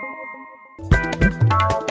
[1.51, 1.90] you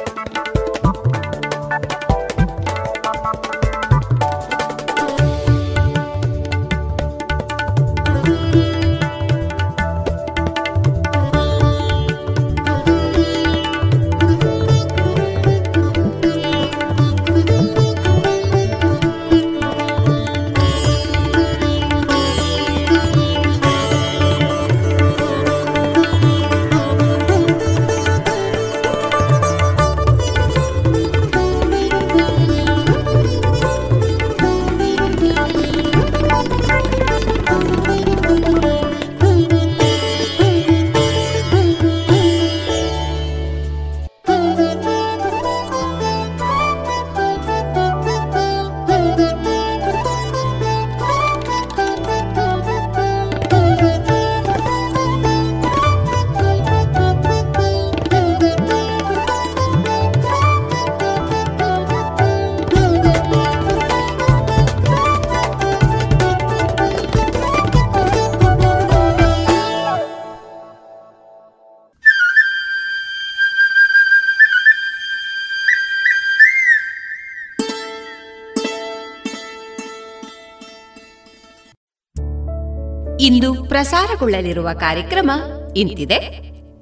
[83.31, 85.31] ಇಂದು ಪ್ರಸಾರಗೊಳ್ಳಲಿರುವ ಕಾರ್ಯಕ್ರಮ
[85.77, 86.19] ಇಂತಿದೆ.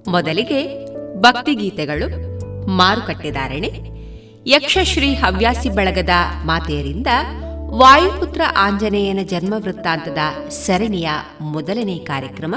[0.09, 0.61] ಮೊದಲಿಗೆ
[1.21, 2.07] ಭಕ್ತಿಗೀತೆಗಳು
[2.81, 3.71] ಮಾರುಕಟ್ಟೆದಾರಣೆ
[4.47, 6.15] ಯಕ್ಷಶ್ರೀ ಹವ್ಯಾಸಿ ಬಳಗದ
[6.45, 7.11] ಮಾತೆಯರಿಂದ
[7.81, 10.21] ವಾಯುಪುತ್ರ ಆಂಜನೇಯನ ಜನ್ಮ ವೃತ್ತಾಂತದ
[10.65, 11.09] ಸರಣಿಯ
[11.55, 12.55] ಮೊದಲನೇ ಕಾರ್ಯಕ್ರಮ,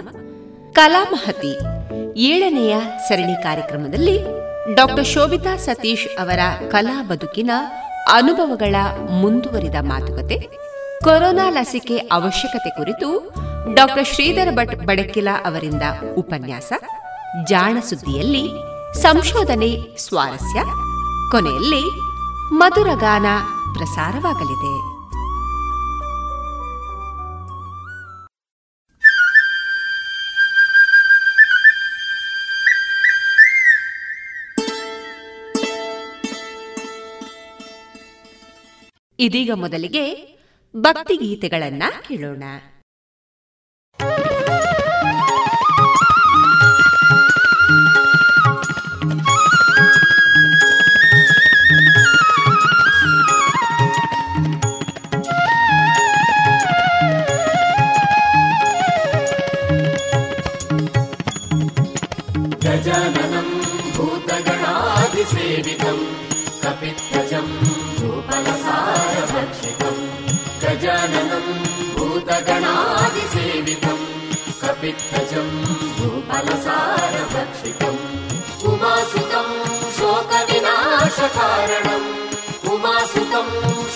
[0.73, 1.53] ಕಲಾಮಹತಿ
[2.29, 2.75] ಏಳನೆಯ
[3.07, 4.15] ಸರಣಿ ಕಾರ್ಯಕ್ರಮದಲ್ಲಿ
[4.75, 6.39] ಡಾಕ್ಟರ್ ಶೋಭಿತಾ ಸತೀಶ್ ಅವರ
[6.71, 7.51] ಕಲಾ ಬದುಕಿನ
[8.11, 8.75] ಅನುಭವಗಳ
[9.21, 10.37] ಮುಂದುವರಿದ ಮಾತುಕತೆ,
[11.03, 13.09] ಕೊರೋನಾ ಲಸಿಕೆ ಅವಶ್ಯಕತೆ ಕುರಿತು
[13.73, 15.81] ಡಾಕ್ಟರ್ ಶ್ರೀಧರ ಭಟ್ ಬಡಕಿಲ ಅವರಿಂದ
[16.17, 16.73] ಉಪನ್ಯಾಸ.
[17.47, 18.49] ಜಾಣ ಸುದ್ದಿಯಲ್ಲಿ
[19.01, 20.61] ಸಂಶೋಧನೆ ಸ್ವಾರಸ್ಯ.
[21.31, 21.99] ಕೊನೆಯಲ್ಲಿ
[22.53, 23.25] ಮಧುರಗಾನ
[23.73, 24.91] ಪ್ರಸಾರವಾಗಲಿದೆ.
[39.19, 40.37] ಇದೀಗ ಮೊದಲಿಗೆ
[40.75, 42.43] ಭಕ್ತಿಗೀತೆಗಳನ್ನ ಕೇಳೋಣ.
[44.01, 44.40] Woo!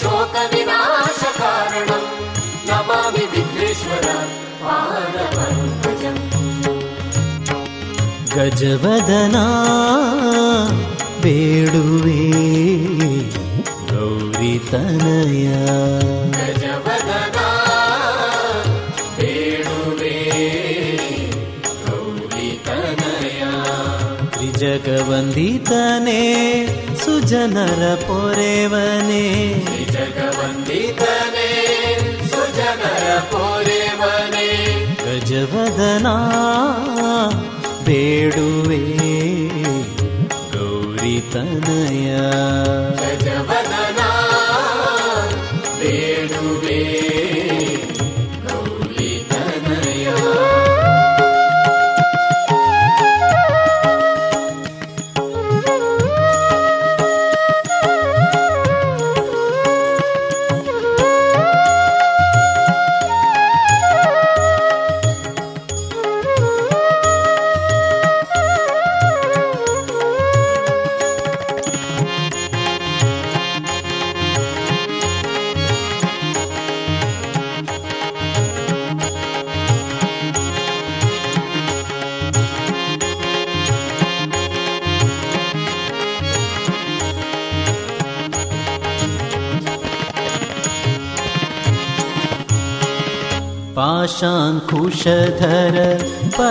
[0.01, 1.43] शोकविनाशकारणम्
[2.69, 4.07] नमामि विघ्नेश्वर
[8.35, 9.45] गजवदना
[11.23, 12.21] बेडुवे
[13.91, 14.53] गौरी
[16.37, 17.47] गजवदना
[19.17, 20.17] बेडुवे
[22.67, 23.53] तनया।
[24.35, 26.21] त्रिजगवन्दितने
[27.25, 29.53] ಸುಜನರ ಪೊರೆವನೇ.
[29.91, 31.49] ಜಗವಂದಿತನೇ
[32.29, 34.75] ಸುಜನರ ಪೋರೆವನೇ.
[35.05, 36.07] ಗಜವದನ
[37.85, 38.79] ಬೇಡುವೆ
[40.53, 42.17] ಗೌರಿತನಯ.
[42.95, 43.64] ತನಯ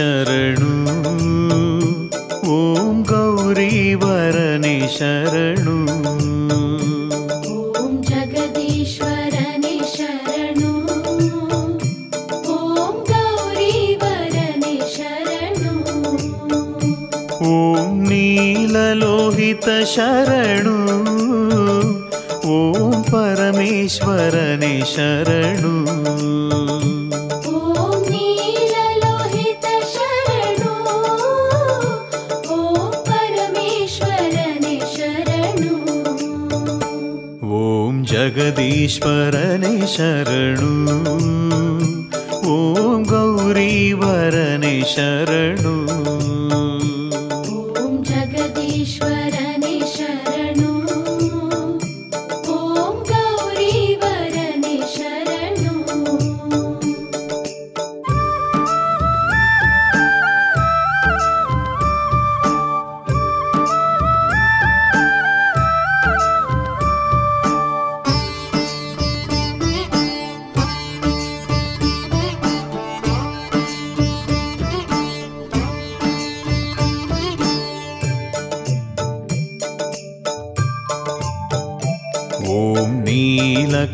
[0.00, 0.37] محشر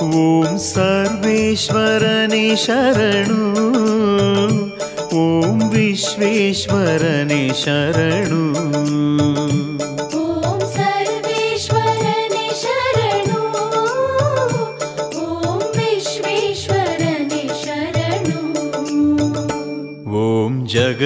[0.00, 3.42] ഓം സർവേശ്വരനെ ശരണു.
[5.14, 8.55] ഓം വിശ്വേശ്വരനെ ശരണു.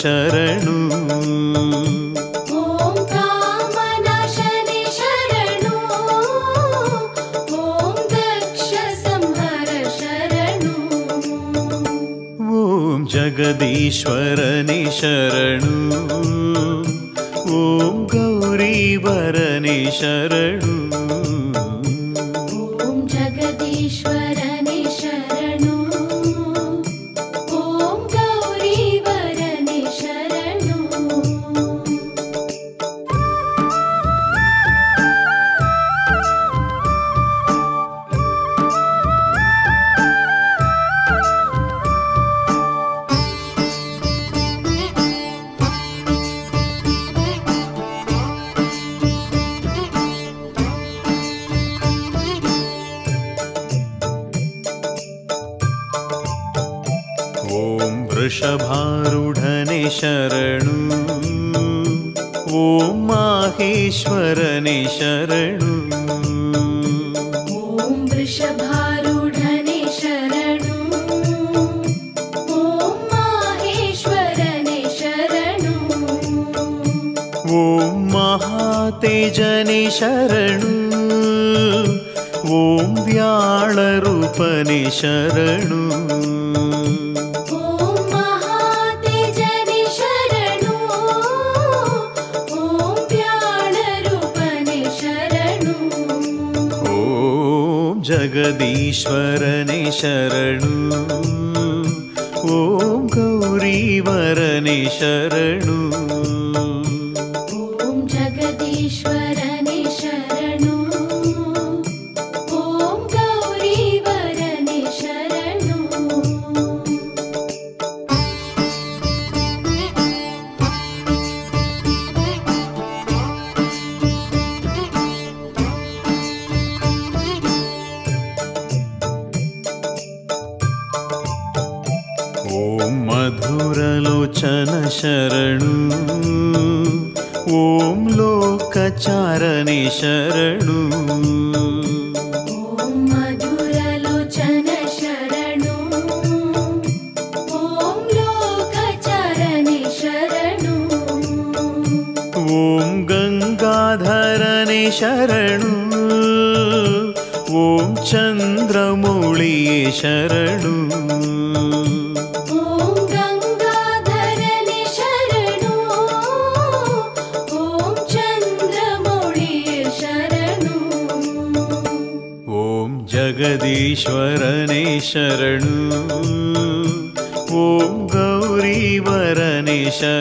[0.00, 0.71] ശരണു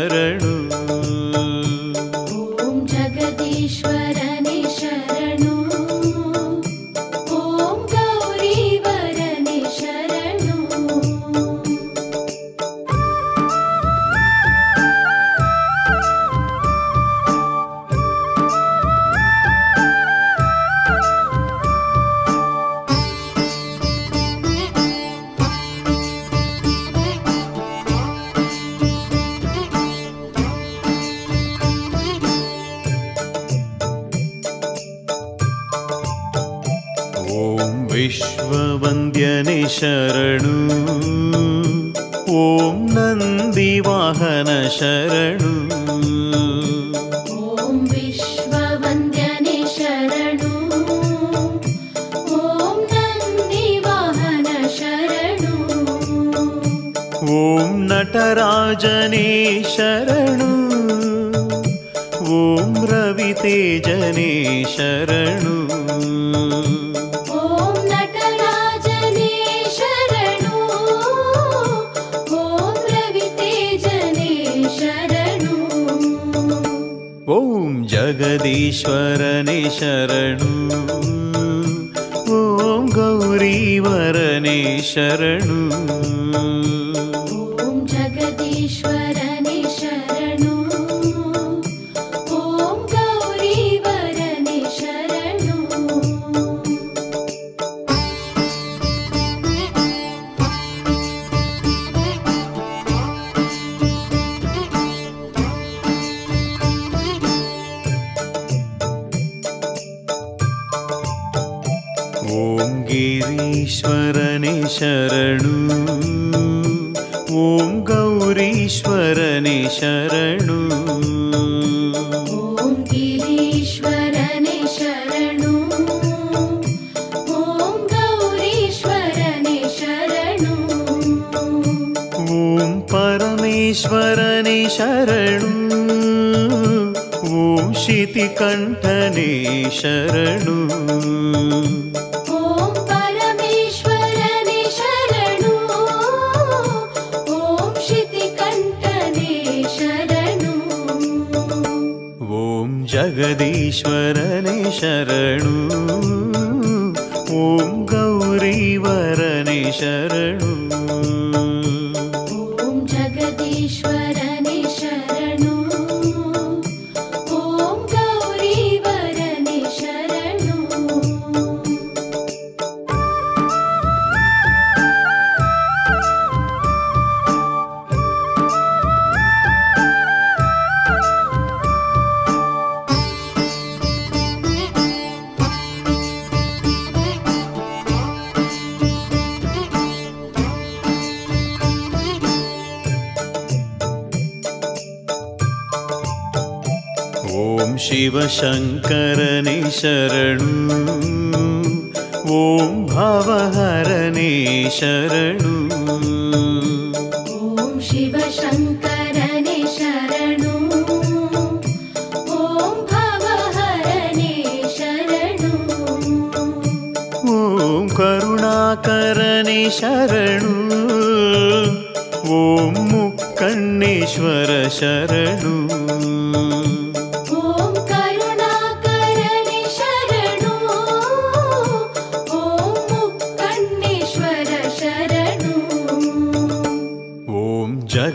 [0.02, 1.41] ಶರಣು.
[39.82, 40.81] ಶರಣು.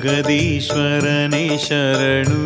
[0.02, 2.45] ಜಗದೀಶ್ವರನೇ ಶರಣು.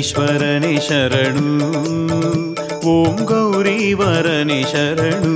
[0.00, 1.46] ಜಗದೀಶ್ವರನೇ ಶರಣು
[2.90, 5.32] ಓಂ ಗೌರೀವರನೇ ಶರಣು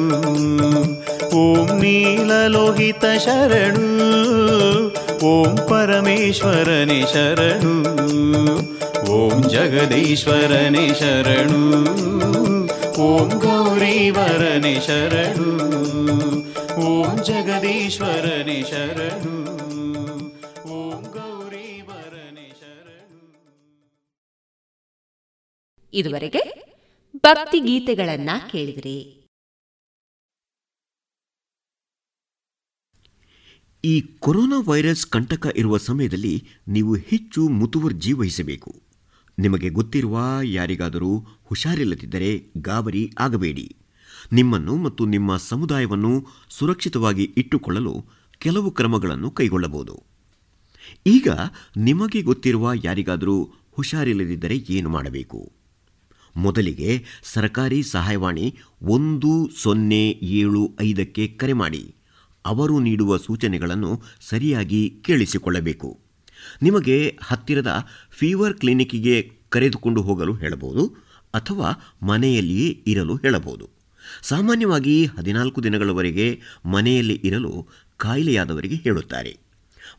[1.37, 3.87] ಓಂ ನೀಲಲೋಹಿತ ಶರಣು
[5.31, 7.75] ಓಂ ಪರಮೇಶ್ವರನೇ ಶರಣು
[9.17, 11.61] ಓಂ ಜಗದೀಶ್ವರನೇ ಶರಣು
[13.09, 15.51] ಓಂ ಗೌರೀವರನೇ ಶರಣು
[16.87, 19.35] ಓಂ ಜಗದೀಶ್ವರನೇ ಶರಣು
[25.93, 26.43] ಇದುವರೆಗೆ
[27.17, 29.23] ಭಕ್ತಿ ಗೀತೆಗಳನ್ನ ಕೇಳಿದ್ರಿ.
[33.85, 38.83] ಈ ಕೊರೋನಾ ವೈರಸ್ ಕಂಟಕ ಇರುವ ಸಮಯದಲ್ಲಿ ನೀವು ಹೆಚ್ಚು ಮುತುವರ್ಜಿ ವಹಿಸಬೇಕು
[39.39, 43.77] ನಿಮಗೆ ಗೊತ್ತಿರುವ ಯಾರಿಗಾದರೂ ಹುಷಾರಿಲ್ಲದಿದ್ದರೆ ಗಾಬರಿ ಆಗಬೇಡಿ.
[44.33, 48.05] ನಿಮ್ಮನ್ನು ಮತ್ತು ನಿಮ್ಮ ಸಮುದಾಯವನ್ನು ಸುರಕ್ಷಿತವಾಗಿ ಇಟ್ಟುಕೊಳ್ಳಲು
[48.39, 50.03] ಕೆಲವು ಕ್ರಮಗಳನ್ನು ಕೈಗೊಳ್ಳಬಹುದು.
[51.07, 51.29] ಈಗ
[51.77, 53.37] ನಿಮಗೆ ಗೊತ್ತಿರುವ ಯಾರಿಗಾದರೂ
[53.73, 55.62] ಹುಷಾರಿಲ್ಲದಿದ್ದರೆ ಏನು ಮಾಡಬೇಕು?
[56.37, 61.95] ಮೊದಲಿಗೆ ಸರ್ಕಾರಿ ಸಹಾಯವಾಣಿ ಒಂದು ಸೊನ್ನೆ ಏಳು ಐದಕ್ಕೆ ಕರೆ ಮಾಡಿ.
[62.45, 66.01] ಅವರು ನೀಡುವ ಸೂಚನೆಗಳನ್ನು ಸರಿಯಾಗಿ ಕೇಳಿಸಿಕೊಳ್ಳಬೇಕು.
[66.63, 70.87] ನಿಮಗೆ ಹತ್ತಿರದ ಫೀವರ್ ಕ್ಲಿನಿಕ್ಕಿಗೆ ಕರೆದುಕೊಂಡು ಹೋಗಲು ಹೇಳಬಹುದು
[71.35, 73.71] ಅಥವಾ ಮನೆಯಲ್ಲಿಯೇ ಇರಲು ಹೇಳಬಹುದು.
[74.23, 77.67] ಸಾಮಾನ್ಯವಾಗಿ ಹದಿನಾಲ್ಕು ದಿನಗಳವರೆಗೆ ಮನೆಯಲ್ಲಿ ಇರಲು
[77.97, 79.39] ಕಾಯಿಲೆಯಾದವರಿಗೆ ಹೇಳುತ್ತಾರೆ.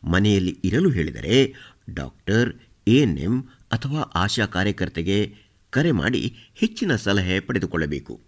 [0.04, 1.54] ಮನೆಯಲ್ಲಿ ಇರಲು ಹೇಳಿದರೆ
[1.94, 2.54] ಡಾಕ್ಟರ್
[2.88, 5.34] ಎಎನ್ಎಂ ಅಥವಾ ಆಶಾ ಕಾರ್ಯಕರ್ತೆಗೆ
[5.74, 8.20] ಕರೆ ಮಾಡಿ ಹೆಚ್ಚಿನ ಸಲಹೆ ಪಡೆದುಕೊಳ್ಳಬೇಕು.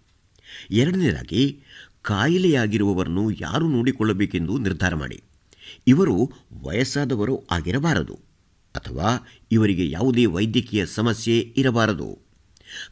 [0.71, 1.63] ಎರಡನೇದಾಗಿ,
[2.01, 5.21] ಕಾಯಿಲೆಯಾಗಿರುವವರನ್ನು ಯಾರು ನೋಡಿಕೊಳ್ಳಬೇಕೆಂದು ನಿರ್ಧಾರ ಮಾಡಿ.
[5.87, 6.31] ಇವರು
[6.63, 8.19] ವಯಸ್ಸಾದವರು ಆಗಿರಬಾರದು
[8.75, 12.19] ಅಥವಾ ಇವರಿಗೆ ಯಾವುದೇ ವೈದ್ಯಕೀಯ ಸಮಸ್ಯೆ ಇರಬಾರದು.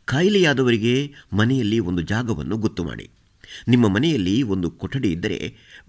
[0.05, 3.09] ಕಾಯಿಲೆಯಾದವರಿಗೆ ಮನೆಯಲ್ಲಿ ಒಂದು ಜಾಗವನ್ನು ಗೊತ್ತು ಮಾಡಿ.
[3.67, 5.39] ನಿಮ್ಮ ಮನೆಯಲ್ಲಿ ಒಂದು ಕೊಠಡಿ ಇದ್ದರೆ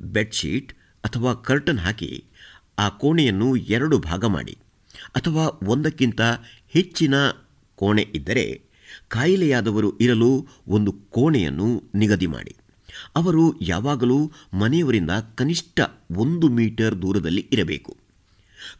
[0.00, 0.72] ಬೆಡ್ಶೀಟ್
[1.04, 2.24] ಅಥವಾ ಕರ್ಟನ್ ಹಾಕಿ
[2.78, 4.58] ಆ ಕೋಣೆಯನ್ನು ಎರಡು ಭಾಗ ಮಾಡಿ
[5.16, 6.20] ಅಥವಾ ಒಂದಕ್ಕಿಂತ
[6.68, 7.14] ಹೆಚ್ಚಿನ
[7.76, 8.62] ಕೋಣೆ ಇದ್ದರೆ
[9.08, 12.56] ಕಾಯಿಲೆಯಾದವರು ಇರಲು ಒಂದು ಕೋಣೆಯನ್ನು ನಿಗದಿ ಮಾಡಿ.
[13.16, 15.80] ಅವರು ಯಾವಾಗಲೂ ಮನೆಯವರಿಂದ ಕನಿಷ್ಠ
[16.16, 17.96] ಒಂದು ಮೀಟರ್ ದೂರದಲ್ಲಿ ಇರಬೇಕು.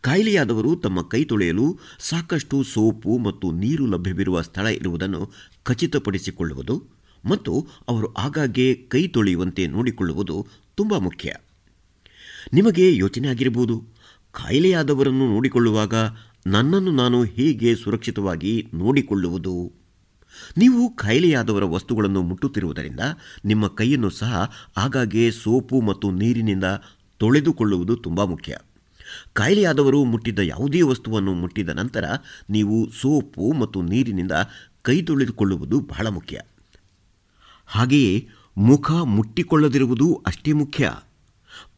[0.01, 5.31] ಕಾಯಿಲೆಯಾದವರು ತಮ್ಮ ಕೈ ತೊಳೆಯಲು ಸಾಕಷ್ಟು ಸೋಪು ಮತ್ತು ನೀರು ಲಭ್ಯವಿರುವ ಸ್ಥಳ ಇರುವುದನ್ನು
[5.63, 6.85] ಖಚಿತಪಡಿಸಿಕೊಳ್ಳುವುದು
[7.25, 11.35] ಮತ್ತು ಅವರು ಆಗಾಗ್ಗೆ ಕೈ ತೊಳೆಯುವಂತೆ ನೋಡಿಕೊಳ್ಳುವುದು ತುಂಬ ಮುಖ್ಯ.
[12.53, 13.85] ನಿಮಗೆ ಯೋಚನೆ ಆಗಿರಬಹುದು.
[14.33, 15.95] ಕಾಯಿಲೆಯಾದವರನ್ನು ನೋಡಿಕೊಳ್ಳುವಾಗ
[16.47, 19.73] ನನ್ನನ್ನು ನಾನು ಹೀಗೆ ಸುರಕ್ಷಿತವಾಗಿ ನೋಡಿಕೊಳ್ಳುವುದು?
[20.59, 23.01] ನೀವು ಕಾಯಿಲೆಯಾದವರ ವಸ್ತುಗಳನ್ನು ಮುಟ್ಟುತ್ತಿರುವುದರಿಂದ
[23.45, 26.65] ನಿಮ್ಮ ಕೈಯನ್ನು ಸಹ ಆಗಾಗ್ಗೆ ಸೋಪು ಮತ್ತು ನೀರಿನಿಂದ
[27.19, 28.59] ತೊಳೆದುಕೊಳ್ಳುವುದು ತುಂಬ ಮುಖ್ಯ.
[29.33, 32.05] ಕಾಯಿಲೆಯಾದವರು ಮುಟ್ಟಿದ್ದ ಯಾವುದೇ ವಸ್ತುವನ್ನು ಮುಟ್ಟಿದ ನಂತರ
[32.51, 34.33] ನೀವು ಸೋಪು ಮತ್ತು ನೀರಿನಿಂದ
[34.83, 36.41] ಕೈ ತೊಳೆದುಕೊಳ್ಳುವುದು ಬಹಳ ಮುಖ್ಯ.
[37.67, 38.29] ಹಾಗೆಯೇ
[38.59, 40.93] ಮುಖ ಮುಟ್ಟಿಕೊಳ್ಳದಿರುವುದು ಅಷ್ಟೇ ಮುಖ್ಯ.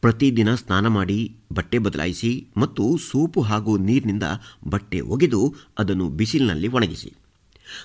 [0.01, 4.23] ಪ್ರತಿದಿನ ಸ್ನಾನ ಮಾಡಿ ಬಟ್ಟೆ ಬದಲಾಯಿಸಿ ಮತ್ತು ಸೋಪು ಹಾಗೂ ನೀರಿನಿಂದ
[4.67, 7.13] ಬಟ್ಟೆ ಒಗೆದು ಅದನ್ನು ಬಿಸಿಲಿನಲ್ಲಿ ಒಣಗಿಸಿ.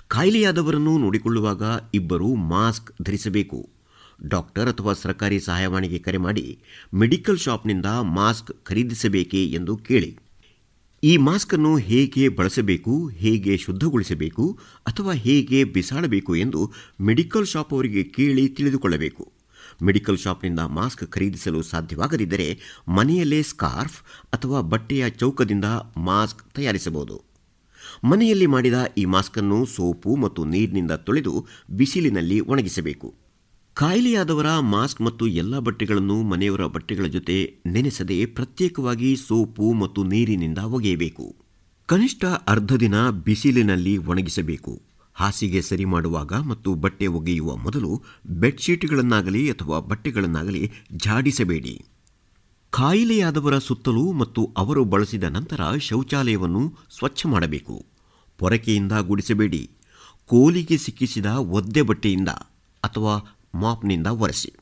[0.09, 1.63] ಕಾಯಿಲೆಯಾದವರನ್ನು ನೋಡಿಕೊಳ್ಳುವಾಗ
[1.95, 3.69] ಇಬ್ಬರು ಮಾಸ್ಕ್ ಧರಿಸಬೇಕು.
[4.27, 6.59] ಡಾಕ್ಟರ್ ಅಥವಾ ಸರ್ಕಾರಿ ಸಹಾಯವಾಣಿಗೆ ಕರೆ ಮಾಡಿ
[6.95, 10.19] ಮೆಡಿಕಲ್ ಶಾಪ್ನಿಂದ ಮಾಸ್ಕ್ ಖರೀದಿಸಬೇಕೇ ಎಂದು ಕೇಳಿ.
[11.03, 19.34] ಈ ಮಾಸ್ಕನ್ನು ಹೇಗೆ ಬಳಸಬೇಕು, ಹೇಗೆ ಶುದ್ಧಗೊಳಿಸಬೇಕು ಅಥವಾ ಹೇಗೆ ಬಿಸಾಡಬೇಕು ಎಂದು ಮೆಡಿಕಲ್ ಶಾಪ್ ಅವರಿಗೆ ಕೇಳಿ ತಿಳಿದುಕೊಳ್ಳಬೇಕು.
[19.83, 24.03] ಮೆಡಿಕಲ್ ಶಾಪ್ನಿಂದ ಮಾಸ್ಕ್ ಖರೀದಿಸಲು ಸಾಧ್ಯವಾಗದಿದ್ದರೆ ಮನೆಯಲ್ಲೇ ಸ್ಕಾರ್ಫ್
[24.33, 25.65] ಅಥವಾ ಬಟ್ಟೆಯ ಚೌಕದಿಂದ
[25.97, 27.23] ಮಾಸ್ಕ್ ತಯಾರಿಸಬಹುದು.
[28.05, 33.15] ಮನೆಯಲ್ಲಿ ಮಾಡಿದ ಈ ಮಾಸ್ಕನ್ನು ಸೋಪು ಮತ್ತು ನೀರಿನಿಂದ ತೊಳೆದು ಬಿಸಿಲಿನಲ್ಲಿ ಒಣಗಿಸಬೇಕು.
[33.75, 41.37] ಕಾಯಿಲೆಯಾದವರ ಮಾಸ್ಕ್ ಮತ್ತು ಎಲ್ಲ ಬಟ್ಟೆಗಳನ್ನು ಮನೆಯವರ ಬಟ್ಟೆಗಳ ಜೊತೆ ನೆನೆಸದೆ ಪ್ರತ್ಯೇಕವಾಗಿ ಸೋಪು ಮತ್ತು ನೀರಿನಿಂದ ಒಗೆಯಬೇಕು.
[41.87, 44.94] ಕನಿಷ್ಠ ಅರ್ಧ ದಿನ ಬಿಸಿಲಿನಲ್ಲಿ ಒಣಗಿಸಬೇಕು.
[45.15, 51.85] ಹಾಸಿಗೆ ಸರಿ ಮಾಡುವಾಗ ಮತ್ತು ಬಟ್ಟೆ ಒಗೆಯುವ ಮೊದಲು ಬೆಡ್ಶೀಟ್ಗಳನ್ನಾಗಲಿ ಅಥವಾ ಬಟ್ಟೆಗಳನ್ನಾಗಲಿ ಝಾಡಿಸಬೇಡಿ.
[52.71, 57.87] ಕಾಯಿಲೆಯಾದವರ ಸುತ್ತಲೂ ಮತ್ತು ಅವರು ಬಳಸಿದ ನಂತರ ಶೌಚಾಲಯವನ್ನು ಸ್ವಚ್ಛ ಮಾಡಬೇಕು.
[58.39, 59.71] ಪೊರಕೆಯಿಂದ ಗುಡಿಸಬೇಡಿ.
[60.27, 62.29] ಕೋಲಿಗೆ ಸಿಕ್ಕಿಸಿದ ಒದ್ದೆ ಬಟ್ಟೆಯಿಂದ
[62.85, 64.53] ಅಥವಾ ಮಾಪ್ನಿಂದ ಒರೆಸಿ.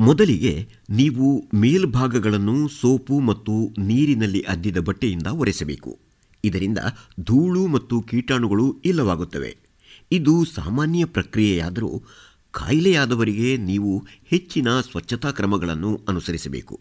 [0.00, 6.07] ಮೊದಲಿಗೆ ನೀವು ಮೇಲ್ಭಾಗಗಳನ್ನು ಸೋಪು ಮತ್ತು ನೀರಿನಲ್ಲಿ ಅದ್ದಿದ ಬಟ್ಟೆಯಿಂದ ಒರೆಸಬೇಕು.
[6.44, 6.78] ಇದರಿಂದ
[7.20, 9.56] ಧೂಳು ಮತ್ತು ಕೀಟಾಣುಗಳು ಇಲ್ಲವಾಗುತ್ತವೆ.
[10.12, 12.02] ಇದು ಸಾಮಾನ್ಯ ಪ್ರಕ್ರಿಯೆಯಾದರೂ
[12.50, 16.80] ಕಾಯಿಲೆಯಾದವರಿಗೆ ನೀವು ಹೆಚ್ಚಿನ ಸ್ವಚ್ಛತಾ ಕ್ರಮಗಳನ್ನು ಅನುಸರಿಸಬೇಕು.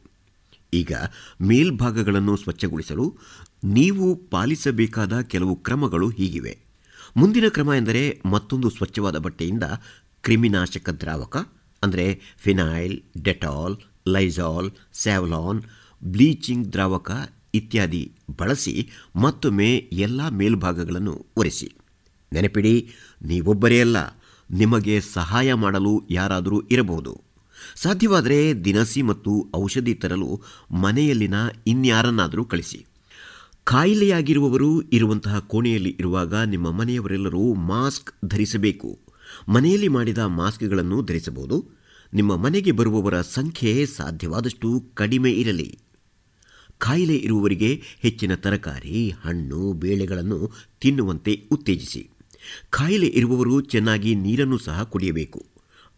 [0.74, 0.94] ಈಗ
[1.42, 3.18] ಮೇಲ್ಭಾಗಗಳನ್ನು ಸ್ವಚ್ಛಗೊಳಿಸಲು
[3.64, 6.58] ನೀವು ಪಾಲಿಸಬೇಕಾದ ಕೆಲವು ಕ್ರಮಗಳು ಹೀಗಿವೆ.
[7.18, 9.64] ಮುಂದಿನ ಕ್ರಮ ಎಂದರೆ ಮತ್ತೊಂದು ಸ್ವಚ್ಛವಾದ ಬಟ್ಟೆಯಿಂದ
[10.22, 11.38] ಕ್ರಿಮಿನಾಶಕ ದ್ರಾವಕ,
[11.84, 13.78] ಅಂದರೆ phenyl Dettol
[14.08, 15.62] Lysol Savlon,
[16.04, 17.12] bleaching ದ್ರಾವಕ
[17.58, 18.04] ಇತ್ಯಾದಿ
[18.40, 18.76] ಬಳಸಿ
[19.16, 19.70] ಮತ್ತೊಮ್ಮೆ
[20.06, 21.70] ಎಲ್ಲ ಮೇಲ್ಭಾಗಗಳನ್ನು ಒರೆಸಿ.
[22.32, 22.76] ನೆನಪಿಡಿ,
[23.22, 23.98] ನೀವೊಬ್ಬರೇ ಅಲ್ಲ,
[24.50, 27.14] ನಿಮಗೆ ಸಹಾಯ ಮಾಡಲು ಯಾರಾದರೂ ಇರಬಹುದು.
[27.76, 30.32] ಸಾಧ್ಯವಾದರೆ ದಿನಸಿ ಮತ್ತು ಔಷಧಿ ತರಲು
[30.84, 31.38] ಮನೆಯಲ್ಲಿನ
[31.68, 32.80] ಇನ್ಯಾರನ್ನಾದರೂ ಕಳಿಸಿ.
[33.64, 38.90] ಕಾಯಿಲೆಯಾಗಿರುವವರು ಇರುವಂತಹ ಕೋಣೆಯಲ್ಲಿ ಇರುವಾಗ ನಿಮ್ಮ ಮನೆಯವರೆಲ್ಲರೂ ಮಾಸ್ಕ್ ಧರಿಸಬೇಕು.
[39.50, 41.58] ಮನೆಯಲ್ಲಿ ಮಾಡಿದ ಮಾಸ್ಕ್ಗಳನ್ನು ಧರಿಸಬಹುದು.
[42.14, 45.70] ನಿಮ್ಮ ಮನೆಗೆ ಬರುವವರ ಸಂಖ್ಯೆ ಸಾಧ್ಯವಾದಷ್ಟು ಕಡಿಮೆ ಇರಲಿ.
[46.78, 50.52] ಕಾಯಿಲೆ ಇರುವವರಿಗೆ ಹೆಚ್ಚಿನ ತರಕಾರಿ, ಹಣ್ಣು, ಬೇಳೆಗಳನ್ನು
[50.82, 52.10] ತಿನ್ನುವಂತೆ ಉತ್ತೇಜಿಸಿ.
[52.70, 55.46] ಕಾಯಿಲೆ ಇರುವವರು ಚೆನ್ನಾಗಿ ನೀರನ್ನು ಸಹ ಕುಡಿಯಬೇಕು.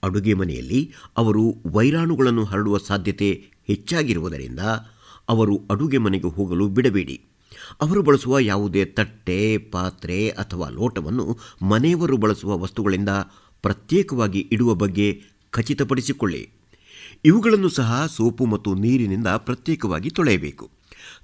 [0.03, 4.59] ಅಡುಗೆ ಮನೆಯಲ್ಲಿ ಅವರು ವೈರಾಣುಗಳನ್ನು ಹರಡುವ ಸಾಧ್ಯತೆ ಹೆಚ್ಚಾಗಿರುವುದರಿಂದ
[5.29, 7.21] ಅವರು ಅಡುಗೆ ಮನೆಗೆ ಹೋಗಲು ಬಿಡಬೇಡಿ.
[7.81, 13.09] ಅವರು ಬಳಸುವ ಯಾವುದೇ ತಟ್ಟೆ, ಪಾತ್ರೆ ಅಥವಾ ಲೋಟವನ್ನು ಮನೆಯವರು ಬಳಸುವ ವಸ್ತುಗಳಿಂದ
[13.61, 15.21] ಪ್ರತ್ಯೇಕವಾಗಿ ಇಡುವ ಬಗ್ಗೆ
[15.51, 16.58] ಖಚಿತಪಡಿಸಿಕೊಳ್ಳಿ.
[17.25, 20.65] ಇವುಗಳನ್ನು ಸಹ ಸೋಪು ಮತ್ತು ನೀರಿನಿಂದ ಪ್ರತ್ಯೇಕವಾಗಿ ತೊಳೆಯಬೇಕು.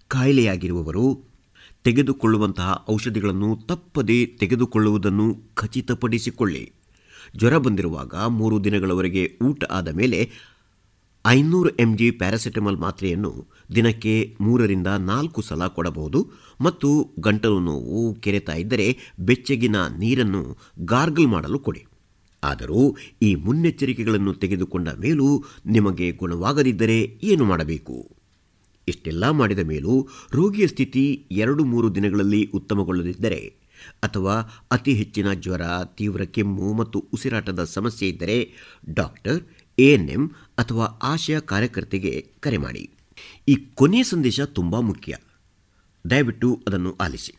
[0.07, 1.05] ಕಾಯಿಲೆಯಾಗಿರುವವರು
[1.83, 6.71] ತೆಗೆದುಕೊಳ್ಳುವಂತಹ ಔಷಧಿಗಳನ್ನು ತಪ್ಪದೇ ತೆಗೆದುಕೊಳ್ಳುವುದನ್ನು ಖಚಿತಪಡಿಸಿಕೊಳ್ಳಿ.
[7.37, 10.31] ಜ್ವರ ಬಂದಿರುವಾಗ ಮೂರು ದಿನಗಳವರೆಗೆ ಊಟ ಆದ ಮೇಲೆ
[11.25, 13.31] ಐನೂರು ಎಂ ಜಿ ಪ್ಯಾರಾಸೆಟಮಾಲ್ ಮಾತ್ರೆಯನ್ನು
[13.75, 16.19] ದಿನಕ್ಕೆ ಮೂರರಿಂದ ನಾಲ್ಕು ಸಲ ಕೊಡಬಹುದು
[16.61, 21.81] ಮತ್ತು ಗಂಟಲು ನೋವು ಕೆರೆತ ಇದ್ದರೆ ಬೆಚ್ಚಗಿನ ನೀರನ್ನು ಗಾರ್ಗಲ್ ಮಾಡಲು ಕೊಡಿ.
[22.45, 28.15] ಆದರೂ ಈ ಮುನ್ನೆಚ್ಚರಿಕೆಗಳನ್ನು ತೆಗೆದುಕೊಂಡ ಮೇಲೂ ನಿಮಗೆ ಗುಣವಾಗದಿದ್ದರೆ ಏನು ಮಾಡಬೇಕು?
[28.87, 33.65] ಇಷ್ಟೆಲ್ಲ ಮಾಡಿದ ಮೇಲೂ ರೋಗಿಯ ಸ್ಥಿತಿ ಎರಡು ಮೂರು ದಿನಗಳಲ್ಲಿ ಉತ್ತಮಗೊಳ್ಳದಿದ್ದರೆ
[34.03, 34.33] ಅಥವಾ
[34.71, 35.61] ಅತಿ ಹೆಚ್ಚಿನ ಜ್ವರ,
[35.97, 38.37] ತೀವ್ರ ಕೆಮ್ಮು ಮತ್ತು ಉಸಿರಾಟದ ಸಮಸ್ಯೆ ಇದ್ದರೆ
[38.93, 39.43] ಡಾಕ್ಟರ್
[39.79, 40.27] ಎಎನ್ಎಂ
[40.57, 42.89] ಅಥವಾ ಆಶಯ ಕಾರ್ಯಕರ್ತೆಗೆ ಕರೆ ಮಾಡಿ.
[43.47, 45.17] ಈ ಕೊನೆಯ ಸಂದೇಶ ತುಂಬ ಮುಖ್ಯ.
[46.09, 47.33] ದಯವಿಟ್ಟು ಅದನ್ನು ಆಲಿಸಿ.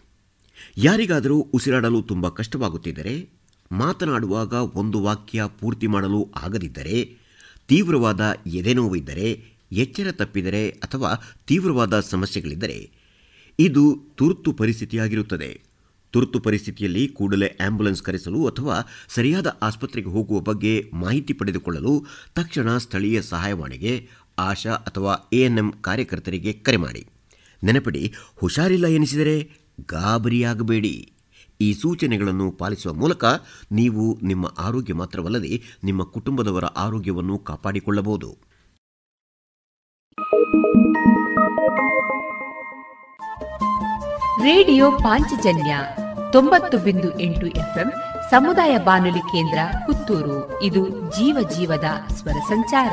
[0.77, 3.36] ಯಾರಿಗಾದರೂ ಉಸಿರಾಡಲು ತುಂಬ ಕಷ್ಟವಾಗುತ್ತಿದ್ದರೆ
[3.73, 7.17] ಮಾತನಾಡುವಾಗ ಒಂದು ವಾಕ್ಯ ಪೂರ್ತಿ ಮಾಡಲು ಆಗದಿದ್ದರೆ,
[7.69, 11.15] ತೀವ್ರವಾದ ಎದೆನೋವಿದ್ದರೆ ಎಚ್ಚರ ತಪ್ಪಿದರೆ ಅಥವಾ
[11.47, 12.91] ತೀವ್ರವಾದ ಸಮಸ್ಯೆಗಳಿದ್ದರೆ,
[13.59, 15.61] ಇದು ತುರ್ತು ಪರಿಸ್ಥಿತಿಯಾಗಿರುತ್ತದೆ.
[16.13, 24.09] ತುರ್ತು ಪರಿಸ್ಥಿತಿಯಲ್ಲಿ ಕೂಡಲೇ ಆಂಬ್ಯುಲೆನ್ಸ್ ಕರೆಸಲು ಅಥವಾ ಸರಿಯಾದ ಆಸ್ಪತ್ರೆಗೆ ಹೋಗುವ ಬಗ್ಗೆ ಮಾಹಿತಿ ಪಡೆದುಕೊಳ್ಳಲು ತಕ್ಷಣ ಸ್ಥಳೀಯ ಸಹಾಯವಾಣಿಗೆ,
[24.39, 27.07] ಆಶಾ ಅಥವಾ ಎಎನ್ಎಂ ಕಾರ್ಯಕರ್ತರಿಗೆ ಕರೆ ಮಾಡಿ.
[27.65, 29.51] ನೆನಪಿಡಿ, ಹುಷಾರಿಲ್ಲ ಎನಿಸಿದರೆ
[29.81, 31.13] ಗಾಬರಿಯಾಗಬೇಡಿ.
[31.61, 33.25] ಈ ಸೂಚನೆಗಳನ್ನು ಪಾಲಿಸುವ ಮೂಲಕ
[33.73, 38.47] ನೀವು ನಿಮ್ಮ ಆರೋಗ್ಯ ಮಾತ್ರವಲ್ಲದೆ ನಿಮ್ಮ ಕುಟುಂಬದವರ ಆರೋಗ್ಯವನ್ನು ಕಾಪಾಡಿಕೊಳ್ಳಬಹುದು.
[44.43, 45.79] ರೇಡಿಯೋ ಪಾಂಚಜನ್ಯ
[46.33, 47.93] ತೊಂಬತ್ತು ಬಿಂದು ಎಂಟು ಎಫ್ಎಂ
[48.31, 50.63] ಸಮುದಾಯ ಬಾನುಲಿ ಕೇಂದ್ರ ಪುತ್ತೂರು.
[50.63, 52.93] ಇದು ಜೀವ ಜೀವದ ಸ್ವರ ಸಂಚಾರ.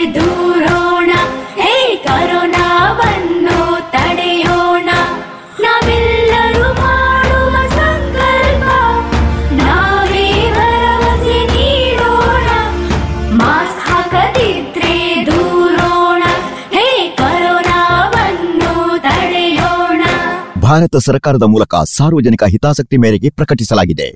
[20.71, 24.07] ಭಾರತ ಸರ್ಕಾರದ ಮೂಲಕ ಸಾರ್ವಜನಿಕ ಹಿತಾಸಕ್ತಿ ಮೇರೆಗೆ ಪ್ರಕಟಿಸಲಾಗಿದೆ.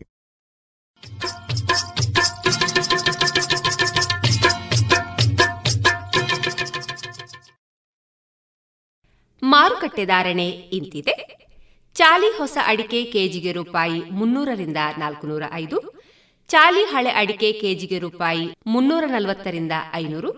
[9.43, 11.16] ಮಾರುಕಟ್ಟೆ ಧಾರಣೆ ಇಂತಿದೆ.
[11.93, 16.06] ಚಾಲಿ ಹೊಸ ಅಡಿಕೆ ಕೆಜಿಗೆ ರೂಪಾಯಿ ಮುನ್ನೂರರಿಂದ ನಾಲ್ಕುನೂರ ಐದು
[16.47, 20.32] ಚಾಲಿ ಹಳೆ ಅಡಿಕೆ ಕೆಜಿಗೆ ರೂಪಾಯಿ ಮುನ್ನೂರ ನಲವತ್ತರಿಂದ ಐನೂರು.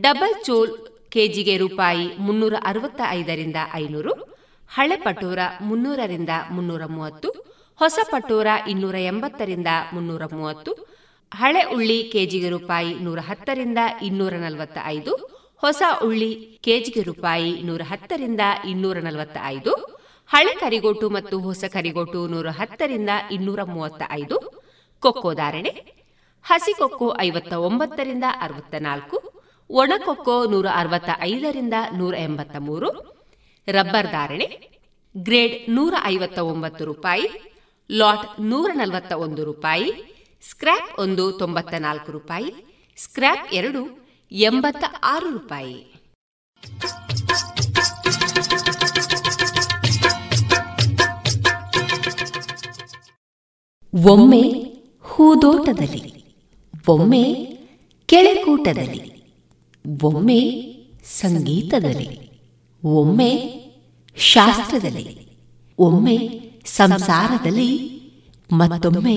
[0.00, 0.72] ಡಬಲ್ ಚೋಲ್
[1.08, 4.37] ಕೆಜಿಗೆ ರೂಪಾಯಿ ಮುನ್ನೂರ ಅರವತ್ತ ಐದರಿಂದ ಐನೂರು.
[4.70, 7.28] ಹಳೆ ಪಟೋರ ಮುನ್ನೂರರಿಂದ ಮುನ್ನೂರ ಮೂವತ್ತು
[7.76, 10.86] ಹೊಸ ಪಟೋರ ಇನ್ನೂರ ಎಂಬತ್ತರಿಂದ ಮುನ್ನೂರ ಮೂವತ್ತು
[11.32, 15.12] ಹಳೆ ಉಳ್ಳಿ ಕೆಜಿಗೆ ರೂಪಾಯಿ ನೂರ ಹತ್ತರಿಂದ ಇನ್ನೂರ ನಲವತ್ತ ಐದು
[15.56, 19.72] ಹೊಸ ಉಳ್ಳಿ ಕೆಜಿಗೆ ರೂಪಾಯಿ ನೂರ ಹತ್ತರಿಂದ ಇನ್ನೂರ ನಲವತ್ತ ಐದು
[20.30, 24.38] ಹಳೆ ಕರಿಗೋಟು ಮತ್ತು ಹೊಸ ಕರಿಗೋಟು ನೂರ ಹತ್ತರಿಂದ ಇನ್ನೂರ ಮೂವತ್ತ ಐದು
[25.00, 25.72] ಕೊಕ್ಕೋ ಧಾರಣೆ,
[26.44, 29.16] ಹಸಿ ಕೊಕ್ಕೋ ಐವತ್ತ ಒಂಬತ್ತರಿಂದ ಅರವತ್ತ ನಾಲ್ಕು
[29.70, 33.17] ಒಣಕೊಕ್ಕೋ ನೂರ ಅರವತ್ತ ಐದರಿಂದ ನೂರ ಎಂಬತ್ತ ಮೂರು
[33.68, 34.70] ರಬ್ಬರ್ ಧಾರಣೆ,
[35.16, 37.28] ಗ್ರೇಡ್ ನೂರ ಐವತ್ತ ಒಂಬತ್ತು ರೂಪಾಯಿ,
[37.90, 39.92] ಲಾಟ್ ನೂರ ನಲವತ್ತ ಒಂದು ರೂಪಾಯಿ,
[40.50, 42.54] ಸ್ಕ್ರ್ಯಾಪ್ ಒಂದು ತೊಂಬತ್ತ ನಾಲ್ಕು ರೂಪಾಯಿ,
[42.96, 45.94] ಸ್ಕ್ರ್ಯಾಪ್ ಎರಡು ಎಂಬತ್ತ ಆರು ರೂಪಾಯಿ.
[54.08, 54.42] ಒಮ್ಮೆ
[55.02, 56.24] ಹೂದೋಟದಲ್ಲಿ,
[56.88, 57.24] ಒಮ್ಮೆ
[58.06, 59.32] ಕೆಳೆಕೂಟದಲ್ಲಿ,
[60.02, 60.40] ಒಮ್ಮೆ
[61.04, 62.28] ಸಂಗೀತದಲ್ಲಿ,
[62.84, 63.57] ಒಮ್ಮೆ
[64.18, 65.38] ಶಾಸ್ತ್ರದಲ್ಲಿ,
[65.78, 66.16] ಒಮ್ಮೆ
[66.64, 67.98] ಸಂಸಾರದಲ್ಲಿ,
[68.52, 69.16] ಮತ್ತೊಮ್ಮೆ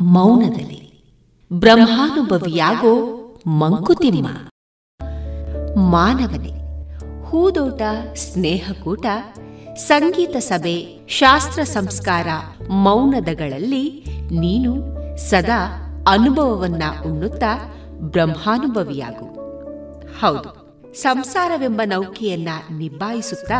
[0.00, 1.04] ಮೌನದಲ್ಲಿ.
[1.52, 4.28] ಬ್ರಹ್ಮಾನುಭವಿಯಾಗೋ ಮಂಕುತಿಮ್ಮ.
[5.76, 6.52] ಮಾನವನೇ,
[7.24, 7.82] ಹೂದೋಟ,
[8.14, 9.06] ಸ್ನೇಹಕೂಟ,
[9.76, 12.26] ಸಂಗೀತ ಸಭೆ, ಶಾಸ್ತ್ರ ಸಂಸ್ಕಾರ,
[12.70, 14.76] ಮೌನದಗಳಲ್ಲಿ ನೀನು
[15.18, 19.38] ಸದಾ ಅನುಭವವನ್ನ ಉಣ್ಣುತ್ತಾ ಬ್ರಹ್ಮಾನುಭವಿಯಾಗು.
[20.20, 20.57] ಹೌದು
[21.02, 23.58] ಸಂಸಾರವೆಂಬ ನೌಕೆಯನ್ನ ನಿಭಾಯಿಸುತ್ತಾ,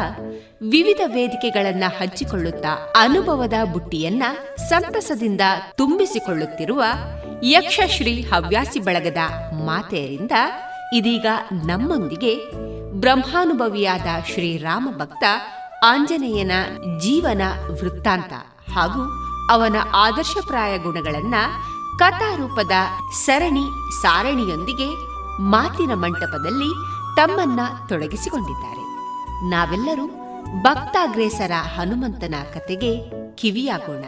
[0.70, 4.22] ವಿವಿಧ ವೇದಿಕೆಗಳನ್ನ ಹಂಚಿಕೊಳ್ಳುತ್ತಾ, ಅನುಭವದ ಬುಟ್ಟಿಯನ್ನ
[4.68, 5.40] ಸಂತಸದಿಂದ
[5.76, 6.82] ತುಂಬಿಸಿಕೊಳ್ಳುತ್ತಿರುವ
[7.44, 9.22] ಯಕ್ಷಶ್ರೀ ಹವ್ಯಾಸಿ ಬಳಗದ
[9.64, 10.32] ಮಾತೆಯರಿಂದ
[10.94, 11.26] ಇದೀಗ
[11.66, 12.32] ನಮ್ಮೊಂದಿಗೆ
[13.00, 15.24] ಬ್ರಹ್ಮಾನುಭವಿಯಾದ ಶ್ರೀರಾಮ ಭಕ್ತ
[15.84, 16.54] ಆಂಜನೇಯನ
[16.98, 18.32] ಜೀವನ ವೃತ್ತಾಂತ
[18.72, 19.02] ಹಾಗೂ
[19.50, 21.36] ಅವನ ಆದರ್ಶಪ್ರಾಯ ಗುಣಗಳನ್ನ
[21.98, 22.74] ಕಥಾರೂಪದ
[23.24, 23.66] ಸರಣಿ
[24.02, 24.88] ಸಾರಣಿಯೊಂದಿಗೆ
[25.50, 26.70] ಮಾತಿನ ಮಂಟಪದಲ್ಲಿ
[27.16, 28.82] ತಮ್ಮನ್ನ ತೊಡಗಿಸಿಕೊಂಡಿದ್ದಾರೆ.
[29.50, 30.06] ನಾವೆಲ್ಲರೂ
[30.62, 32.96] ಭಕ್ತಾಗ್ರೇಸರ ಹನುಮಂತನ ಕತೆಗೆ
[33.36, 34.04] ಕಿವಿಯಾಗೋಣ.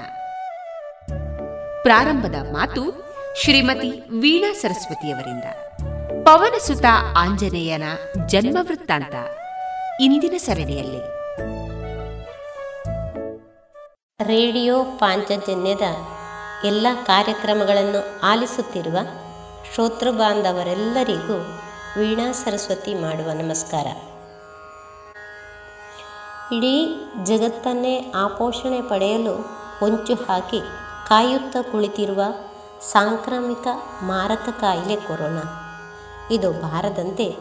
[1.82, 3.10] ಪ್ರಾರಂಭದ ಮಾತು
[3.42, 5.44] ಶ್ರೀಮತಿ ವೀಣಾ ಸರಸ್ವತಿಯವರಿಂದ.
[6.24, 6.84] ಪವನಸುತ
[7.16, 7.82] ಆಂಜನೇಯನ
[8.26, 9.14] ಜನ್ಮ ವೃತ್ತಾಂತ
[10.00, 11.20] ಇಂದಿನ ಸರಣಿಯಲ್ಲಿ.
[14.24, 15.80] ರೇಡಿಯೋ ಪಾಂಚಜನ್ಯದ
[16.64, 18.98] ಎಲ್ಲ ಕಾರ್ಯಕ್ರಮಗಳನ್ನು ಆಲಿಸುತ್ತಿರುವ
[19.74, 21.60] ಶ್ರೋತೃ ಬಾಂಧವರೆಲ್ಲರಿಗೂ
[21.98, 23.86] ವೀಣಾ ಸರಸ್ವತಿ ಮಾಡುವ ನಮಸ್ಕಾರ.
[26.54, 29.34] ಇಡೀ ಜಗತ್ತನ್ನೇ ಆಪೋಷಣೆ ಪಡೆಯಲು
[29.80, 30.60] ಹೊಂಚು ಹಾಕಿ
[31.08, 32.22] ಕಾಯುತ್ತಾ ಕುಳಿತಿರುವ
[32.92, 33.66] ಸಾಂಕ್ರಾಮಿಕ
[34.02, 35.44] ಮಾರಕ ಕಾಯಿಲೆ ಕೊರೋನಾ.
[36.30, 37.36] ಇದು ಬಾರದಂತೆ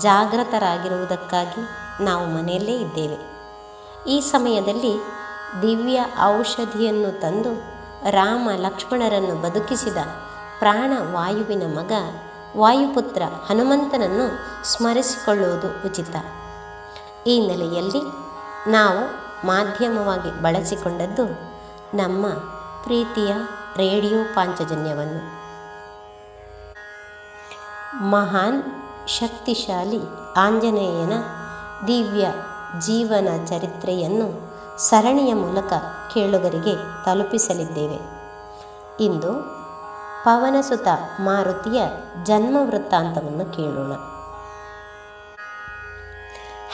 [0.00, 1.60] ಜಾಗೃತರಾಗಿರುವುದಕ್ಕಾಗಿ
[2.04, 3.18] ನಾವು ಮನೆಯಲ್ಲೇ ಇದ್ದೇವೆ.
[4.10, 4.94] ಈ ಸಮಯದಲ್ಲಿ
[5.62, 7.52] ದಿವ್ಯ ಔಷಧಿಯನ್ನು ತಂದು
[8.10, 9.96] ರಾಮ ಲಕ್ಷ್ಮಣರನ್ನು ಬದುಕಿಸಿದ
[10.58, 11.92] ಪ್ರಾಣವಾಯುವಿನ ಮಗ
[12.58, 14.26] ವಾಯುಪುತ್ರ ಹನುಮಂತನನ್ನು
[14.66, 16.16] ಸ್ಮರಿಸಿಕೊಳ್ಳುವುದು ಉಚಿತ.
[17.26, 18.00] ಈ ನೆಲೆಯಲ್ಲಿ
[18.70, 21.24] ನಾವು ಮಾಧ್ಯಮವಾಗಿ ಬಳಸಿಕೊಂಡದ್ದು
[21.96, 22.28] ನಮ್ಮ
[22.84, 23.32] ಪ್ರೀತಿಯ
[23.76, 25.38] ರೇಡಿಯೋ ಪಾಂಚಜನ್ಯವನ್ನು.
[28.10, 28.62] ಮಹಾನ್
[29.08, 30.00] ಶಕ್ತಿಶಾಲಿ
[30.36, 31.12] ಆಂಜನೇಯನ
[31.86, 32.26] ದಿವ್ಯ
[32.78, 35.72] ಜೀವನ ಚರಿತ್ರೆಯನ್ನು ಸರಣಿಯ ಮೂಲಕ
[36.14, 37.98] ಕೇಳುಗರಿಗೆ ತಲುಪಿಸಲಿದ್ದೇವೆ.
[39.04, 39.58] ಇಂದು
[40.24, 40.88] ಪವನಸುತ
[41.20, 41.82] ಮಾರುತಿಯ
[42.24, 43.92] ಜನ್ಮ ವೃತ್ತಾಂತವನ್ನು ಕೇಳೋಣ.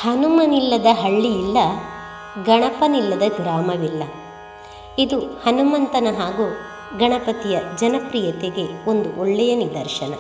[0.00, 0.86] ಹನುಮನಿಲ್ಲದ
[1.26, 1.58] ಇಲ್ಲ,
[2.44, 4.02] ಗಣಪನಿಲ್ಲದ ಗ್ರಾಮವಿಲ್ಲ.
[4.98, 6.56] ಇದು ಹನುಮಂತನ ಹಾಗೂ
[6.98, 10.14] ಗಣಪತಿಯ ಜನಪ್ರಿಯತೆಗೆ ಒಂದು ಒಳ್ಳೆಯ ನಿದರ್ಶನ.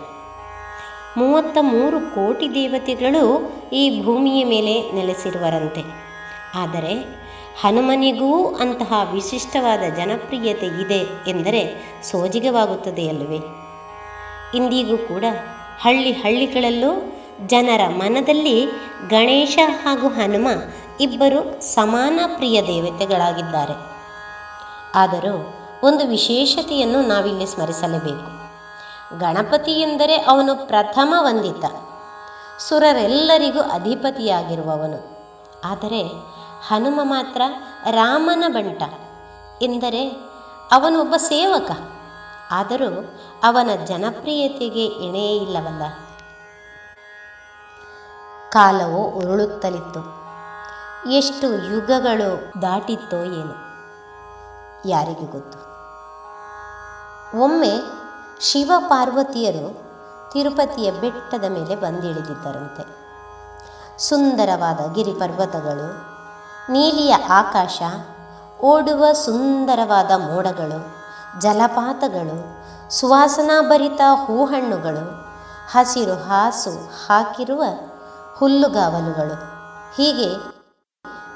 [1.16, 5.82] ಮೂವತ್ತ ಮೂರು ಕೋಟಿ ದೇವತೆಗಳು ಈ ಭೂಮಿಯ ಮೇಲೆ ನೆಲೆಸಿರುವರಂತೆ.
[6.54, 7.23] ಆದರೆ
[7.60, 13.40] ಹನುಮನಿಗೂ ಅಂತಹ ವಿಶಿಷ್ಟವಾದ ಜನಪ್ರಿಯತೆ ಇದೆ ಎಂದರೆ ಸೋಜಿಗವಾಗುತ್ತದೆಯಲ್ಲವೇ
[14.54, 15.24] ಇಂದಿಗೂ ಕೂಡ
[15.80, 18.66] ಹಳ್ಳಿ ಹಳ್ಳಿಗಳಲ್ಲೂ ಜನರ ಮನದಲ್ಲಿ
[19.08, 20.48] ಗಣೇಶ ಹಾಗೂ ಹನುಮ
[21.00, 23.94] ಇಬ್ಬರು ಸಮಾನ ಪ್ರಿಯ ದೇವತೆಗಳಾಗಿದ್ದಾರೆ.
[24.94, 28.44] ಆದರೂ ಒಂದು ವಿಶೇಷತೆಯನ್ನು ನಾವಿಲ್ಲಿ ಸ್ಮರಿಸಲೇಬೇಕು.
[29.18, 31.64] ಗಣಪತಿ ಎಂದರೆ ಅವನು ಪ್ರಥಮ ವಂದಿತ.
[32.58, 35.14] ಸುರರೆಲ್ಲರಿಗೂ ಅಧಿಪತಿಯಾಗಿರುವವನು.
[35.64, 36.34] ಆದರೆ
[36.68, 37.42] ಹನುಮ ಮಾತ್ರ
[37.90, 38.82] ರಾಮನ ಬಂಟ
[39.62, 40.08] ಎಂದರೆ
[40.72, 41.70] ಅವನು ಒಬ್ಬ ಸೇವಕ.
[42.50, 45.82] ಆದರೂ ಅವನ ಜನಪ್ರಿಯತೆಗೆ ಎಣೆಯೇ ಇಲ್ಲವಲ್ಲ.
[48.50, 50.00] ಕಾಲವು ಉರುಳುತ್ತಲಿತ್ತು.
[51.10, 53.54] ಎಷ್ಟು ಯುಗಗಳು ದಾಟಿತ್ತೋ ಏನು.
[54.88, 55.58] ಯಾರಿಗೆ ಗೊತ್ತು.
[57.40, 57.72] ಒಮ್ಮೆ
[58.40, 59.84] ಶಿವ ಪಾರ್ವತಿಯರು
[60.32, 63.04] ತಿರುಪತಿಯ ಬೆಟ್ಟದ ಮೇಲೆ ಬಂದಿಳಿದಿದ್ದರಂತೆ.
[63.98, 66.13] ಸುಂದರವಾದ ಗಿರಿ ಪರ್ವತಗಳು
[66.70, 67.82] ನೀಲಿಯ ಆಕಾಶ,
[68.64, 71.04] ಓಡುವ ಸುಂದರವಾದ ಮೋಡಗಳು,
[71.40, 75.24] ಜಲಪಾತಗಳು, ಸುವಾಸನಾಭರಿತ ಹೂಹಣ್ಣುಗಳು,
[75.70, 76.70] ಹಸಿರು ಹಾಸು
[77.06, 77.62] ಹಾಕಿರುವ
[78.36, 79.34] ಹುಲ್ಲುಗಾವಲುಗಳು.
[79.96, 80.54] ಹೀಗೆ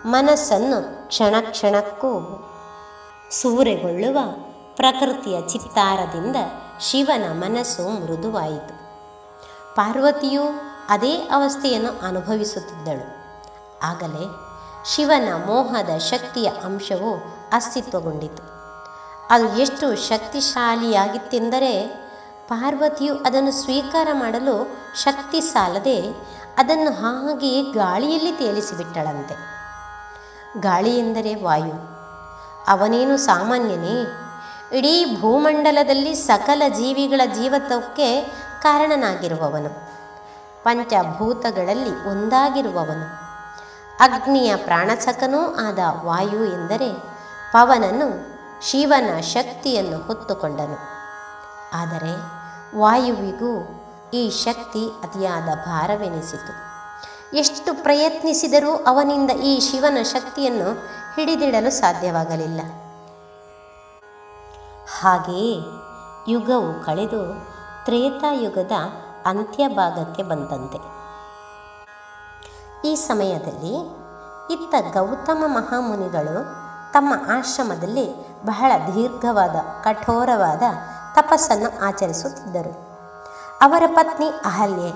[0.06, 2.44] ಮನಸ್ಸನ್ನು ಕ್ಷಣ ಕ್ಷಣಕ್ಕೂ
[3.42, 4.18] ಸೂರೆಗೊಳ್ಳುವ
[4.76, 6.36] ಪ್ರಕೃತಿಯ ಚಿತ್ತಾರದಿಂದ
[6.80, 8.74] ಶಿವನ ಮನಸ್ಸು ಮೃದುವಾಯಿತು.
[9.76, 10.42] ಪಾರ್ವತಿಯು
[10.88, 13.18] ಅದೇ ಅವಸ್ಥೆಯನ್ನು ಅನುಭವಿಸುತ್ತಿದ್ದಳು.
[13.86, 14.47] ಆಗಲೇ
[14.94, 18.42] ಶಿವನ ಮೋಹದ ಶಕ್ತಿಯ ಅಂಶವು ಅಸ್ತಿತ್ವಗೊಂಡಿತು.
[19.30, 21.86] ಅದು ಎಷ್ಟು ಶಕ್ತಿಶಾಲಿಯಾಗಿತ್ತೆಂದರೆ
[22.48, 26.00] ಪಾರ್ವತಿಯು ಅದನ್ನು ಸ್ವೀಕಾರ ಮಾಡಲು ಶಕ್ತಿ ಸಾಲದೆ
[26.58, 29.34] ಅದನ್ನು ಹಾಗೆಯೇ ಗಾಳಿಯಲ್ಲಿ ತೇಲಿಸಿಬಿಟ್ಟಳಂತೆ.
[30.60, 31.98] ಗಾಳಿ ಎಂದರೆ ವಾಯು.
[32.68, 34.06] ಅವನೇನು ಸಾಮಾನ್ಯನೇ?
[34.78, 38.20] ಇಡೀ ಭೂಮಂಡಲದಲ್ಲಿ ಸಕಲ ಜೀವಿಗಳ ಜೀವತ್ವಕ್ಕೆ
[38.62, 39.68] ಕಾರಣನಾಗಿರುವವನು.
[40.64, 43.27] ಪಂಚಭೂತಗಳಲ್ಲಿ ಒಂದಾಗಿರುವವನು.
[44.00, 46.92] ಅಗ್ನಿಯ ಪ್ರಾಣಚಕನೂ ಆದ ವಾಯು ಎಂದರೆ
[47.52, 50.78] ಪವನನು ಶಿವನ ಶಕ್ತಿಯನ್ನು ಹೊತ್ತುಕೊಂಡನು.
[51.74, 52.14] ಆದರೆ
[52.78, 53.84] ವಾಯುವಿಗೂ
[54.14, 56.68] ಈ ಶಕ್ತಿ ಅತಿಯಾದ ಭಾರವೆನಿಸಿತು.
[57.36, 60.72] ಎಷ್ಟು ಪ್ರಯತ್ನಿಸಿದರೂ ಅವನಿಂದ ಈ ಶಿವನ ಶಕ್ತಿಯನ್ನು
[61.16, 62.60] ಹಿಡಿದಿಡಲು ಸಾಧ್ಯವಾಗಲಿಲ್ಲ.
[65.00, 65.60] ಹಾಗೆಯೇ
[66.28, 67.40] ಯುಗವು ಕಳೆದು
[67.84, 68.72] ತ್ರೇತಾಯುಗದ
[69.26, 70.97] ಅಂತ್ಯಭಾಗಕ್ಕೆ ಬಂದಂತೆ.
[72.84, 73.98] ಈ ಸಮಯದಲ್ಲಿ
[74.54, 76.44] ಇತ್ತ ಗೌತಮ ಮಹಾಮುನಿಗಳು
[76.92, 80.62] ತಮ್ಮ ಆಶ್ರಮದಲ್ಲಿ ಬಹಳ ದೀರ್ಘವಾದ, ಕಠೋರವಾದ
[81.14, 82.88] ತಪಸ್ಸನ್ನು ಆಚರಿಸುತ್ತಿದ್ದರು.
[83.60, 84.90] ಅವರ ಪತ್ನಿ ಅಹಲ್ಯೆ,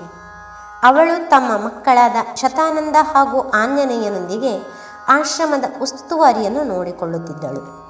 [0.83, 4.63] ಅವಳು ತಮ್ಮ ಮಕ್ಕಳಾದ ಶತಾನಂದ ಹಾಗೂ ಆಂಜನೇಯನೊಂದಿಗೆ
[5.07, 7.83] ಆಶ್ರಮದ ಉಸ್ತುವಾರಿಯನ್ನು ನೋಡಿಕೊಳ್ಳುತ್ತಿದ್ದಳು.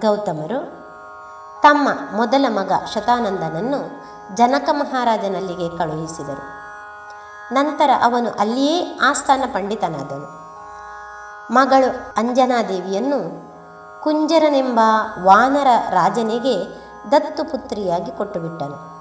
[0.00, 0.84] ಗೌತಮರು
[1.62, 3.80] ತಮ್ಮ ಮೊದಲ ಮಗ ಶತಾನಂದನನ್ನು
[4.36, 6.63] ಜನಕ ಮಹಾರಾಜನಲ್ಲಿಗೆ ಕಳುಹಿಸಿದರು.
[7.52, 10.44] ನಂತರ ಅವನು ಅಲ್ಲಿಯೇ ಆಸ್ಥಾನ ಪಂಡಿತನಾದನು.
[11.54, 13.44] ಮಗಳು ಅಂಜನಾದೇವಿಯನ್ನು
[14.02, 14.80] ಕುಂಜರನೆಂಬ
[15.22, 18.94] ವಾನರ ರಾಜನಿಗೆ ದತ್ತು ಪುತ್ರಿಯಾಗಿ ಕೊಟ್ಟುಬಿಟ್ಟನು.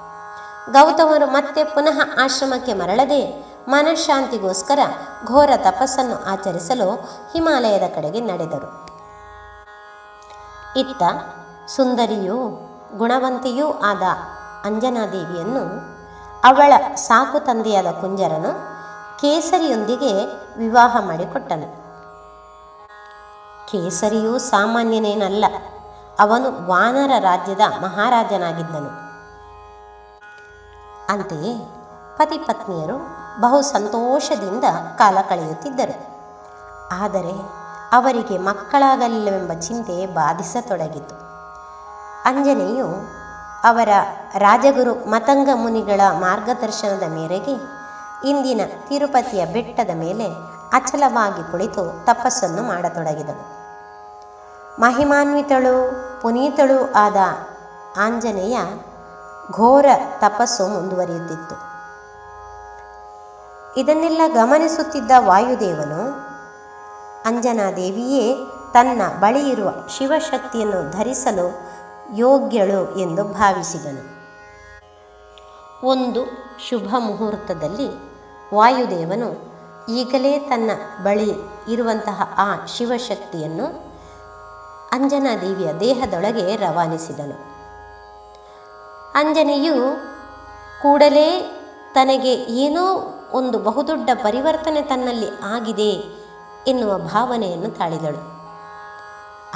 [0.71, 4.79] ಗೌತಮರು ಮತ್ತೆ ಪುನಃ ಆಶ್ರಮಕ್ಕೆ ಮರಳದೆ ಮನಃಶಾಂತಿಗೋಸ್ಕರ
[5.25, 6.91] ಘೋರ ತಪಸ್ಸನ್ನು ಆಚರಿಸಲು
[7.33, 8.85] ಹಿಮಾಲಯದ ಕಡೆಗೆ ನಡೆದರು.
[10.79, 11.03] ಇತ್ತ
[11.67, 12.49] ಸುಂದರಿಯೂ
[12.97, 14.01] ಗುಣವಂತಿಯೂ ಆದ
[14.65, 15.92] ಅಂಜನಾದೇವಿಯನ್ನು
[16.43, 18.49] ಅವಳ ಸಾಕು ತಂದೆಯಾದ ಕುಂಜರನು
[19.19, 20.11] ಕೇಸರಿಯೊಂದಿಗೆ
[20.57, 21.67] ವಿವಾಹ ಮಾಡಿಕೊಟ್ಟನು.
[23.69, 25.45] ಕೇಸರಿಯೂ ಸಾಮಾನ್ಯನೇನಲ್ಲ,
[26.19, 28.91] ಅವನು ವಾನರ ರಾಜ್ಯದ ಮಹಾರಾಜನಾಗಿದ್ದನು.
[31.09, 31.53] ಅಂತೆಯೇ
[32.17, 32.97] ಪತಿ ಪತ್ನಿಯರು
[33.41, 34.63] ಬಹು ಸಂತೋಷದಿಂದ
[34.97, 35.95] ಕಾಲ ಕಳೆಯುತ್ತಿದ್ದರು.
[37.01, 37.35] ಆದರೆ
[37.91, 41.15] ಅವರಿಗೆ ಮಕ್ಕಳಾಗಲಿಲ್ಲವೆಂಬ ಚಿಂತೆ ಬಾಧಿಸತೊಡಗಿತು.
[42.25, 42.87] ಅಂಜನೆಯು
[43.63, 43.89] ಅವರ
[44.37, 47.53] ರಾಜಗುರು ಮತಂಗ ಮುನಿಗಳ ಮಾರ್ಗದರ್ಶನದ ಮೇರೆಗೆ
[48.29, 50.27] ಇಂದಿನ ತಿರುಪತಿಯ ಬೆಟ್ಟದ ಮೇಲೆ
[50.73, 53.53] ಅಚಲವಾಗಿ ಕುಳಿತು ತಪಸ್ಸನ್ನು ಮಾಡತೊಡಗಿದಳು
[54.79, 55.75] ಮಹಿಮಾನ್ವಿತಳು,
[56.21, 57.15] ಪುನೀತಳು ಆದ
[57.97, 58.57] ಆಂಜನೇಯ
[59.51, 59.85] ಘೋರ
[60.19, 61.55] ತಪಸ್ಸು ಮುಂದುವರಿಯುತ್ತಿತ್ತು.
[63.79, 66.11] ಇದನ್ನೆಲ್ಲ ಗಮನಿಸುತ್ತಿದ್ದ ವಾಯುದೇವನು,
[67.25, 68.35] ಅಂಜನಾದೇವಿಯೇ,
[68.73, 71.47] ತನ್ನ ಬಳಿಯಿರುವ ಶಿವಶಕ್ತಿಯನ್ನು ಧರಿಸಲು
[72.15, 74.13] ಯೋಗ್ಯಳು ಎಂದು ಭಾವಿಸಿದನು.
[75.85, 76.25] ಒಂದು
[76.69, 77.87] ಶುಭ ಮುಹೂರ್ತದಲ್ಲಿ
[78.55, 79.53] ವಾಯುದೇವನು
[79.89, 80.71] ಈಗಲೇ ತನ್ನ
[81.03, 81.33] ಬಳಿ
[81.67, 83.93] ಇರುವಂತಹ ಆ ಶಿವಶಕ್ತಿಯನ್ನು
[84.91, 87.53] ಅಂಜನಾದೇವಿಯ ದೇಹದೊಳಗೆ ರವಾನಿಸಿದನು.
[89.15, 89.75] ಅಂಜನೆಯು
[90.81, 91.59] ಕೂಡಲೇ
[91.93, 92.85] ತನಗೆ ಏನೋ
[93.31, 95.91] ಒಂದು ಬಹುದೊಡ್ಡ ಪರಿವರ್ತನೆ ತನ್ನಲ್ಲಿ ಆಗಿದೆ
[96.67, 98.33] ಎನ್ನುವ ಭಾವನೆಯನ್ನು ತಾಳಿದಳು.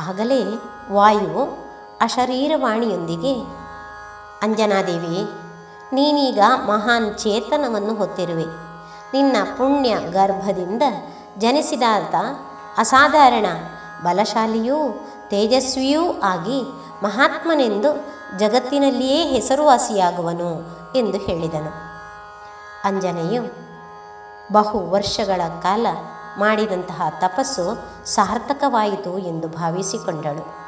[0.10, 0.44] ಆಗಲೇ
[0.92, 1.67] ವಾಯು
[2.02, 3.34] ಅಶರೀರವಾಣಿಯೊಂದಿಗೆ
[4.42, 5.30] ಅಂಜನಾದೇವಿ
[5.94, 8.46] ನೀನೀಗ ಮಹಾನ್ ಚೇತನವನ್ನು ಹೊತ್ತಿರುವೆ.
[9.14, 10.84] ನಿನ್ನ ಪುಣ್ಯ ಗರ್ಭದಿಂದ
[11.38, 12.16] ಜನಿಸಿದಾತ
[12.78, 13.46] ಅಸಾಧಾರಣ,
[14.04, 14.76] ಬಲಶಾಲಿಯೂ
[15.28, 16.62] ತೇಜಸ್ವಿಯೂ ಆಗಿ
[17.04, 18.06] ಮಹಾತ್ಮನೆಂದು
[18.40, 20.50] ಜಗತ್ತಿನಲ್ಲಿಯೇ ಹೆಸರುವಾಸಿಯಾಗುವನು
[20.96, 21.72] ಎಂದು ಹೇಳಿದನು.
[22.84, 23.44] ಅಂಜನೆಯು
[24.54, 25.88] ಬಹು ವರ್ಷಗಳ ಕಾಲ
[26.40, 27.66] ಮಾಡಿದಂತಹ ತಪಸ್ಸು
[28.06, 30.67] ಸಾರ್ಥಕವಾಯಿತು ಎಂದು ಭಾವಿಸಿಕೊಂಡಳು.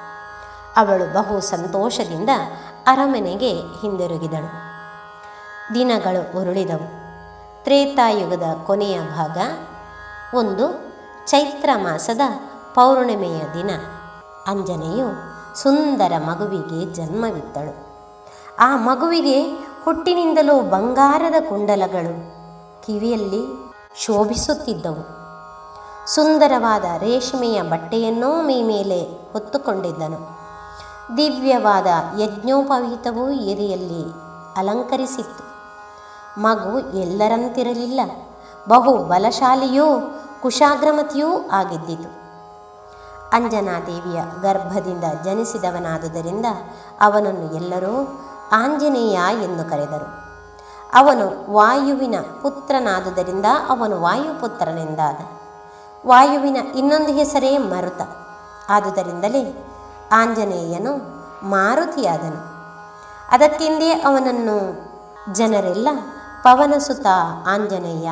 [0.80, 2.30] ಅವಳು ಬಹು ಸಂತೋಷದಿಂದ
[2.88, 4.70] ಅರಮನೆಗೆ ಹಿಂದಿರುಗಿದಳು.
[5.76, 7.00] ದಿನಗಳು ಉರುಳಿದವು.
[7.64, 9.38] ತ್ರೇತಾಯುಗದ ಕೊನೆಯ ಭಾಗ,
[10.36, 10.94] ಒಂದು
[11.28, 12.22] ಚೈತ್ರ ಮಾಸದ
[12.76, 13.70] ಪೌರ್ಣಿಮೆಯ ದಿನ.
[14.48, 15.08] ಅಂಜನೆಯು
[15.58, 17.90] ಸುಂದರ ಮಗುವಿಗೆ ಜನ್ಮವಿತ್ತಳು
[18.60, 19.44] ಆ ಮಗುವಿಗೆ
[19.86, 22.40] ಹುಟ್ಟಿನಿಂದಲೂ ಬಂಗಾರದ ಕುಂಡಲಗಳು
[22.86, 23.74] ಕಿವಿಯಲ್ಲಿ
[24.06, 25.04] ಶೋಭಿಸುತ್ತಿದ್ದವು.
[26.08, 29.04] ಸುಂದರವಾದ ರೇಷ್ಮೆಯ ಬಟ್ಟೆಯನ್ನೂ ಮೈ ಮೇಲೆ
[29.34, 30.39] ಹೊತ್ತುಕೊಂಡಿದ್ದನು.
[31.18, 31.88] ದಿವ್ಯವಾದ
[32.20, 34.14] ಯಜ್ಞೋಪವೀತವೂ ಎದೆಯಲ್ಲಿ
[34.58, 35.50] ಅಲಂಕರಿಸಿತ್ತು.
[36.42, 38.02] ಮಗು ಎಲ್ಲರಂತಿರಲಿಲ್ಲ.
[38.70, 39.86] ಬಹು ಬಲಶಾಲಿಯೂ
[40.42, 42.20] ಕುಶಾಗ್ರಮತಿಯೂ ಆಗಿದ್ದಿತು.
[43.32, 46.46] ಅಂಜನಾದೇವಿಯ ಗರ್ಭದಿಂದ ಜನಿಸಿದವನಾದುದರಿಂದ
[47.02, 50.30] ಅವನನ್ನು ಎಲ್ಲರೂ ಆಂಜನೇಯ ಎಂದು ಕರೆದರು.
[50.94, 55.20] ಅವನು ವಾಯುವಿನ ಪುತ್ರನಾದುದರಿಂದ ಅವನು ವಾಯುಪುತ್ರನೆಂದಾದ.
[56.08, 58.02] ವಾಯುವಿನ ಇನ್ನೊಂದು ಹೆಸರೇ ಮರುತ.
[58.70, 59.69] ಆದುದರಿಂದಲೇ
[60.12, 62.50] ಆಂಜನೇಯನು ಮಾರುತಿಯಾದನು.
[63.32, 64.90] ಅದಕ್ಕೆಂದೇ ಅವನನ್ನು
[65.34, 65.88] ಜನರೆಲ್ಲ
[66.44, 67.06] ಪವನಸುತ
[67.48, 68.10] ಆಂಜನೇಯ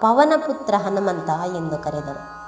[0.00, 2.38] ಪವನಪುತ್ರ ಹನುಮಂತ ಎಂದು ಕರೆದರು.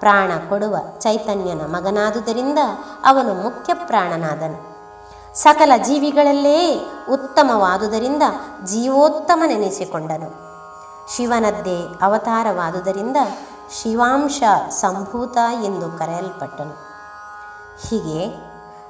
[0.00, 2.58] ಪ್ರಾಣ ಕೊಡುವ ಚೈತನ್ಯನ ಮಗನಾದುದರಿಂದ
[3.04, 4.74] ಅವನು ಮುಖ್ಯ ಪ್ರಾಣನಾದನು.
[5.34, 8.22] ಸಕಲ ಜೀವಿಗಳಲ್ಲೇ ಉತ್ತಮವಾದುದರಿಂದ
[8.64, 10.44] ಜೀವೋತ್ತಮನೆನಿಸಿಕೊಂಡನು.
[11.16, 13.16] ಶಿವನದ್ದೇ ಅವತಾರವಾದುದರಿಂದ
[13.82, 16.93] ಶಿವಾಂಶ ಸಂಭೂತ ಎಂದು ಕರೆಯಲ್ಪಟ್ಟನು.
[17.80, 18.26] ಹೀಗೆ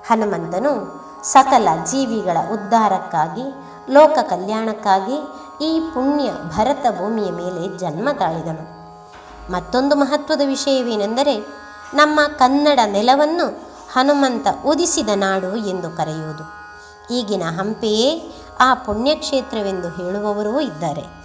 [0.07, 3.43] ಹನುಮಂತನು ಸಕಲ ಜೀವಿಗಳ ಉದ್ಧಾರಕ್ಕಾಗಿ,
[3.93, 5.17] ಲೋಕ ಕಲ್ಯಾಣಕ್ಕಾಗಿ
[5.65, 8.85] ಈ ಪುಣ್ಯ ಭರತ ಭೂಮಿಯ ಮೇಲೆ ಜನ್ಮ ತಾಳಿದನು.
[9.53, 11.65] ಮತ್ತೊಂದು ಮಹತ್ವದ ವಿಷಯವೇನೆಂದರೆ,
[11.95, 13.47] ನಮ್ಮ ಕನ್ನಡ ನೆಲವನ್ನು
[13.93, 16.65] ಹನುಮಂತ ಉದಿಸಿದ ನಾಡು ಎಂದು ಕರೆಯುವುದು.
[17.15, 21.25] ಈಗಿನ ಹಂಪೆಯೇ ಆ ಪುಣ್ಯಕ್ಷೇತ್ರವೆಂದು ಹೇಳುವವರೂ ಇದ್ದಾರೆ.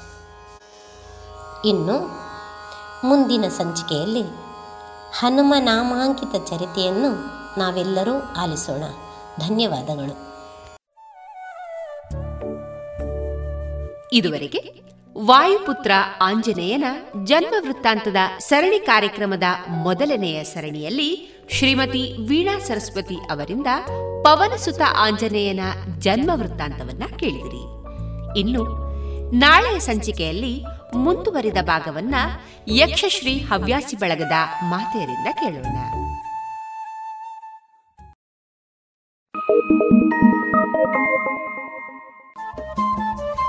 [1.65, 1.95] ಇನ್ನು
[3.07, 4.21] ಮುಂದಿನ ಸಂಚಿಕೆಯಲ್ಲಿ
[5.19, 8.83] ಹನುಮ ನಾಮಾಂಕಿತ ಚರಿತೆಯನ್ನು ನಾವೆಲ್ಲರೂ ಆಲಿಸೋಣ.
[9.47, 10.29] ಧನ್ಯವಾದಗಳು.
[14.13, 14.89] ಇದುವರೆಗೆ
[15.25, 15.91] ವಾಯುಪುತ್ರ
[16.21, 16.83] ಆಂಜನೇಯನ
[17.23, 23.67] ಜನ್ಮ ವೃತ್ತಾಂತದ ಸರಣಿ ಕಾರ್ಯಕ್ರಮದ ಮೊದಲನೆಯ ಸರಣಿಯಲ್ಲಿ ಶ್ರೀಮತಿ ವೀಣಾ ಸರಸ್ವತಿ ಅವರಿಂದ
[24.23, 25.59] ಪವನಸುತ ಆಂಜನೇಯನ
[25.99, 27.79] ಜನ್ಮ ವೃತ್ತಾಂತವನ್ನ ಕೇಳಿದಿರಿ.
[28.39, 28.89] ಇನ್ನು
[29.31, 30.63] ನಾಳೆಯ ಸಂಚಿಕೆಯಲ್ಲಿ
[30.95, 32.15] ಮುಂದುವರಿದ ಭಾಗವನ್ನ
[32.67, 35.98] ಯಕ್ಷಶ್ರೀ ಹವ್ಯಾಸಿ ಬಳಗದ ಮಾತೆಯರಿಂದ ಕೇಳೋಣ.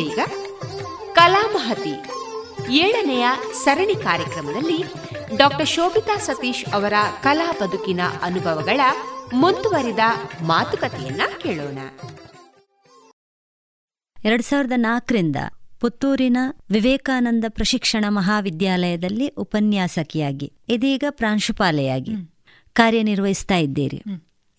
[0.00, 0.18] ಇದೀಗ
[1.12, 1.92] ಕಲಾಮಹತಿ
[2.70, 3.26] ಏಳನೆಯ
[3.64, 4.82] ಸರಣಿ ಕಾರ್ಯಕ್ರಮದಲ್ಲಿ
[5.36, 6.92] ಡಾಕ್ಟರ್ ಶೋಭಿತಾ ಸತೀಶ್ ಅವರ
[7.22, 8.80] ಕಲಾ ಬದುಕಿನ ಅನುಭವಗಳ
[9.32, 9.98] ಮುಂದುವರಿದ
[10.42, 11.78] ಮಾತುಕತೆಯನ್ನ ಕೇಳೋಣ.
[14.24, 15.36] ಎರಡ್ ಸಾವಿರದ ನಾಲ್ಕರಿಂದ
[15.80, 16.36] ಪುತ್ತೂರಿನ
[16.70, 22.14] ವಿವೇಕಾನಂದ ಪ್ರಶಿಕ್ಷಣ ಮಹಾವಿದ್ಯಾಲಯದಲ್ಲಿ ಉಪನ್ಯಾಸಕಿಯಾಗಿ ಇದೀಗ ಪ್ರಾಂಶುಪಾಲೆಯಾಗಿ
[22.72, 24.02] ಕಾರ್ಯನಿರ್ವಹಿಸ್ತಾ ಇದ್ದೀರಿ.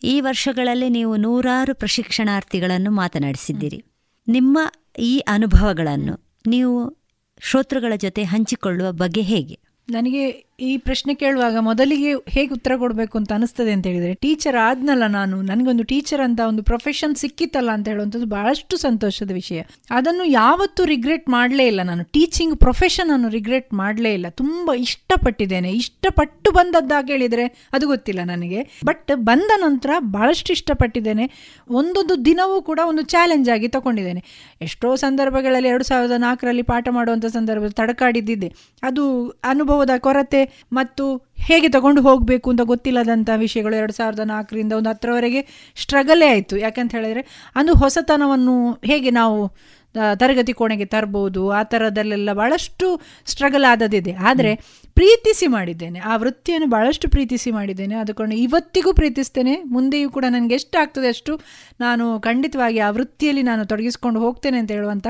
[0.03, 3.90] ಈ ವರ್ಷಗಳಲ್ಲಿ ನೀವು ನೂರಾರು ಪ್ರಶಿಕ್ಷಣಾರ್ಥಿಗಳನ್ನು ಮಾತನಾಡಿಸಿದ್ದೀರಿ.
[4.28, 4.57] ನಿಮ್ಮ
[4.99, 6.15] ಈ ಅನುಭವಗಳನ್ನು
[6.47, 6.76] ನೀವು
[7.41, 9.59] ಶ್ರೋತೃಗಳ ಜೊತೆ ಹಂಚಿಕೊಳ್ಳುವ ಬಗ್ಗೆ ಹೇಗೆ?
[9.89, 10.24] ನನಗೆ
[10.60, 15.84] ಈ ಪ್ರಶ್ನೆ ಕೇಳುವಾಗ ಮೊದಲಿಗೆ ಹೇಗೆ ಉತ್ತರ ಕೊಡಬೇಕು ಅಂತ ಅನಿಸ್ತದೆ ಅಂತ ಹೇಳಿದರೆ ಟೀಚರ್ ಆದ್ನಲ್ಲ ನಾನು, ನನಗೊಂದು
[15.84, 19.62] ಟೀಚರ್ ಅಂತ ಒಂದು ಪ್ರೊಫೆಷನ್ ಸಿಕ್ಕಿತ್ತಲ್ಲ ಅಂತ ಹೇಳುವಂಥದ್ದು ಬಹಳಷ್ಟು ಸಂತೋಷದ ವಿಷಯ.
[19.91, 22.04] ಅದನ್ನು ಯಾವತ್ತೂ ರಿಗ್ರೆಟ್ ಮಾಡಲೇ ಇಲ್ಲ ನಾನು.
[22.04, 24.26] ಟೀಚಿಂಗ್ ಪ್ರೊಫೆಷನ್ ಅನ್ನು ರಿಗ್ರೆಟ್ ಮಾಡಲೇ ಇಲ್ಲ.
[24.30, 25.72] ತುಂಬ ಇಷ್ಟಪಟ್ಟಿದ್ದೇನೆ.
[25.72, 28.80] ಇಷ್ಟಪಟ್ಟು ಬಂದದ್ದಾಗ ಹೇಳಿದರೆ ಅದು ಗೊತ್ತಿಲ್ಲ ನನಗೆ.
[28.86, 31.32] ಬಟ್ ಬಂದ ನಂತರ ಬಹಳಷ್ಟು ಇಷ್ಟಪಟ್ಟಿದ್ದೇನೆ.
[31.70, 34.24] ಒಂದೊಂದು ದಿನವೂ ಕೂಡ ಒಂದು ಚಾಲೆಂಜ್ ಆಗಿ ತಗೊಂಡಿದ್ದೇನೆ.
[34.62, 41.06] ಎಷ್ಟೋ ಸಂದರ್ಭಗಳಲ್ಲಿ ಎರಡು ಸಾವಿರದ ನಾಲ್ಕರಲ್ಲಿ ಪಾಠ ಮಾಡುವಂಥ ಸಂದರ್ಭ ತಡಕಾಡಿದ್ದಿದೆ ಅದು ಅನುಭವದ ಕೊರತೆ ಮತ್ತು
[41.49, 45.41] ಹೇಗೆ ತಗೊಂಡು ಹೋಗಬೇಕು ಅಂತ ಗೊತ್ತಿಲ್ಲದಂಥ ವಿಷಯಗಳು ಎರಡು ಸಾವಿರದ ನಾಲ್ಕರಿಂದ ಒಂದು ಹತ್ತರವರೆಗೆ
[45.76, 46.58] ಸ್ಟ್ರಗಲೇ ಆಯಿತು.
[46.58, 47.24] ಯಾಕಂತ ಹೇಳಿದರೆ
[47.56, 49.38] ಅಂದು ಹೊಸತನವನ್ನು ಹೇಗೆ ನಾವು
[50.20, 52.88] ತರಗತಿ ಕೋಣೆಗೆ ತರ್ಬೋದು ಆ ಥರದಲ್ಲೆಲ್ಲ ಭಾಳಷ್ಟು
[53.26, 54.52] ಸ್ಟ್ರಗಲ್ ಆದದಿದೆ ಆದರೆ
[54.95, 55.99] ಪ್ರೀತಿಸಿ ಮಾಡಿದ್ದೇನೆ.
[55.99, 57.95] ಆ ವೃತ್ತಿಯನ್ನು ಭಾಳಷ್ಟು ಪ್ರೀತಿಸಿ ಮಾಡಿದ್ದೇನೆ.
[57.95, 59.54] ಅದಕ್ಕೊಂಡು ಇವತ್ತಿಗೂ ಪ್ರೀತಿಸ್ತೇನೆ.
[59.76, 61.34] ಮುಂದೆಯೂ ಕೂಡ ನನಗೆ ಎಷ್ಟು ಆಗ್ತದೆ ಅಷ್ಟು
[61.80, 65.08] ನಾನು ಖಂಡಿತವಾಗಿ ಆ ವೃತ್ತಿಯಲ್ಲಿ ನಾನು ತೊಡಗಿಸ್ಕೊಂಡು ಹೋಗ್ತೇನೆ ಅಂತ ಹೇಳುವಂಥ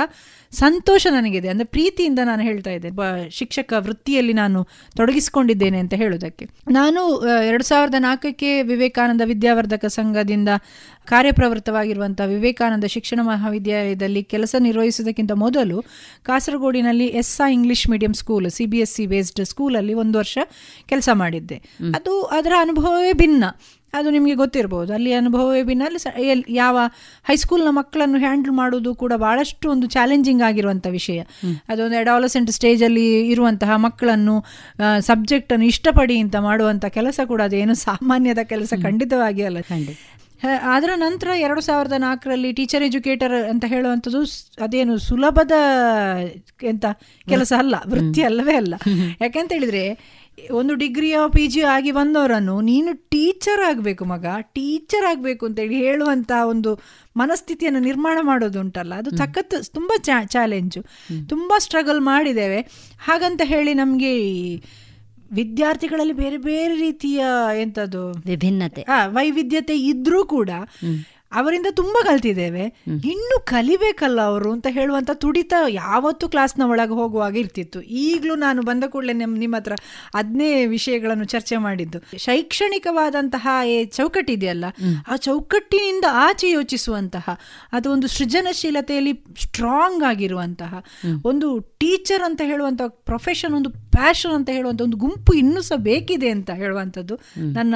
[0.53, 7.63] ಸಂತೋಷ ನನಗಿದೆ ಅಂದರೆ ಪ್ರೀತಿಯಿಂದ ನಾನು ಹೇಳ್ತಾ ಇದ್ದೆ ಶಿಕ್ಷಕ ವೃತ್ತಿಯಲ್ಲಿ ನಾನು ತೊಡಗಿಸಿಕೊಂಡಿದ್ದೇನೆ ಅಂತ ಹೇಳೋದಕ್ಕೆ ನಾನು ಎರಡು
[7.63, 10.49] ಸಾವಿರದ ನಾಲ್ಕಕ್ಕೆ ವಿವೇಕಾನಂದ ವಿದ್ಯಾವರ್ಧಕ ಸಂಘದಿಂದ
[11.05, 15.83] ಕಾರ್ಯಪ್ರವೃತ್ತವಾಗಿರುವಂಥ ವಿವೇಕಾನಂದ ಶಿಕ್ಷಣ ಮಹಾವಿದ್ಯಾಲಯದಲ್ಲಿ ಕೆಲಸ ನಿರ್ವಹಿಸುವುದಕ್ಕಿಂತ ಮೊದಲು
[16.23, 20.37] ಕಾಸರಗೋಡಿನಲ್ಲಿ ಎಸ್ ಆ English medium school C B S C based ಸ್ಕೂಲಲ್ಲಿ ಒಂದು ವರ್ಷ
[20.85, 21.61] ಕೆಲಸ ಮಾಡಿದ್ದೆ.
[21.95, 23.43] ಅದು ಅದರ ಅನುಭವವೇ ಭಿನ್ನ.
[23.93, 24.93] ಅದು ನಿಮಗೆ ಗೊತ್ತಿರ್ಬೋದು.
[24.93, 26.77] ಅಲ್ಲಿ ಅನುಭವವೇ ಭಿನ್ನ ಅಲ್ಲಿ ಎಲ್ಲಿ ಯಾವ
[27.23, 31.19] ಹೈಸ್ಕೂಲ್ನ ಮಕ್ಕಳನ್ನು ಹ್ಯಾಂಡಲ್ ಮಾಡೋದು ಕೂಡ ಭಾಳಷ್ಟು ಒಂದು ಚಾಲೆಂಜಿಂಗ್ ಆಗಿರುವಂಥ ವಿಷಯ.
[31.69, 34.45] ಅದೊಂದು ಎಡಾಲಸೆಂಟ್ ಸ್ಟೇಜಲ್ಲಿ ಇರುವಂತಹ ಮಕ್ಕಳನ್ನು
[34.99, 39.61] ಸಬ್ಜೆಕ್ಟನ್ನು ಇಷ್ಟಪಡಿ ಅಂತ ಮಾಡುವಂಥ ಕೆಲಸ ಕೂಡ ಅದೇನು ಸಾಮಾನ್ಯದ ಕೆಲಸ ಖಂಡಿತವಾಗಿ ಅಲ್ಲ.
[39.61, 39.99] ಖಂಡಿತ.
[40.73, 44.21] ಅದರ ನಂತರ ಎರಡು ಸಾವಿರದ ನಾಲ್ಕರಲ್ಲಿ ಟೀಚರ್ ಎಜುಕೇಟರ್ ಅಂತ ಹೇಳುವಂಥದ್ದು
[44.61, 45.51] ಅದೇನು ಸುಲಭದ
[46.63, 46.85] ಎಂತ
[47.29, 47.75] ಕೆಲಸ ಅಲ್ಲ.
[47.87, 48.75] ವೃತ್ತಿ ಅಲ್ಲವೇ ಅಲ್ಲ.
[49.21, 49.83] ಯಾಕೆಂತ ಹೇಳಿದ್ರೆ
[50.51, 56.79] ಒಂದು ಡಿಗ್ರಿಯೋ ಪಿ ಜಿ ಆಗಿ ಬಂದವರನ್ನು ನೀನು ಟೀಚರ್ ಆಗಬೇಕು ಮಗ ಟೀಚರ್ ಆಗಬೇಕು ಅಂತೇಳಿ ಹೇಳುವಂಥ ಒಂದು
[57.17, 59.91] ಮನಸ್ಥಿತಿಯನ್ನು ನಿರ್ಮಾಣ ಮಾಡೋದು ಉಂಟಲ್ಲ ಅದು ಸಖತ್ ತುಂಬ
[60.25, 60.81] ಚಾಲೆಂಜು
[61.29, 62.61] ತುಂಬ ಸ್ಟ್ರಗಲ್ ಮಾಡಿದ್ದೇವೆ.
[62.99, 64.13] ಹಾಗಂತ ಹೇಳಿ ನಮಗೆ
[65.33, 67.25] ವಿದ್ಯಾರ್ಥಿಗಳಲ್ಲಿ ಬೇರೆ ಬೇರೆ ರೀತಿಯ
[67.61, 68.85] ಎಂಥದ್ದು ವಿಭಿನ್ನತೆ.
[69.05, 70.49] ವೈವಿಧ್ಯತೆ ಇದ್ದರೂ ಕೂಡ
[71.33, 72.63] ಅವರಿಂದ ತುಂಬ ಕಲ್ತಿದ್ದೇವೆ.
[72.87, 77.81] ಇನ್ನು ಕಲಿಬೇಕಲ್ಲ ಅವರು ಅಂತ ಹೇಳುವಂತ ತುಡಿತ ಯಾವತ್ತೂ ಕ್ಲಾಸ್ನ ಒಳಗೆ ಹೋಗುವಾಗ ಇರ್ತಿತ್ತು.
[77.81, 79.73] ಈಗಲೂ ನಾನು ಬಂದ ಕೂಡಲೇ ನಿಮ್ ನಿಮ್ಮ ಹತ್ರ
[80.13, 81.99] ಅದನ್ನೇ ವಿಷಯಗಳನ್ನು ಚರ್ಚೆ ಮಾಡಿದ್ದು.
[82.17, 83.47] ಶೈಕ್ಷಣಿಕವಾದಂತಹ
[83.85, 84.65] ಚೌಕಟ್ಟಿದೆಯಲ್ಲ
[85.07, 87.29] ಆ ಚೌಕಟ್ಟಿನಿಂದ ಆಚೆ ಯೋಚಿಸುವಂತಹ
[87.71, 90.83] ಅದು ಒಂದು ಸೃಜನಶೀಲತೆಯಲ್ಲಿ ಸ್ಟ್ರಾಂಗ್ ಆಗಿರುವಂತಹ
[91.25, 96.49] ಒಂದು ಟೀಚರ್ ಅಂತ ಹೇಳುವಂತಹ ಪ್ರೊಫೆಷನ್ ಒಂದು ಪ್ಯಾಷನ್ ಅಂತ ಹೇಳುವಂತ ಒಂದು ಗುಂಪು ಇನ್ನೂ ಸಹ ಬೇಕಿದೆ ಅಂತ
[96.49, 97.75] ಹೇಳುವಂಥದ್ದು ನನ್ನ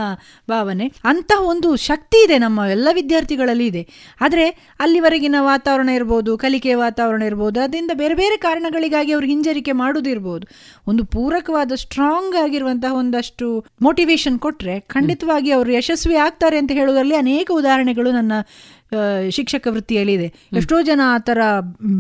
[0.50, 0.86] ಭಾವನೆ.
[1.04, 3.84] ಅಂತಹ ಒಂದು ಶಕ್ತಿ ಇದೆ ನಮ್ಮ ಎಲ್ಲ ವಿದ್ಯಾರ್ಥಿಗಳ ಸ್ಕೂಲ್ಗಳಲ್ಲಿ ಇದೆ.
[4.22, 4.46] ಆದರೆ
[4.80, 10.46] ಅಲ್ಲಿವರೆಗಿನ ವಾತಾವರಣ ಇರ್ಬೋದು ಕಲಿಕೆಯ ವಾತಾವರಣ ಇರ್ಬೋದು ಅದರಿಂದ ಬೇರೆ ಬೇರೆ ಕಾರಣಗಳಿಗಾಗಿ ಅವ್ರಿಗೆ ಹಿಂಜರಿಕೆ ಮಾಡೋದಿರ್ಬೋದು
[10.88, 13.48] ಒಂದು ಪೂರಕವಾದ ಸ್ಟ್ರಾಂಗ್ ಆಗಿರುವಂತಹ ಒಂದಷ್ಟು
[13.82, 18.34] ಮೋಟಿವೇಶನ್ ಕೊಟ್ಟರೆ ಖಂಡಿತವಾಗಿ ಅವರು ಯಶಸ್ವಿ ಆಗ್ತಾರೆ ಅಂತ ಹೇಳೋದರಲ್ಲಿ ಅನೇಕ ಉದಾಹರಣೆಗಳು ನನ್ನ
[19.30, 21.40] ಶಿಕ್ಷಕ ಶಿಕ್ಷಕ ವೃತ್ತಿಯಲ್ಲಿದೆ ಎಷ್ಟೋ ಜನ ಆ ಥರ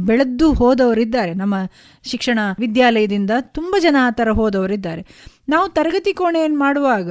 [0.09, 1.31] ಬೆಳೆದ್ದು ಹೋದವರಿದ್ದಾರೆ.
[1.33, 1.55] ನಮ್ಮ
[2.03, 5.01] ಶಿಕ್ಷಣ ವಿದ್ಯಾಲಯದಿಂದ ತುಂಬ ಜನ ಆ ಥರ ಹೋದವರಿದ್ದಾರೆ.
[5.49, 7.09] ನಾವು ತರಗತಿ ಕೋಣೆಯನ್ನು ಮಾಡುವಾಗ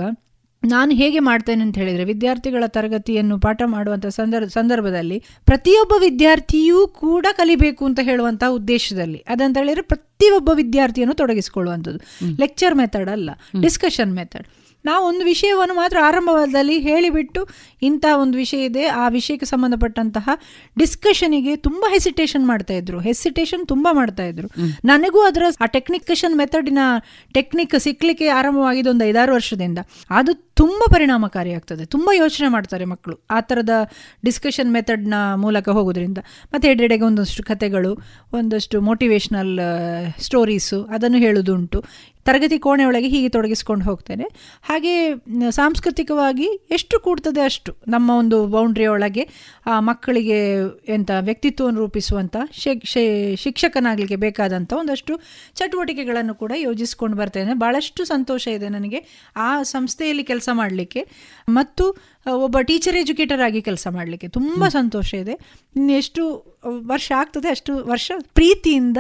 [0.65, 7.85] ನಾನು ಹೇಗೆ ಮಾಡ್ತೇನೆ ಅಂತ ಹೇಳಿದರೆ ವಿದ್ಯಾರ್ಥಿಗಳ ತರಗತಿಯನ್ನು ಪಾಠ ಮಾಡುವಂಥ ಸಂದರ್ಭ ಸಂದರ್ಭದಲ್ಲಿ ಪ್ರತಿಯೊಬ್ಬ ವಿದ್ಯಾರ್ಥಿಯೂ ಕೂಡ ಕಲಿಬೇಕು
[7.85, 9.25] ಅಂತ ಹೇಳುವಂಥ ಉದ್ದೇಶದಲ್ಲಿ.
[9.29, 11.99] ಅದಂತ ಹೇಳಿದರೆ ಪ್ರತಿಯೊಬ್ಬ ವಿದ್ಯಾರ್ಥಿಯನ್ನು ತೊಡಗಿಸಿಕೊಳ್ಳುವಂಥದ್ದು.
[12.41, 13.31] ಲೆಕ್ಚರ್ ಮೆಥಡ್ ಅಲ್ಲ
[13.63, 14.47] ಡಿಸ್ಕಷನ್ ಮೆಥಡ್
[14.85, 17.49] ನಾವು ಒಂದು ವಿಷಯವನ್ನು ಮಾತ್ರ ಆರಂಭದಲ್ಲಿ ಹೇಳಿಬಿಟ್ಟು
[17.83, 18.87] ಇಂಥ ಒಂದು ವಿಷಯ ಇದೆ.
[18.87, 20.29] ಆ ವಿಷಯಕ್ಕೆ ಸಂಬಂಧಪಟ್ಟಂತಹ
[20.79, 23.01] ಡಿಸ್ಕಷನಿಗೆ ತುಂಬ ಹೆಸಿಟೇಷನ್ ಮಾಡ್ತಾ ಇದ್ರು.
[23.01, 24.49] ಹೆಸಿಟೇಷನ್ ತುಂಬ ಮಾಡ್ತಾ ಇದ್ರು.
[24.85, 26.79] ನನಗೂ ಅದರ ಆ ಟೆಕ್ನಿಕೇಶನ್ ಮೆಥಡಿನ
[27.35, 29.79] ಟೆಕ್ನಿಕ್ ಸಿಕ್ಕಲಿಕ್ಕೆ ಆರಂಭವಾಗಿದ್ದು ಒಂದು ಐದಾರು ವರ್ಷದಿಂದ.
[30.11, 31.85] ಅದು ತುಂಬ ಪರಿಣಾಮಕಾರಿ ಆಗ್ತದೆ.
[31.85, 33.71] ತುಂಬ ಯೋಚನೆ ಮಾಡ್ತಾರೆ ಮಕ್ಕಳು ಆ ಥರದ
[34.25, 36.19] ಡಿಸ್ಕಷನ್ ಮೆಥಡ್ನ ಮೂಲಕ ಹೋಗೋದ್ರಿಂದ.
[36.55, 37.99] ಮತ್ತು ಎಡೆಡೆಗೆ ಒಂದಷ್ಟು ಕಥೆಗಳು
[38.33, 39.61] ಒಂದಷ್ಟು ಮೋಟಿವೇಶ್ನಲ್
[40.21, 41.85] ಸ್ಟೋರೀಸು ಅದನ್ನು ಹೇಳೋದುಂಟು.
[42.27, 44.27] ತರಗತಿ ಕೋಣೆಯೊಳಗೆ ಹೀಗೆ ತೊಡಗಿಸ್ಕೊಂಡು ಹೋಗ್ತೇನೆ.
[44.63, 44.93] ಹಾಗೆ
[45.51, 49.25] ಸಾಂಸ್ಕೃತಿಕವಾಗಿ ಎಷ್ಟು ಕೂಡ್ತದೆ ಅಷ್ಟು ನಮ್ಮ ಒಂದು ಬೌಂಡ್ರಿಯೊಳಗೆ
[49.67, 50.39] ಆ, ಮಕ್ಕಳಿಗೆ
[50.89, 52.37] ಎಂಥ ವ್ಯಕ್ತಿತ್ವವನ್ನು ರೂಪಿಸುವಂಥ
[53.37, 55.13] ಶಿಕ್ಷಕನಾಗಲಿಕ್ಕೆ ಬೇಕಾದಂಥ ಒಂದಷ್ಟು
[55.55, 57.55] ಚಟುವಟಿಕೆಗಳನ್ನು ಕೂಡ ಯೋಜಿಸ್ಕೊಂಡು ಬರ್ತೇನೆ.
[57.55, 59.01] ಭಾಳಷ್ಟು ಸಂತೋಷ ಇದೆ ನನಗೆ
[59.37, 61.03] ಆ ಸಂಸ್ಥೆಯಲ್ಲಿ ಕೆಲಸ ಮಾಡಲಿಕ್ಕೆ.
[61.49, 61.85] ಮತ್ತು
[62.33, 65.33] ಒಬ್ಬ ಟೀಚರ್ ಎಜುಕೇಟರ್ ಆಗಿ ಕೆಲಸ ಮಾಡಲಿಕ್ಕೆ ತುಂಬ ಸಂತೋಷ ಇದೆ.
[65.77, 68.97] ಇನ್ನು ಎಷ್ಟು ವರ್ಷ ಆಗ್ತದೆ ಅಷ್ಟು ವರ್ಷ ಪ್ರೀತಿಯಿಂದ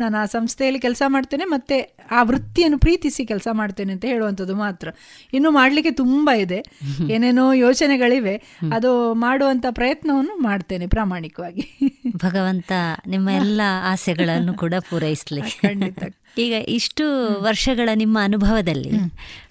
[0.00, 4.88] ನಾನು ಆ ಸಂಸ್ಥೆಯಲ್ಲಿ ಕೆಲಸ ಮಾಡ್ತೇನೆ ಮತ್ತು ಆ ವೃತ್ತಿಯನ್ನು ಪ್ರೀತಿಸಿ ಕೆಲಸ ಮಾಡ್ತೇನೆ ಅಂತ ಹೇಳುವಂಥದ್ದು ಮಾತ್ರ.
[5.34, 6.64] ಇನ್ನು ಮಾಡಲಿಕ್ಕೆ ತುಂಬ ಇದೆ.
[7.10, 8.42] ಏನೇನೋ ಯೋಚನೆಗಳಿವೆ.
[8.74, 11.78] ಅದು ಮಾಡುವಂಥ ಪ್ರಯತ್ನವನ್ನು ಮಾಡ್ತೇನೆ ಪ್ರಾಮಾಣಿಕವಾಗಿ.
[12.16, 12.72] ಭಗವಂತ
[13.06, 16.02] ನಿಮ್ಮ ಎಲ್ಲ ಆಸೆಗಳನ್ನು ಕೂಡ ಪೂರೈಸಲಿ ಖಂಡಿತ.
[16.38, 18.90] ಈಗ ಇಷ್ಟು ವರ್ಷಗಳ ನಿಮ್ಮ ಅನುಭವದಲ್ಲಿ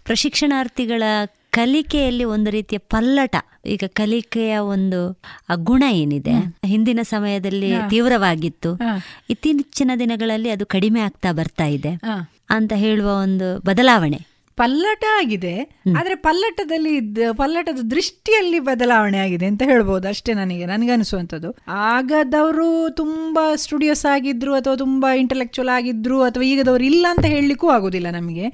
[0.04, 1.04] ಪ್ರಶಿಕ್ಷಣಾರ್ಥಿಗಳ
[1.52, 3.36] ಕಲಿಕೆಯಲ್ಲಿ ಒಂದು ರೀತಿಯ ಪಲ್ಲಟ
[3.66, 5.22] ಈಗ ಕಲಿಕೆಯ ಒಂದು
[5.56, 6.34] ಗುಣ ಏನಿದೆ?
[6.66, 8.72] ಹಿಂದಿನ ಸಮಯದಲ್ಲಿ ತೀವ್ರವಾಗಿತ್ತು.
[9.30, 11.94] ಇತ್ತೀಚಿನ ದಿನಗಳಲ್ಲಿ ಅದು ಕಡಿಮೆ ಆಗ್ತಾ ಬರ್ತಾ ಇದೆ
[12.50, 14.29] ಅಂತ ಹೇಳುವ ಒಂದು ಬದಲಾವಣೆ.
[14.60, 15.54] ಪಲ್ಲಟ ಆಗಿದೆ
[15.98, 24.06] ಆದರೆ ಪಲ್ಲಟದಲ್ಲಿ ಇದ್ದ ಪಲ್ಲಟದ ದೃಷ್ಟಿಯಲ್ಲಿ ಬದಲಾವಣೆ ಆಗಿದೆ ಅಂತ ಹೇಳ್ಬೋದು ಅಷ್ಟೇ ನನಗೆ ನನಗನ್ನಿಸುವಂಥದ್ದು ಆಗದವರು ತುಂಬಾ ಸ್ಟುಡಿಯೋಸ್
[24.06, 28.46] ಆಗಿದ್ರು ಅಥವಾ ತುಂಬಾ ಇಂಟೆಲೆಕ್ಚುಯಲ್ ಆಗಿದ್ರು ಅಥವಾ ಈಗದವರು ಇಲ್ಲ ಅಂತ ಹೇಳಲಿಕ್ಕೂ ಆಗೋದಿಲ್ಲ ನಮಗೆ.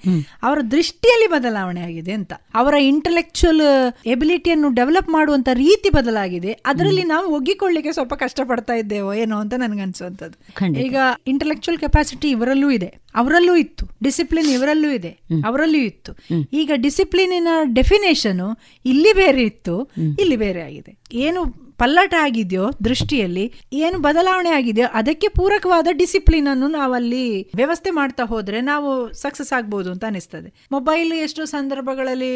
[0.43, 2.34] ಅವರ ದೃಷ್ಟಿಯಲ್ಲಿ ಬದಲಾವಣೆ ಆಗಿದೆ ಅಂತ.
[2.56, 3.62] ಅವರ ಇಂಟೆಲೆಕ್ಚುಯಲ್
[4.06, 6.51] ಎಬಿಲಿಟಿಯನ್ನು ಡೆವಲಪ್ ಮಾಡುವಂತ ರೀತಿ ಬದಲಾಗಿದೆ.
[6.66, 10.38] ಅದರಲ್ಲಿ ನಾವು ಒಗ್ಗಿಕೊಳ್ಳಿಕ್ಕೆ ಸ್ವಲ್ಪ ಕಷ್ಟಪಡ್ತಾ ಇದ್ದೇವೋ ಏನೋ ಅಂತ ನನಗನ್ಸುವಂಥದ್ದು.
[10.80, 10.95] ಈಗ
[11.28, 12.89] ಇಂಟೆಲೆಕ್ಚುಯಲ್ ಕೆಪಾಸಿಟಿ ಇವರಲ್ಲೂ ಇದೆ.
[13.16, 13.86] ಅವರಲ್ಲೂ ಇತ್ತು.
[14.03, 15.09] ಡಿಸಿಪ್ಲಿನ್ ಇವರಲ್ಲೂ ಇದೆ.
[15.45, 16.11] ಅವರಲ್ಲೂ ಇತ್ತು.
[16.53, 18.55] ಈಗ ಡಿಸಿಪ್ಲಿನಿನ ಡೆಫಿನೇಷನ್
[18.86, 20.97] ಇಲ್ಲಿ ಬೇರೆ ಇತ್ತು ಇಲ್ಲಿ ಬೇರೆ ಆಗಿದೆ.
[21.13, 28.61] ಏನು ಪಲ್ಲಟ ಆಗಿದೆಯೋ ದೃಷ್ಟಿಯಲ್ಲಿ ಏನು ಬದಲಾವಣೆ ಆಗಿದೆಯೋ ಅದಕ್ಕೆ ಪೂರಕವಾದ ಡಿಸಿಪ್ಲಿನ್ ಅನ್ನು ನಾವಲ್ಲಿ ವ್ಯವಸ್ಥೆ ಮಾಡ್ತಾ ಹೋದ್ರೆ
[28.61, 30.68] ನಾವು ಸಕ್ಸಸ್ ಆಗ್ಬೋದು ಅಂತ ಅನಿಸ್ತದೆ.
[30.72, 32.32] ಮೊಬೈಲ್ ಎಷ್ಟೋ ಸಂದರ್ಭಗಳಲ್ಲಿ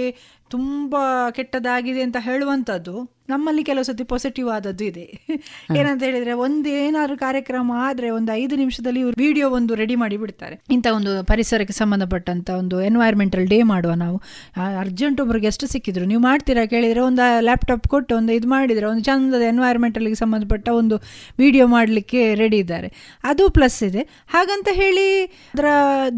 [0.50, 5.04] ತುಂಬಾ ಕೆಟ್ಟದಾಗಿದೆ ಅಂತ ಹೇಳುವಂಥದ್ದು ನಮ್ಮಲ್ಲಿ ಕೆಲವು ಸತಿ ಪಾಸಿಟಿವ್ ಆದದ್ದು ಇದೆ.
[5.78, 10.56] ಏನಂತ ಹೇಳಿದ್ರೆ ಒಂದು ಏನಾದ್ರು ಕಾರ್ಯಕ್ರಮ ಆದ್ರೆ ಒಂದು ಐದು ನಿಮಿಷದಲ್ಲಿ ಇವರು ವಿಡಿಯೋ ಒಂದು ರೆಡಿ ಮಾಡಿ ಬಿಡ್ತಾರೆ.
[10.72, 14.18] ಇಂಥ ಒಂದು ಪರಿಸರಕ್ಕೆ ಸಂಬಂಧಪಟ್ಟಂತ ಒಂದು ಎನ್ವೈರ್ಮೆಂಟಲ್ ಡೇ ಮಾಡುವ ನಾವು.
[14.80, 16.06] ಅರ್ಜೆಂಟ್ ಒಬ್ರು ಗೆಸ್ಟ್ ಸಿಕ್ಕಿದ್ರು.
[16.06, 20.98] ನೀವು ಮಾಡ್ತೀರಾ ಕೇಳಿದ್ರೆ ಒಂದು ಲ್ಯಾಪ್ಟಾಪ್ ಕೊಟ್ಟು ಒಂದು ಇದು ಮಾಡಿದ್ರೆ ಒಂದು ಚಂದದ ಎನ್ವೈರ್ಮೆಂಟಲ್ಗೆ ಸಂಬಂಧಪಟ್ಟ ಒಂದು
[21.38, 23.20] ವಿಡಿಯೋ ಮಾಡಲಿಕ್ಕೆ ರೆಡಿ ಇದ್ದಾರೆ.
[23.24, 24.02] ಅದು ಪ್ಲಸ್ ಇದೆ.
[24.30, 25.66] ಹಾಗಂತ ಹೇಳಿ ಅದರ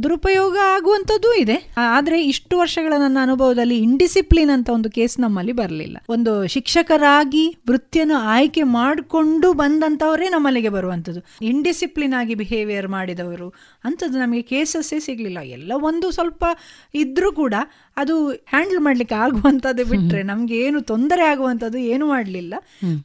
[0.03, 1.73] ದುರುಪಯೋಗ ಆಗುವಂತದ್ದು ಇದೆ.
[1.77, 3.77] ಆದರೆ ಇಷ್ಟು ವರ್ಷಗಳ ನನ್ನ ಅನುಭವದಲ್ಲಿ
[4.22, 5.97] ಇಂಡಿಸಿಪ್ಲಿನ್ ಅಂತ ಒಂದು ಕೇಸ್ ನಮ್ಮಲ್ಲಿ ಬರಲಿಲ್ಲ.
[6.09, 11.22] ಒಂದು ಶಿಕ್ಷಕರಾಗಿ ವೃತ್ತಿಯನ್ನು ಆಯ್ಕೆ ಮಾಡಿಕೊಂಡು ಬಂದಂಥವರೇ ನಮ್ಮಲ್ಲಿಗೆ ಬರುವಂಥದ್ದು.
[11.41, 13.47] ಇಂಡಿಸಿಪ್ಲಿನ್ ಆಗಿ ಬಿಹೇವಿಯರ್ ಮಾಡಿದವರು
[13.84, 15.39] ಅಂಥದ್ದು ನಮಗೆ ಕೇಸಸ್ಸೇ ಸಿಗಲಿಲ್ಲ.
[15.39, 16.43] ಎಲ್ಲ ಒಂದು ಸ್ವಲ್ಪ
[16.93, 17.55] ಇದ್ರೂ ಕೂಡ
[17.97, 22.53] ಅದು ಹ್ಯಾಂಡಲ್ ಮಾಡ್ಲಿಕ್ಕೆ ಆಗುವಂಥದ್ದು ಬಿಟ್ರೆ ನಮ್ಗೆ ಏನು ತೊಂದರೆ ಆಗುವಂಥದ್ದು ಏನು ಮಾಡಲಿಲ್ಲ.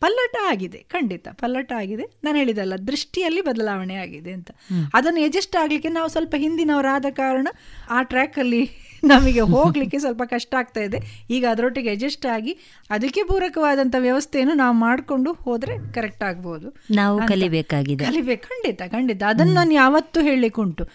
[0.00, 2.06] ಪಲ್ಲಟ ಆಗಿದೆ ಖಂಡಿತ ಪಲ್ಲಟ ಆಗಿದೆ.
[2.24, 4.50] ನಾನು ಹೇಳಿದಲ್ಲ ದೃಷ್ಟಿಯಲ್ಲಿ ಬದಲಾವಣೆ ಆಗಿದೆ ಅಂತ.
[4.94, 7.48] ಅದನ್ನು ಎಜೆಸ್ಟ್ ಆಗ್ಲಿಕ್ಕೆ ನಾವು ಸ್ವಲ್ಪ ಹಿಂದಿನವರಾದ ಕಾರಣ
[7.90, 8.62] ಆ ಟ್ರ್ಯಾಕ್ ಅಲ್ಲಿ
[9.04, 10.98] ನಮಗೆ ಹೋಗ್ಲಿಕ್ಕೆ ಸ್ವಲ್ಪ ಕಷ್ಟ ಆಗ್ತಾ ಇದೆ.
[11.30, 12.56] ಈಗ ಅದರೊಟ್ಟಿಗೆ ಅಡ್ಜಸ್ಟ್ ಆಗಿ
[12.90, 16.76] ಅದಕ್ಕೆ ಪೂರಕವಾದಂಥ ವ್ಯವಸ್ಥೆಯನ್ನು ನಾವು ಮಾಡಿಕೊಂಡು ಹೋದ್ರೆ ಕರೆಕ್ಟ್ ಆಗ್ಬೋದು.
[16.90, 18.04] ನಾವು ಕಲಿಬೇಕಾಗಿದೆ.
[18.04, 18.42] ಕಲಿಬೇಕು.
[18.42, 19.22] ಖಂಡಿತ ಖಂಡಿತ.
[19.28, 20.88] ಅದನ್ನು ನಾನು ಯಾವತ್ತೂ ಹೇಳಲಿಕ್ಕೆ ಉಂಟು.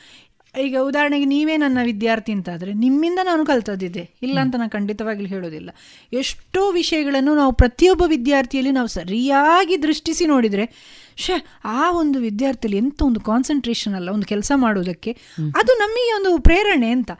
[0.59, 4.09] ಈಗ ಉದಾಹರಣೆಗೆ ನೀವೇ ನನ್ನ ವಿದ್ಯಾರ್ಥಿ ಅಂತಾದರೆ ನಿಮ್ಮಿಂದ ನಾನು ಕಲ್ತದ್ದಿದೆ.
[4.23, 5.69] ಇಲ್ಲ ಅಂತ ನಾನು ಖಂಡಿತವಾಗ್ಲೂ ಹೇಳೋದಿಲ್ಲ
[6.13, 10.65] ಎಷ್ಟೋ ವಿಷಯಗಳನ್ನು ನಾವು ಪ್ರತಿಯೊಬ್ಬ ವಿದ್ಯಾರ್ಥಿಯಲ್ಲಿ ನಾವು ಸರಿಯಾಗಿ ದೃಷ್ಟಿಸಿ ನೋಡಿದರೆ
[11.21, 11.35] ಶೇ
[11.77, 15.11] ಆ ಒಂದು ವಿದ್ಯಾರ್ಥಿಲಿ ಎಂತ ಒಂದು ಕಾನ್ಸಂಟ್ರೇಷನ್ ಅಲ್ಲ ಒಂದು ಕೆಲಸ ಮಾಡೋದಕ್ಕೆ
[15.55, 17.11] ಅದು ನಮಗೆ ಒಂದು ಪ್ರೇರಣೆ ಅಂತ.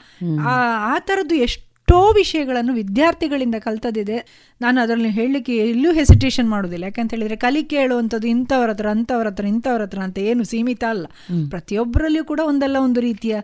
[0.48, 0.56] ಆ
[0.94, 4.18] ಆ ಥರದ್ದು ಎಷ್ಟೋ ವಿಷಯಗಳನ್ನು ವಿದ್ಯಾರ್ಥಿಗಳಿಂದ ಕಲ್ತದಿದೆ
[4.62, 6.84] ನಾನು ಅದರಲ್ಲಿ ಹೇಳಲಿಕ್ಕೆ ಎಲ್ಲೂ ಹೆಸಿಟೇಷನ್ ಮಾಡೋದಿಲ್ಲ.
[6.84, 11.06] ಯಾಕಂತ ಹೇಳಿದ್ರೆ ಕಲಿಕೆ ಹೇಳುವಂಥದ್ದು ಇಂಥವ್ರ ಹತ್ರ ಅಂಥವ್ರ ಹತ್ರ ಇಂಥವ್ರ ಹತ್ರ ಅಂತ ಏನು ಸೀಮಿತ ಅಲ್ಲ.
[11.50, 13.36] ಪ್ರತಿಯೊಬ್ಬರಲ್ಲಿಯೂ ಕೂಡ ಒಂದಲ್ಲ ಒಂದು ರೀತಿಯ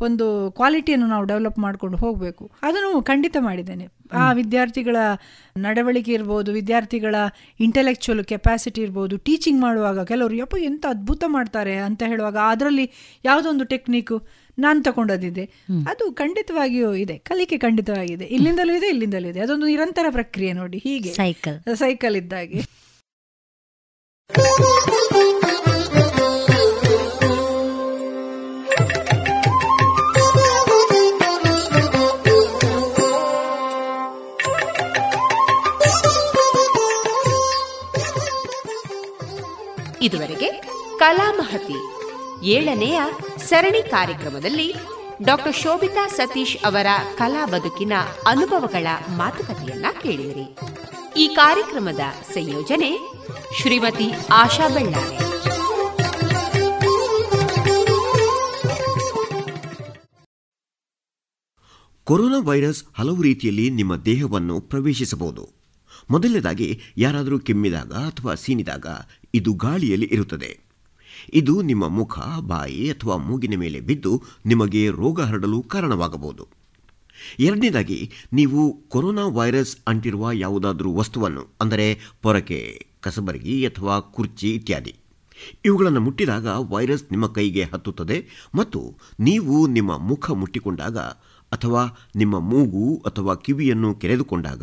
[0.00, 2.50] ಒಂದು ಕ್ವಾಲಿಟಿಯನ್ನು ನಾವು ಡೆವಲಪ್ ಮಾಡ್ಕೊಂಡು ಹೋಗಬೇಕು.
[2.62, 3.88] ಅದನ್ನು ಖಂಡಿತ ಮಾಡಿದ್ದೇನೆ.
[4.12, 4.96] ಆ ವಿದ್ಯಾರ್ಥಿಗಳ
[5.56, 7.14] ನಡವಳಿಕೆ ಇರ್ಬೋದು ವಿದ್ಯಾರ್ಥಿಗಳ
[7.60, 11.76] ಇಂಟೆಲೆಕ್ಚುವಲ್ ಕೆಪಾಸಿಟಿ ಇರ್ಬೋದು ಟೀಚಿಂಗ್ ಮಾಡುವಾಗ ಕೆಲವರು ಯಪ್ಪ ಎಂತ ಅದ್ಭುತ ಮಾಡ್ತಾರೆ?
[11.76, 12.90] ಅಂತ ಹೇಳುವಾಗ ಅದರಲ್ಲಿ
[13.24, 15.44] ಯಾವುದೊಂದು ಟೆಕ್ನಿಕ್ ಟೆಕ್ನಿಕ್ಕು ನಾನು ತಗೊಂಡದಿದೆ
[15.88, 17.18] ಅದು ಖಂಡಿತವಾಗಿಯೂ ಇದೆ.
[17.18, 18.24] ಕಲಿಕೆ ಖಂಡಿತವಾಗಿದೆ.
[18.24, 19.40] ಇಲ್ಲಿಂದಲೂ ಇದೆ ಇಲ್ಲಿಂದಲೂ ಇದೆ.
[19.40, 20.78] ಅದೊಂದು ನಿರಂತರ ಪ್ರಕ್ರಿಯೆ ನೋಡಿ.
[20.78, 21.12] ಹೀಗೆ.
[21.12, 22.62] ಸೈಕಲ್ ಸೈಕಲ್ ಇದ್ದಾಗೆ.
[40.06, 40.48] ಇದುವರೆಗೆ
[40.98, 41.78] ಕಲಾಮಹತಿ
[42.46, 43.00] ಏಳನೆಯ
[43.48, 44.74] ಸರಣಿ ಕಾರ್ಯಕ್ರಮದಲ್ಲಿ
[45.22, 46.86] ಡಾಕ್ಟರ್ ಶೋಭಿತಾ ಸತೀಶ್ ಅವರ
[47.18, 47.92] ಕಲಾ ಬದುಕಿನ
[48.26, 48.86] ಅನುಭವಗಳ
[49.16, 50.46] ಮಾತುಕತೆಯನ್ನ ಕೇಳಿದಿರಿ.
[51.16, 52.00] ಈ ಕಾರ್ಯಕ್ರಮದ
[52.32, 52.90] ಸಂಯೋಜನೆ
[53.60, 55.16] ಶ್ರೀಮತಿ ಆಶಾ ಬೆಳ್ಳಾರೆ.
[62.04, 65.56] ಕೊರೋನಾ ವೈರಸ್ ಹಲವು ರೀತಿಯಲ್ಲಿ ನಿಮ್ಮ ದೇಹವನ್ನು ಪ್ರವೇಶಿಸಬಹುದು.
[66.10, 68.86] ಮೊದಲನೇದಾಗಿ ಯಾರಾದರೂ ಕೆಮ್ಮಿದಾಗ ಅಥವಾ ಸೀನಿದಾಗ
[69.36, 70.50] ಇದು ಗಾಳಿಯಲ್ಲಿ ಇರುತ್ತದೆ.
[71.34, 74.12] ಇದು ನಿಮ್ಮ ಮುಖ, ಬಾಯಿ ಅಥವಾ ಮೂಗಿನ ಮೇಲೆ ಬಿದ್ದು
[74.46, 76.44] ನಿಮಗೆ ರೋಗ ಹರಡಲು ಕಾರಣವಾಗಬಹುದು.
[77.40, 77.98] ಎರಡನೇದಾಗಿ,
[78.32, 81.86] ನೀವು ಕೊರೋನಾ ವೈರಸ್ ಅಂಟಿರುವ ಯಾವುದಾದರೂ ವಸ್ತುವನ್ನು, ಅಂದರೆ
[82.22, 82.60] ಪೊರಕೆ,
[83.00, 84.94] ಕಸಬರಗಿ ಅಥವಾ ಕುರ್ಚಿ ಇತ್ಯಾದಿ.
[85.64, 88.18] ಇವುಗಳನ್ನು ಮುಟ್ಟಿದಾಗ ವೈರಸ್ ನಿಮ್ಮ ಕೈಗೆ ಹತ್ತುತ್ತದೆ
[88.54, 88.80] ಮತ್ತು
[89.20, 90.98] ನೀವು ನಿಮ್ಮ ಮುಖ ಮುಟ್ಟಿಕೊಂಡಾಗ
[91.52, 91.82] ಅಥವಾ
[92.16, 94.62] ನಿಮ್ಮ ಮೂಗು ಅಥವಾ ಕಿವಿಯನ್ನು ಕೆರೆದುಕೊಂಡಾಗ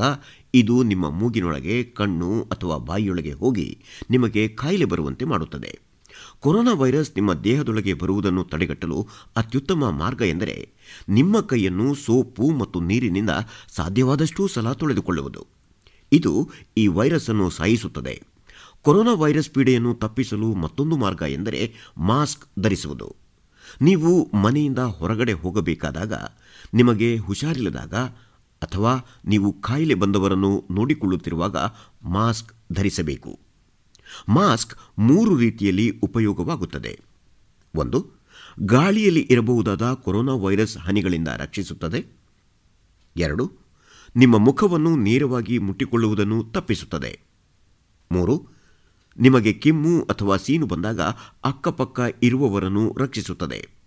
[0.55, 3.67] ಇದು ನಿಮ್ಮ ಮೂಗಿನೊಳಗೆ, ಕಣ್ಣು ಅಥವಾ ಬಾಯಿಯೊಳಗೆ ಹೋಗಿ
[4.09, 5.79] ನಿಮಗೆ ಕಾಯಿಲೆ ಬರುವಂತೆ ಮಾಡುತ್ತದೆ.
[6.39, 10.69] ಕೊರೋನಾ ವೈರಸ್ ನಿಮ್ಮ ದೇಹದೊಳಗೆ ಬರುವುದನ್ನು ತಡೆಗಟ್ಟಲು ಅತ್ಯುತ್ತಮ ಮಾರ್ಗ ಎಂದರೆ
[11.09, 13.29] ನಿಮ್ಮ ಕೈಯನ್ನು ಸೋಪು ಮತ್ತು ನೀರಿನಿಂದ
[13.75, 15.41] ಸಾಧ್ಯವಾದಷ್ಟೂ ಸಲ ತೊಳೆದುಕೊಳ್ಳುವುದು.
[16.11, 18.15] ಇದು ಈ ವೈರಸ್ ಅನ್ನು ಸಾಯಿಸುತ್ತದೆ.
[18.81, 23.15] ಕೊರೋನಾ ವೈರಸ್ ಪೀಡೆಯನ್ನು ತಪ್ಪಿಸಲು ಮತ್ತೊಂದು ಮಾರ್ಗ ಎಂದರೆ ಮಾಸ್ಕ್ ಧರಿಸುವುದು.
[23.81, 26.13] ನೀವು ಮನೆಯಿಂದ ಹೊರಗಡೆ ಹೋಗಬೇಕಾದಾಗ,
[26.73, 27.93] ನಿಮಗೆ ಹುಷಾರಿಲ್ಲದಾಗ
[28.63, 31.55] ಅಥವಾ ನೀವು ಕಾಯಿಲೆ ಬಂದವರನ್ನು ನೋಡಿಕೊಳ್ಳುತ್ತಿರುವಾಗ
[32.03, 33.39] ಮಾಸ್ಕ್ ಧರಿಸಬೇಕು.
[34.29, 36.99] ಮಾಸ್ಕ್ ಮೂರು ರೀತಿಯಲ್ಲಿ ಉಪಯೋಗವಾಗುತ್ತದೆ.
[37.75, 38.11] ಒಂದು,
[38.59, 42.05] ಗಾಳಿಯಲ್ಲಿ ಇರಬಹುದಾದ ಕೊರೋನಾ ವೈರಸ್ ಹನಿಗಳಿಂದ ರಕ್ಷಿಸುತ್ತದೆ.
[43.17, 43.51] ಎರಡು,
[44.15, 47.19] ನಿಮ್ಮ ಮುಖವನ್ನು ನೇರವಾಗಿ ಮುಟ್ಟಿಕೊಳ್ಳುವುದನ್ನು ತಪ್ಪಿಸುತ್ತದೆ.
[48.11, 48.47] ಮೂರು,
[49.19, 51.01] ನಿಮಗೆ ಕೆಮ್ಮು ಅಥವಾ ಸೀನು ಬಂದಾಗ
[51.43, 53.82] ಅಕ್ಕಪಕ್ಕ ಇರುವವರನ್ನು ರಕ್ಷಿಸುತ್ತದೆ.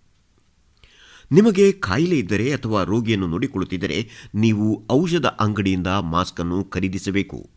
[1.31, 7.49] ನಿಮಗೆ ಕಾಯಿಲೆ ಇದ್ದರೆ ಅಥವಾ ರೋಗಿಯನ್ನು ನೋಡಿಕೊಳ್ಳುತ್ತಿದ್ದರೆ ನೀವು ಔಷಧ ಅಂಗಡಿಯಿಂದ ಮಾಸ್ಕ್ ಅನ್ನು ಖರೀದಿಸಬೇಕು.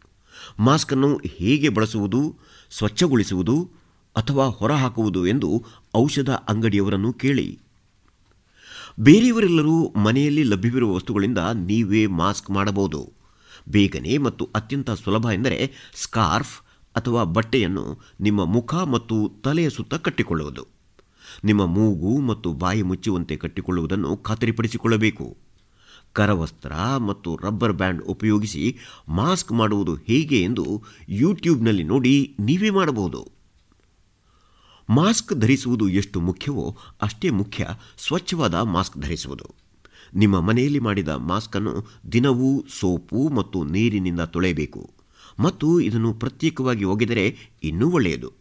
[0.59, 2.39] ಮಾಸ್ಕ್ ಅನ್ನು ಹೇಗೆ ಬಳಸುವುದು,
[2.71, 3.71] ಸ್ವಚ್ಛಗೊಳಿಸುವುದು
[4.17, 5.65] ಅಥವಾ ಹೊರಹಾಕುವುದು ಎಂದು
[5.97, 7.59] ಔಷಧ ಅಂಗಡಿಯವರನ್ನು ಕೇಳಿ.
[9.01, 13.13] ಬೇರೆಯವರೆಲ್ಲರೂ ಮನೆಯಲ್ಲಿ ಲಭ್ಯವಿರುವ ವಸ್ತುಗಳಿಂದ ನೀವೇ ಮಾಸ್ಕ್ ಮಾಡಬಹುದು.
[13.69, 16.61] ಬೇಗನೆ ಮತ್ತು ಅತ್ಯಂತ ಸುಲಭ ಎಂದರೆ ಸ್ಕಾರ್ಫ್
[16.97, 20.80] ಅಥವಾ ಬಟ್ಟೆಯನ್ನು ನಿಮ್ಮ ಮುಖ ಮತ್ತು ತಲೆಯ ಸುತ್ತ ಕಟ್ಟಿಕೊಳ್ಳುವುದು.
[21.45, 25.37] ನಿಮ್ಮ ಮೂಗು ಮತ್ತು ಬಾಯಿ ಮುಚ್ಚುವಂತೆ ಕಟ್ಟಿಕೊಳ್ಳುವುದನ್ನು ಖಾತರಿಪಡಿಸಿಕೊಳ್ಳಬೇಕು.
[26.13, 28.79] ಕರವಸ್ತ್ರ ಮತ್ತು ರಬ್ಬರ್ ಬ್ಯಾಂಡ್ ಉಪಯೋಗಿಸಿ
[29.09, 33.29] ಮಾಸ್ಕ್ ಮಾಡುವುದು ಹೇಗೆ ಎಂದು ಯೂಟ್ಯೂಬ್ನಲ್ಲಿ ನೋಡಿ ನೀವೇ ಮಾಡಬಹುದು.
[34.91, 39.55] ಮಾಸ್ಕ್ ಧರಿಸುವುದು ಎಷ್ಟು ಮುಖ್ಯವೋ ಅಷ್ಟೇ ಮುಖ್ಯ ಸ್ವಚ್ಛವಾದ ಮಾಸ್ಕ್ ಧರಿಸುವುದು.
[40.15, 44.91] ನಿಮ್ಮ ಮನೆಯಲ್ಲಿ ಮಾಡಿದ ಮಾಸ್ಕನ್ನು ದಿನವೂ ಸೋಪು ಮತ್ತು ನೀರಿನಿಂದ ತೊಳೆಯಬೇಕು.
[45.39, 48.40] ಮತ್ತು ಇದನ್ನು ಪ್ರತ್ಯೇಕವಾಗಿ ಒಗೆದರೆ ಇನ್ನೂ ಒಳ್ಳೆಯದು.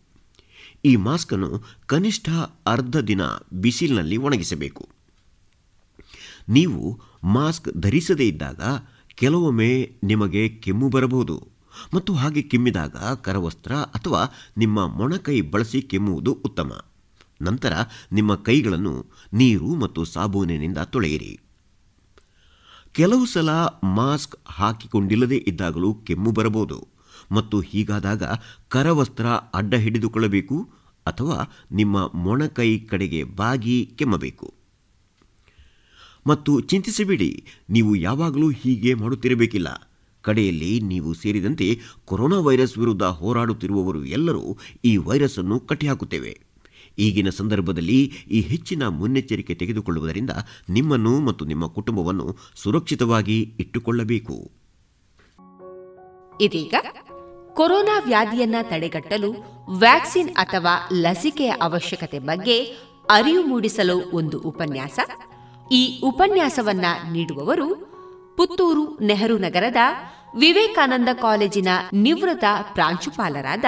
[0.85, 2.30] ಈ ಮಾಸ್ಕನ್ನು ಕನಿಷ್ಠ
[2.68, 3.22] ಅರ್ಧ ದಿನ
[3.53, 4.89] ಬಿಸಿಲಿನಲ್ಲಿ ಒಣಗಿಸಬೇಕು.
[6.49, 8.61] ನೀವು ಮಾಸ್ಕ್ ಧರಿಸದೇ ಇದ್ದಾಗ
[9.15, 11.47] ಕೆಲವೊಮ್ಮೆ ನಿಮಗೆ ಕೆಮ್ಮು ಬರಬಹುದು
[11.93, 14.22] ಮತ್ತು ಹಾಗೆ ಕೆಮ್ಮಿದಾಗ ಕರವಸ್ತ್ರ ಅಥವಾ
[14.57, 16.85] ನಿಮ್ಮ ಮೊಣಕೈ ಬಳಸಿ ಕೆಮ್ಮುವುದು ಉತ್ತಮ.
[17.41, 17.73] ನಂತರ
[18.11, 21.39] ನಿಮ್ಮ ಕೈಗಳನ್ನು ನೀರು ಮತ್ತು ಸಾಬೂನಿನಿಂದ ತೊಳೆಯಿರಿ.
[22.91, 23.49] ಕೆಲವು ಸಲ
[23.84, 26.98] ಮಾಸ್ಕ್ ಹಾಕಿಕೊಂಡಿಲ್ಲದೇ ಇದ್ದಾಗಲೂ ಕೆಮ್ಮು ಬರಬಹುದು.
[27.31, 28.23] ಮತ್ತು ಹೀಗಾದಾಗ
[28.69, 30.69] ಕರವಸ್ತ್ರ ಅಡ್ಡ ಹಿಡಿದುಕೊಳ್ಳಬೇಕು
[31.07, 31.38] ಅಥವಾ
[31.72, 34.53] ನಿಮ್ಮ ಮೊಣಕೈ ಕಡೆಗೆ ಬಾಗಿ ಕೆಮ್ಮಬೇಕು.
[36.27, 39.89] ಮತ್ತು ಚಿಂತಿಸಬೇಡಿ, ನೀವು ಯಾವಾಗಲೂ ಹೀಗೆ ಮಾಡುತ್ತಿರಬೇಕಿಲ್ಲ.
[40.22, 46.39] ಕಡೆಯಲ್ಲಿ ನೀವು ಸೇರಿದಂತೆ ಕೊರೋನಾ ವೈರಸ್ ವಿರುದ್ಧ ಹೋರಾಡುತ್ತಿರುವವರು ಎಲ್ಲರೂ ಈ ವೈರಸ್ ಅನ್ನು ಕಟ್ಟಿಹಾಕುತ್ತೇವೆ.
[46.97, 50.30] ಈಗಿನ ಸಂದರ್ಭದಲ್ಲಿ ಈ ಹೆಚ್ಚಿನ ಮುನ್ನೆಚ್ಚರಿಕೆ ತೆಗೆದುಕೊಳ್ಳುವುದರಿಂದ
[50.69, 54.51] ನಿಮ್ಮನ್ನು ಮತ್ತು ನಿಮ್ಮ ಕುಟುಂಬವನ್ನು ಸುರಕ್ಷಿತವಾಗಿ ಇಟ್ಟುಕೊಳ್ಳಬೇಕು.
[56.41, 56.73] ಇದೀಗ
[57.60, 59.31] ಕೊರೋನಾ ವ್ಯಾಧಿಯನ್ನ ತಡೆಗಟ್ಟಲು
[59.69, 62.60] ವ್ಯಾಕ್ಸಿನ್ ಅಥವಾ ಲಸಿಕೆಯ ಅವಶ್ಯಕತೆ ಬಗ್ಗೆ
[63.10, 64.99] ಅರಿವು ಮೂಡಿಸಲು ಒಂದು ಉಪನ್ಯಾಸ.
[65.72, 67.76] ಈ ಉಪನ್ಯಾಸವನ್ನ ನೀಡುವವರು
[68.38, 69.76] ಪುತ್ತೂರು ನೆಹರು ನಗರದ
[70.40, 73.65] ವಿವೇಕಾನಂದ ಕಾಲೇಜಿನ ನಿವೃತ್ತ ಪ್ರಾಂಶುಪಾಲರಾದ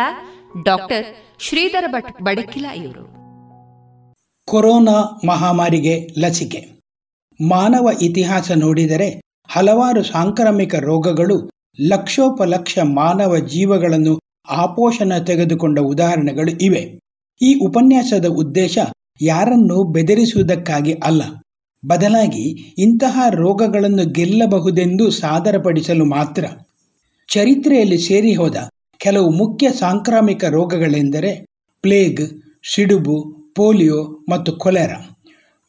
[0.64, 1.06] ಡಾಕ್ಟರ್
[1.40, 3.06] ಶ್ರೀಧರ ಭಟ್ ಬಡಕಿಲ ಇವರು.
[4.46, 6.82] ಕೊರೋನಾ ಮಹಾಮಾರಿಗೆ ಲಸಿಕೆ.
[7.48, 14.20] ಮಾನವ ಇತಿಹಾಸ ನೋಡಿದರೆ ಹಲವಾರು ಸಾಂಕ್ರಾಮಿಕ ರೋಗಗಳು ಲಕ್ಷೋಪಲಕ್ಷ ಮಾನವ ಜೀವಗಳನ್ನು
[14.50, 17.00] ಆಪೋಷಣ ತೆಗೆದುಕೊಂಡ ಉದಾಹರಣೆಗಳು ಇವೆ.
[17.42, 18.78] ಈ ಉಪನ್ಯಾಸದ ಉದ್ದೇಶ
[19.22, 21.22] ಯಾರನ್ನು ಬೆದರಿಸುವುದಕ್ಕಾಗಿ ಅಲ್ಲ.
[21.86, 26.46] ಬದಲಾಗಿ ಇಂತಹ ರೋಗಗಳನ್ನು ಗೆಲ್ಲಬಹುದೆಂದು ಸಾದರಪಡಿಸಲು ಮಾತ್ರ.
[27.28, 28.56] ಚರಿತ್ರೆಯಲ್ಲಿ ಸೇರಿ ಹೋದ
[28.98, 31.46] ಕೆಲವು ಮುಖ್ಯ ಸಾಂಕ್ರಾಮಿಕ ರೋಗಗಳೆಂದರೆ
[31.82, 32.42] ಪ್ಲೇಗ್,
[32.74, 35.18] ಸಿಡುಬು, ಪೋಲಿಯೋ ಮತ್ತು ಕೊಲೆರಾ.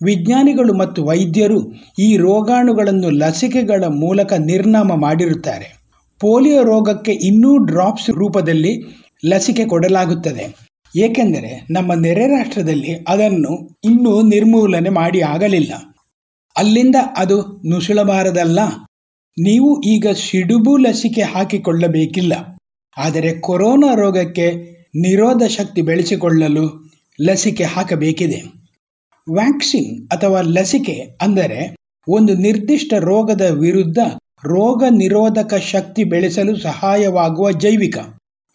[0.04, 5.81] ವಿಜ್ಞಾನಿಗಳು ಮತ್ತು ವೈದ್ಯರು ಈ ರೋಗಾಣುಗಳನ್ನು ಲಸಿಕೆಗಳ ಮೂಲಕ ನಿರ್ನಾಮ ಮಾಡಿರುತ್ತಾರೆ.
[6.22, 8.72] ಪೋಲಿಯೋ ರೋಗಕ್ಕೆ ಇನ್ನೂ ಡ್ರಾಪ್ಸ್ ರೂಪದಲ್ಲಿ
[9.26, 10.44] ಲಸಿಕೆ ಕೊಡಲಾಗುತ್ತದೆ.
[10.96, 13.52] ಏಕೆಂದರೆ ನಮ್ಮ ನೆರೆ ರಾಷ್ಟ್ರದಲ್ಲಿ ಅದನ್ನು
[13.84, 15.72] ಇನ್ನೂ ನಿರ್ಮೂಲನೆ ಮಾಡಿ ಆಗಲಿಲ್ಲ.
[16.56, 17.36] ಅಲ್ಲಿಂದ ಅದು
[17.70, 18.60] ನುಸುಳಬಾರದಲ್ಲ.
[19.36, 22.32] ನೀವು ಈಗ ಸಿಡುಬು ಲಸಿಕೆ ಹಾಕಿಕೊಳ್ಳಬೇಕಿಲ್ಲ.
[22.96, 24.48] ಆದರೆ ಕೊರೋನಾ ರೋಗಕ್ಕೆ
[25.02, 26.64] ನಿರೋಧ ಶಕ್ತಿ ಬೆಳೆಸಿಕೊಳ್ಳಲು
[27.18, 28.40] ಲಸಿಕೆ ಹಾಕಬೇಕಿದೆ.
[29.26, 31.60] ವ್ಯಾಕ್ಸಿನ್ ಅಥವಾ ಲಸಿಕೆ ಅಂದರೆ
[32.08, 33.98] ಒಂದು ನಿರ್ದಿಷ್ಟ ರೋಗದ ವಿರುದ್ಧ
[34.44, 37.98] ರೋಗ ನಿರೋಧಕ ಶಕ್ತಿ ಬೆಳೆಸಲು ಸಹಾಯವಾಗುವ ಜೈವಿಕ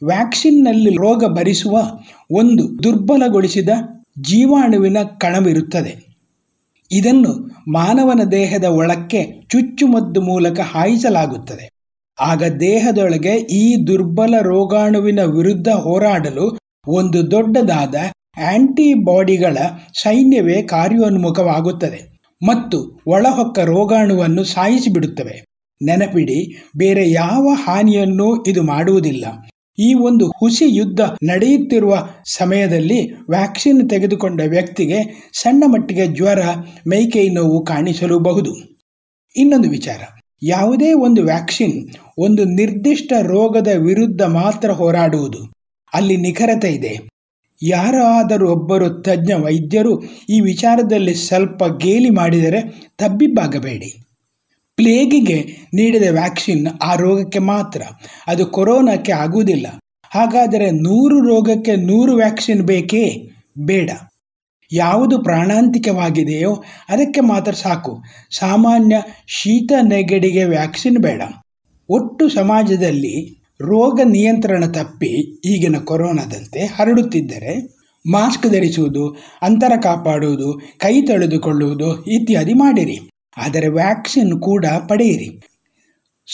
[0.02, 1.78] ವ್ಯಾಕ್ಸಿನ್ನಲ್ಲಿ ರೋಗ ಭರಿಸುವ
[2.32, 3.70] ಒಂದು ದುರ್ಬಲಗೊಳಿಸಿದ
[4.22, 6.08] ಜೀವಾಣುವಿನ ಕಣವಿರುತ್ತದೆ.
[6.92, 7.32] ಇದನ್ನು
[7.72, 11.70] ಮಾನವನ ದೇಹದ ಒಳಕ್ಕೆ ಚುಚ್ಚುಮದ್ದು ಮೂಲಕ ಹಾಯಿಸಲಾಗುತ್ತದೆ.
[12.22, 16.58] ಆಗ ದೇಹದೊಳಗೆ ಈ ದುರ್ಬಲ ರೋಗಾಣುವಿನ ವಿರುದ್ಧ ಹೋರಾಡಲು
[16.88, 17.96] ಒಂದು ದೊಡ್ಡದಾದ
[18.38, 19.58] ಆಂಟಿಬಾಡಿಗಳ
[20.04, 25.47] ಸೈನ್ಯವೇ ಕಾರ್ಯೋನ್ಮುಖವಾಗುತ್ತದೆ ಮತ್ತು ಒಳಹೊಕ್ಕ ರೋಗಾಣುವನ್ನು ಸಾಯಿಸಿಬಿಡುತ್ತವೆ.
[25.82, 29.26] ನೆನಪಿಡಿ, ಬೇರೆ ಯಾವ ಹಾನಿಯನ್ನೂ ಇದು ಮಾಡುವುದಿಲ್ಲ.
[29.80, 36.40] ಈ ಒಂದು ಹುಸಿ ಯುದ್ಧ ನಡೆಯುತ್ತಿರುವ ಸಮಯದಲ್ಲಿ ವ್ಯಾಕ್ಸಿನ್ ತೆಗೆದುಕೊಂಡ ವ್ಯಕ್ತಿಗೆ ಸಣ್ಣ ಮಟ್ಟಿಗೆ ಜ್ವರ,
[36.88, 38.54] ಮೈಕೈ ನೋವು ಕಾಣಿಸಲೂಬಹುದು.
[39.36, 40.02] ಇನ್ನೊಂದು ವಿಚಾರ,
[40.44, 45.52] ಯಾವುದೇ ಒಂದು ವ್ಯಾಕ್ಸಿನ್ ಒಂದು ನಿರ್ದಿಷ್ಟ ರೋಗದ ವಿರುದ್ಧ ಮಾತ್ರ ಹೋರಾಡುವುದು.
[45.94, 47.00] ಅಲ್ಲಿ ನಿಖರತೆ ಇದೆ.
[47.64, 52.62] ಯಾರಾದರೂ ಒಬ್ಬರು ತಜ್ಞ ವೈದ್ಯರು ಈ ವಿಚಾರದಲ್ಲಿ ಸ್ವಲ್ಪ ಗೇಲಿ ಮಾಡಿದರೆ
[52.98, 54.07] ತಬ್ಬಿಬ್ಬಾಗಬೇಡಿ.
[54.78, 57.82] ಪ್ಲೇಗಿಗೆ ನೀಡಿದ ವ್ಯಾಕ್ಸಿನ್ ಆ ರೋಗಕ್ಕೆ ಮಾತ್ರ.
[58.28, 59.68] ಅದು ಕೊರೋನಾಕ್ಕೆ ಆಗುವುದಿಲ್ಲ.
[60.12, 63.30] ಹಾಗಾದರೆ ನೂರು ರೋಗಕ್ಕೆ ನೂರು ವ್ಯಾಕ್ಸಿನ್ ಬೇಕೇ?
[63.66, 63.92] ಬೇಡ.
[64.72, 68.04] ಯಾವುದು ಪ್ರಾಣಾಂತಿಕವಾಗಿದೆಯೋ ಅದಕ್ಕೆ ಮಾತ್ರ ಸಾಕು.
[68.32, 71.22] ಸಾಮಾನ್ಯ ಶೀತ ನೆಗಡಿಗೆ ವ್ಯಾಕ್ಸಿನ್ ಬೇಡ.
[71.90, 77.78] ಒಟ್ಟು ಸಮಾಜದಲ್ಲಿ ರೋಗ ನಿಯಂತ್ರಣ ತಪ್ಪಿ ಈಗಿನ ಕೊರೋನಾದಂತೆ ಹರಡುತ್ತಿದ್ದರೆ
[78.12, 79.10] ಮಾಸ್ಕ್ ಧರಿಸುವುದು,
[79.42, 83.00] ಅಂತರ ಕಾಪಾಡುವುದು, ಕೈ ತೊಳೆದುಕೊಳ್ಳುವುದು ಇತ್ಯಾದಿ ಮಾಡಿರಿ.
[83.38, 85.42] ಆದರೆ ವ್ಯಾಕ್ಸಿನ್ ಕೂಡ ಪಡೆಯಿರಿ.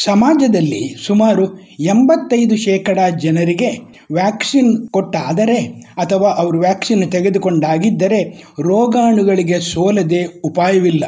[0.03, 3.69] ಸಮಾಜದಲ್ಲಿ ಸುಮಾರು ಎಂಬತ್ತೈದು ಶೇಕಡ ಜನರಿಗೆ
[4.13, 5.57] ವ್ಯಾಕ್ಸಿನ್ ಕೊಟ್ಟಾದರೆ
[5.97, 11.03] ಅಥವಾ ಅವರು ವ್ಯಾಕ್ಸಿನ್ ತೆಗೆದುಕೊಂಡಾಗಿದ್ದರೆ ರೋಗಾಣುಗಳಿಗೆ ಸೋಲದೆ ಉಪಾಯವಿಲ್ಲ.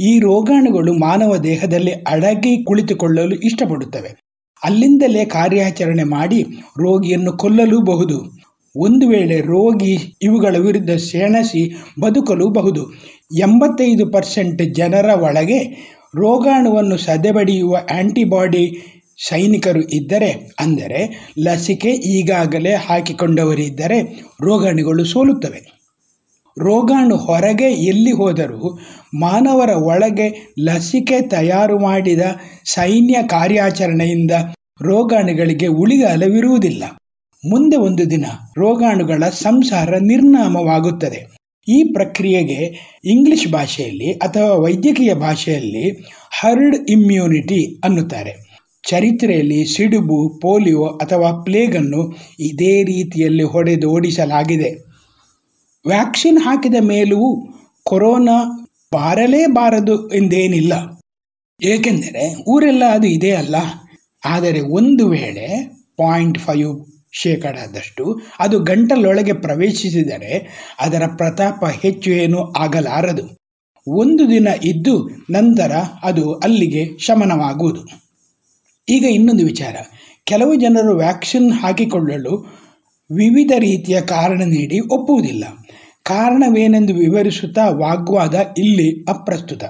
[0.00, 4.22] ಈ ರೋಗಾಣುಗಳು ಮಾನವ ದೇಹದಲ್ಲಿ ಅಡಗಿ ಕುಳಿತುಕೊಳ್ಳಲು ಇಷ್ಟಪಡುತ್ತವೆ.
[4.64, 6.42] ಅಲ್ಲಿಂದಲೇ ಕಾರ್ಯಾಚರಣೆ ಮಾಡಿ
[6.78, 8.42] ರೋಗಿಯನ್ನು ಕೊಲ್ಲಲೂಬಹುದು.
[8.76, 12.86] ಒಂದು ವೇಳೆ ರೋಗಿ ಇವುಗಳ ವಿರುದ್ಧ ಸೆಣಸಿ ಬದುಕಲೂಬಹುದು.
[13.38, 15.58] ಎಂಬತ್ತೈದು ಪರ್ಸೆಂಟ್ ಜನರ ಒಳಗೆ
[16.16, 18.82] ರೋಗಾಣುವನ್ನು ಸದೆಬಡಿಯುವ ಆಂಟಿಬಾಡಿ
[19.28, 24.02] ಸೈನಿಕರು ಇದ್ದರೆ, ಅಂದರೆ ಲಸಿಕೆ ಈಗಾಗಲೇ ಹಾಕಿಕೊಂಡವರಿದ್ದರೆ
[24.40, 25.82] ರೋಗಾಣುಗಳು ಸೋಲುತ್ತವೆ.
[26.58, 28.78] ರೋಗಾಣು ಹೊರಗೆ ಎಲ್ಲಿ ಹೋದರೂ
[29.14, 32.20] ಮಾನವರ ಒಳಗೆ ಲಸಿಕೆ ತಯಾರು ಮಾಡಿದ
[32.64, 34.30] ಸೈನ್ಯ ಕಾರ್ಯಾಚರಣೆಯಿಂದ
[34.82, 36.84] ರೋಗಾಣುಗಳಿಗೆ ಉಳಿಗಾಲವಿರುವುದಿಲ್ಲ
[37.50, 38.24] ಮುಂದೆ ಒಂದು ದಿನ
[38.58, 41.41] ರೋಗಾಣುಗಳ ಸಂಸಾರ ನಿರ್ನಾಮವಾಗುತ್ತದೆ.
[41.68, 46.06] ಈ ಪ್ರಕ್ರಿಯೆಗೆ ಇಂಗ್ಲಿಷ್ ಭಾಷೆಯಲ್ಲಿ ಅಥವಾ ವೈದ್ಯಕೀಯ ಭಾಷೆಯಲ್ಲಿ
[46.40, 48.52] ಹರ್ಡ್ ಇಮ್ಯುನಿಟಿ ಅನ್ನುತ್ತಾರೆ.
[48.88, 54.92] ಚರಿತ್ರೆಯಲ್ಲಿ ಸಿಡುಬು, ಪೋಲಿಯೋ ಅಥವಾ ಪ್ಲೇಗನ್ನು ಇದೇ ರೀತಿಯಲ್ಲಿ ಹೊಡೆದು ಓಡಿಸಲಾಗಿದೆ
[55.86, 57.52] ವ್ಯಾಕ್ಸಿನ್ ಹಾಕಿದ ಮೇಲೂ
[57.84, 60.72] ಕೊರೋನಾ ಬಾರಲೇಬಾರದು ಎಂದೇನಿಲ್ಲ.
[61.62, 63.56] ಏಕೆಂದರೆ ಊರೆಲ್ಲ ಅದು ಇದೆ ಅಲ್ಲ.
[64.24, 68.20] ಆದರೆ ಒಂದು ವೇಳೆ ಪಾಯಿಂಟ್ ಫೈವ್ ಶೇಕಡದಷ್ಟು.
[68.38, 70.48] ಅದು ಗಂಟಲೊಳಗೆ ಪ್ರವೇಶಿಸಿದರೆ
[70.80, 73.36] ಅದರ ಪ್ರತಾಪ ಹೆಚ್ಚು ಏನೂ ಆಗಲಾರದು.
[73.86, 75.72] ಒಂದು ದಿನ ಇದ್ದು ನಂತರ
[76.02, 77.84] ಅದು ಅಲ್ಲಿಗೆ ಶಮನವಾಗುವುದು.
[78.88, 79.76] ಈಗ ಇನ್ನೊಂದು ವಿಚಾರ.
[80.24, 82.62] ಕೆಲವು ಜನರು ವ್ಯಾಕ್ಸಿನ್ ಹಾಕಿಕೊಳ್ಳಲು
[83.14, 85.44] ವಿವಿಧ ರೀತಿಯ ಕಾರಣ ನೀಡಿ ಒಪ್ಪುವುದಿಲ್ಲ.
[86.02, 89.64] ಕಾರಣವೇನೆಂದು ವಿವರಿಸುತ್ತಾ ವಾಗ್ವಾದ ಇಲ್ಲಿ ಅಪ್ರಸ್ತುತ.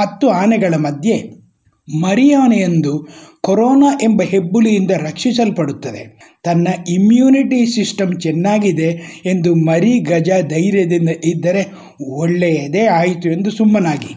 [0.00, 1.45] ಹತ್ತು ಆನೆಗಳ ಮಧ್ಯೆ
[1.88, 3.08] ಮರಿಯಾನೆಯೊಂದು
[3.40, 6.18] ಕೊರೋನಾ ಎಂಬ ಹೆಬ್ಬುಲಿಯಿಂದ ರಕ್ಷಿಸಲ್ಪಡುತ್ತದೆ.
[6.44, 11.72] ತನ್ನ ಇಮ್ಯುನಿಟಿ ಸಿಸ್ಟಮ್ ಚೆನ್ನಾಗಿದೆ ಎಂದು ಮರಿ ಗಜ ಧೈರ್ಯದಿಂದ ಇದ್ದರೆ
[12.04, 14.14] ಒಳ್ಳೆಯದೇ ಆಯಿತು ಎಂದು ಸುಮ್ಮನಾಗಿ.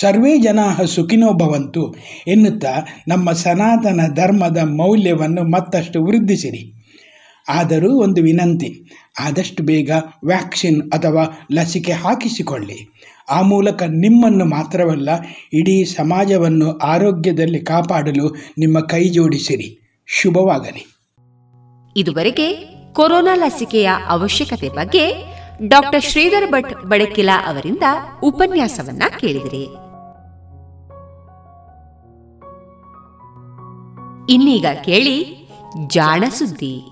[0.00, 1.94] ಸರ್ವೇ ಜನಾ ಸುಖಿನೋ ಭವಂತು
[2.26, 2.74] ಎನ್ನುತ್ತಾ
[3.08, 6.82] ನಮ್ಮ ಸನಾತನ ಧರ್ಮದ ಮೌಲ್ಯವನ್ನು ಮತ್ತಷ್ಟು ವೃದ್ಧಿಸಿರಿ.
[7.48, 8.90] ಆದರೂ ಒಂದು ವಿನಂತಿ,
[9.20, 9.90] ಆದಷ್ಟು ಬೇಗ
[10.26, 12.92] ವ್ಯಾಕ್ಸಿನ್ ಅಥವಾ ಲಸಿಕೆ ಹಾಕಿಸಿಕೊಳ್ಳಿ.
[13.32, 15.10] ಆ ಮೂಲಕ ನಿಮ್ಮನ್ನು ಮಾತ್ರವಲ್ಲ,
[15.52, 20.00] ಇಡೀ ಸಮಾಜವನ್ನು ಆರೋಗ್ಯದಲ್ಲಿ ಕಾಪಾಡಲು ನಿಮ್ಮ ಕೈ ಜೋಡಿಸಿರಿ.
[20.06, 20.96] ಶುಭವಾಗಲಿ.
[21.96, 22.52] ಇದುವರೆಗೆ
[22.92, 25.32] ಕೊರೋನಾ ಲಸಿಕೆಯ ಅವಶ್ಯಕತೆ ಬಗ್ಗೆ
[25.68, 27.82] ಡಾಕ್ಟರ್ ಶ್ರೀಧರ್ ಭಟ್ ಬಡಕಿಲ ಅವರಿಂದ
[28.22, 29.64] ಉಪನ್ಯಾಸವನ್ನ ಕೇಳಿದಿರಿ.
[34.32, 35.48] ಇನ್ನೀಗ ಕೇಳಿ
[35.86, 36.91] ಜಾಣ ಸುದ್ದಿ.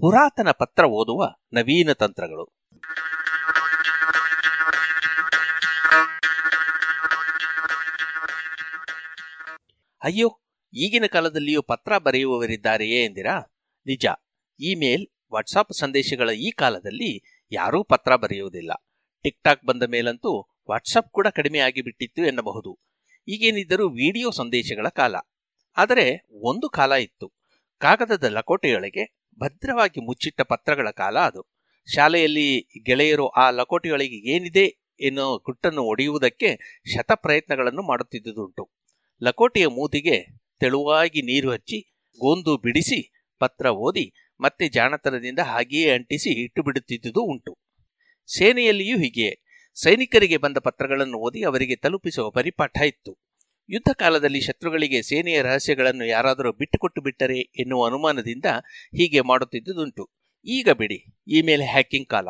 [0.00, 2.44] ಪುರಾತನ ಪತ್ರ ಓದುವ ನವೀನ ತಂತ್ರಗಳು.
[10.02, 10.40] ಅಯ್ಯೋ,
[10.74, 13.40] ಈಗಿನ ಕಾಲದಲ್ಲಿಯೂ ಪತ್ರ ಬರೆಯುವವರಿದ್ದಾರೆಯೇ ಎಂದಿರಾ?
[13.86, 14.06] ನಿಜ,
[14.60, 18.72] ಇಮೇಲ್, ವಾಟ್ಸಾಪ್ ಸಂದೇಶಗಳ ಈ ಕಾಲದಲ್ಲಿ ಯಾರೂ ಪತ್ರ ಬರೆಯುವುದಿಲ್ಲ.
[19.22, 20.40] ಟಿಕ್ ಟಾಕ್ ಬಂದ ಮೇಲಂತೂ
[20.70, 22.78] ವಾಟ್ಸಪ್ ಕೂಡ ಕಡಿಮೆ ಆಗಿಬಿಟ್ಟಿತ್ತು ಎನ್ನಬಹುದು.
[23.28, 25.16] ಈಗೇನಿದ್ದರೂ ವಿಡಿಯೋ ಸಂದೇಶಗಳ ಕಾಲ.
[25.76, 27.32] ಆದರೆ, ಒಂದು ಕಾಲ ಇತ್ತು.
[27.78, 31.42] ಕಾಗದದ ಲಕೋಟೆಯೊಳಗೆ ಭದ್ರವಾಗಿ ಮುಚ್ಚಿಟ್ಟ ಪತ್ರಗಳ ಕಾಲ ಅದು.
[31.94, 38.70] ಶಾಲೆಯಲ್ಲಿ ಗೆಳೆಯರು ಆ ಲಕೋಟೆಯೊಳಗೆ ಏನಿದೆ ಎನ್ನುವ ಗುಟ್ಟನ್ನು ಒಡೆಯುವುದಕ್ಕೆ ಶತ ಪ್ರಯತ್ನಗಳನ್ನು ಮಾಡುತ್ತಿದ್ದುದುಂಟು.
[39.22, 41.78] ಲಕೋಟೆಯ ಮೂತಿಗೆ ತೆಳುವಾಗಿ ನೀರು ಹಚ್ಚಿ,
[42.20, 47.58] ಗೋಂದು ಬಿಡಿಸಿ, ಪತ್ರ ಓದಿ, ಮತ್ತೆ ಜಾಣತನದಿಂದ ಹಾಗೆಯೇ ಅಂಟಿಸಿ ಇಟ್ಟು ಬಿಡುತ್ತಿದ್ದುದು ಉಂಟು.
[48.38, 49.42] ಸೇನೆಯಲ್ಲಿಯೂ ಹೀಗೆಯೇ
[49.74, 53.18] ಸೈನಿಕರಿಗೆ ಬಂದ ಪತ್ರಗಳನ್ನು ಓದಿ ಅವರಿಗೆ ತಲುಪಿಸುವ ಪರಿಪಾಠ ಇತ್ತು.
[53.72, 58.44] ಯುದ್ಧ ಕಾಲದಲ್ಲಿ ಶತ್ರುಗಳಿಗೆ ಸೇನೆಯ ರಹಸ್ಯಗಳನ್ನು ಯಾರಾದರೂ ಬಿಟ್ಟುಕೊಟ್ಟು ಬಿಟ್ಟರೆ ಎನ್ನುವ ಅನುಮಾನದಿಂದ
[58.96, 60.10] ಹೀಗೆ ಮಾಡುತ್ತಿದ್ದುದುಂಟು.
[60.44, 62.28] ಈಗ ಬಿಡಿ ಇಮೇಲ್ ಹ್ಯಾಕಿಂಗ್ ಕಾಲ.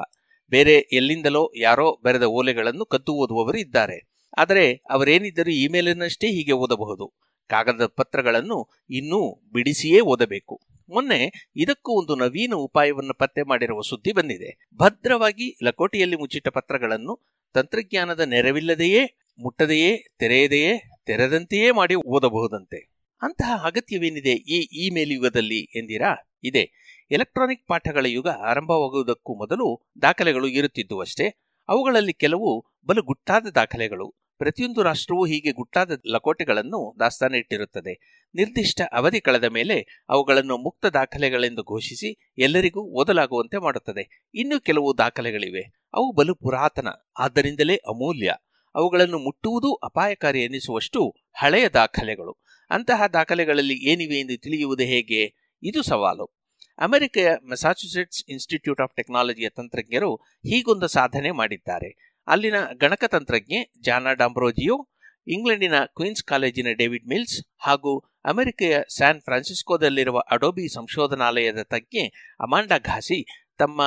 [0.50, 4.10] ಬೇರೆ ಎಲ್ಲಿಂದಲೋ ಯಾರೋ ಬರೆದ ಓಲೆಗಳನ್ನು ಕದ್ದು ಓದುವವರು ಇದ್ದಾರೆ.
[4.38, 7.20] ಆದರೆ ಅವರೇನಿದ್ದರೂ ಇಮೇಲನ್ನಷ್ಟೇ ಹೀಗೆ ಓದಬಹುದು.
[7.48, 10.60] ಕಾಗದದ ಪತ್ರಗಳನ್ನು ಇನ್ನೂ ಬಿಡಿಸಿಯೇ ಓದಬೇಕು.
[10.88, 14.68] ಮೊನ್ನೆ ಇದಕ್ಕೂ ಒಂದು ನವೀನ ಉಪಾಯವನ್ನು ಪತ್ತೆ ಮಾಡಿರುವ ಸುದ್ದಿ ಬಂದಿದೆ.
[14.76, 17.20] ಭದ್ರವಾಗಿ ಲಕೋಟೆಯಲ್ಲಿ ಮುಚ್ಚಿಟ್ಟ ಪತ್ರಗಳನ್ನು
[17.54, 22.90] ತಂತ್ರಜ್ಞಾನದ ನೆರವಿಲ್ಲದೆಯೇ, ಮುಟ್ಟದೆಯೇ, ತೆರೆಯದೆಯೇ ತೆರೆದಂತೆಯೇ ಮಾಡಿ ಓದಬಹುದಂತೆ.
[23.22, 26.36] ಅಂತಹ ಅಗತ್ಯವೇನಿದೆ ಈ ಇಮೇಲ್ ಯುಗದಲ್ಲಿ ಎಂದಿರಾ?
[26.44, 26.72] ಇದೆ.
[27.10, 31.42] ಎಲೆಕ್ಟ್ರಾನಿಕ್ ಪಾಠಗಳ ಯುಗ ಆರಂಭವಾಗುವುದಕ್ಕೂ ಮೊದಲು ದಾಖಲೆಗಳು ಇರುತ್ತಿದ್ದುವಷ್ಟೇ.
[31.68, 34.14] ಅವುಗಳಲ್ಲಿ ಕೆಲವು ಬಲು ಗುಟ್ಟಾದ ದಾಖಲೆಗಳು.
[34.38, 38.24] ಪ್ರತಿಯೊಂದು ರಾಷ್ಟ್ರವೂ ಹೀಗೆ ಗುಟ್ಟಾದ ಲಕೋಟೆಗಳನ್ನು ದಾಸ್ತಾನಿಟ್ಟಿರುತ್ತದೆ.
[38.34, 44.30] ನಿರ್ದಿಷ್ಟ ಅವಧಿ ಕಳೆದ ಮೇಲೆ ಅವುಗಳನ್ನು ಮುಕ್ತ ದಾಖಲೆಗಳೆಂದು ಘೋಷಿಸಿ ಎಲ್ಲರಿಗೂ ಓದಲಾಗುವಂತೆ ಮಾಡುತ್ತದೆ.
[44.34, 45.60] ಇನ್ನು ಕೆಲವು ದಾಖಲೆಗಳಿವೆ.
[45.94, 48.34] ಅವು ಬಲು ಪುರಾತನ, ಆದ್ದರಿಂದಲೇ ಅಮೂಲ್ಯ.
[48.74, 52.42] ಅವುಗಳನ್ನು ಮುಟ್ಟುವುದೂ ಅಪಾಯಕಾರಿ ಎನಿಸುವಷ್ಟು ಹಳೆಯ ದಾಖಲೆಗಳು.
[52.70, 55.52] ಅಂತಹ ದಾಖಲೆಗಳಲ್ಲಿ ಏನಿವೆ ಎಂದು ತಿಳಿಯುವುದು ಹೇಗೆ?
[55.62, 56.40] ಇದು ಸವಾಲು.
[56.78, 62.16] ಅಮೆರಿಕೆಯ ಮೆಸಾಚುಸೆಟ್ಸ್ ಇನ್ಸ್ಟಿಟ್ಯೂಟ್ ಆಫ್ ಟೆಕ್ನಾಲಜಿಯ ತಂತ್ರಜ್ಞರು ಹೀಗೊಂದು ಸಾಧನೆ ಮಾಡಿದ್ದಾರೆ.
[62.26, 64.88] ಅಲ್ಲಿನ ಗಣಕ ತಂತ್ರಜ್ಞೆ ಜಾನಾ ಡಾಂಬ್ರೋಜಿಯೋ,
[65.26, 73.82] ಇಂಗ್ಲೆಂಡಿನ ಕ್ವೀನ್ಸ್ ಕಾಲೇಜಿನ ಡೇವಿಡ್ ಮಿಲ್ಸ್ ಹಾಗೂ ಅಮೆರಿಕೆಯ ಸ್ಯಾನ್ ಫ್ರಾನ್ಸಿಸ್ಕೋದಲ್ಲಿರುವ ಅಡೋಬಿ ಸಂಶೋಧನಾಲಯದ ತಜ್ಞೆ ಅಮಾಂಡಾ ಘಾಸಿ ತಮ್ಮ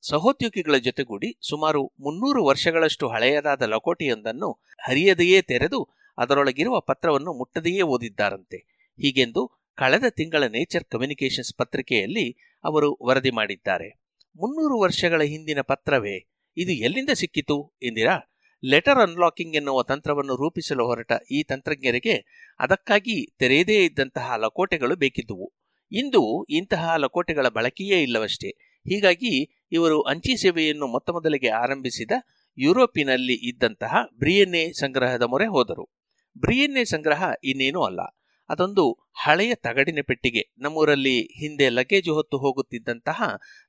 [0.00, 4.52] ಸಹೋದ್ಯೋಗಿಗಳ ಜೊತೆಗೂಡಿ ಸುಮಾರು ಮುನ್ನೂರು ವರ್ಷಗಳಷ್ಟು ಹಳೆಯದಾದ ಲಕೋಟೆಯೊಂದನ್ನು
[4.86, 5.88] ಹರಿಯದೆಯೇ ತೆರೆದು
[6.18, 8.56] ಅದರೊಳಗಿರುವ ಪತ್ರವನ್ನು ಮುಟ್ಟದೆಯೇ ಓದಿದ್ದಾರಂತೆ.
[8.98, 13.88] ಹೀಗೆಂದು ಕಳೆದ ತಿಂಗಳ ನೇಚರ್ ಕಮ್ಯುನಿಕೇಷನ್ಸ್ ಪತ್ರಿಕೆಯಲ್ಲಿ ಅವರು ವರದಿ ಮಾಡಿದ್ದಾರೆ.
[14.36, 16.28] ಮುನ್ನೂರು ವರ್ಷಗಳ ಹಿಂದಿನ ಪತ್ರವೇ?
[16.56, 18.34] ಇದು ಎಲ್ಲಿಂದ ಸಿಕ್ಕಿತು ಎಂದಿರಾ?
[18.64, 22.14] ಲೆಟರ್ ಅನ್ಲಾಕಿಂಗ್ ಎನ್ನುವ ತಂತ್ರವನ್ನು ರೂಪಿಸಲು ಹೊರಟ ಈ ತಂತ್ರಜ್ಞರಿಗೆ
[22.60, 25.54] ಅದಕ್ಕಾಗಿ ತೆರೆಯದೇ ಇದ್ದಂತಹ ಲಕೋಟೆಗಳು ಬೇಕಿದ್ದುವು.
[25.92, 28.48] ಇಂದು ಇಂತಹ ಲಕೋಟೆಗಳ ಬಳಕೆಯೇ ಇಲ್ಲವಷ್ಟೇ.
[28.86, 32.10] ಹೀಗಾಗಿ ಇವರು ಅಂಚೆ ಸೇವೆಯನ್ನು ಮೊತ್ತಮೊದಲಿಗೆ ಆರಂಭಿಸಿದ
[32.58, 35.98] ಯುರೋಪಿನಲ್ಲಿ ಇದ್ದಂತಹ ಬ್ರಿಯನ್ನೇ ಸಂಗ್ರಹದ ಮೊರೆ ಹೋದರು.
[36.38, 38.00] ಬ್ರಿಯನ್ನೇ ಸಂಗ್ರಹ ಇನ್ನೇನೂ ಅಲ್ಲ.
[38.48, 40.54] ಅದೊಂದು ಹಳೆಯ ತಗಡಿನ ಪೆಟ್ಟಿಗೆ.
[40.58, 43.22] ನಮ್ಮೂರಲ್ಲಿ ಹಿಂದೆ ಲಗೇಜು ಹೊತ್ತು ಹೋಗುತ್ತಿದ್ದಂತಹ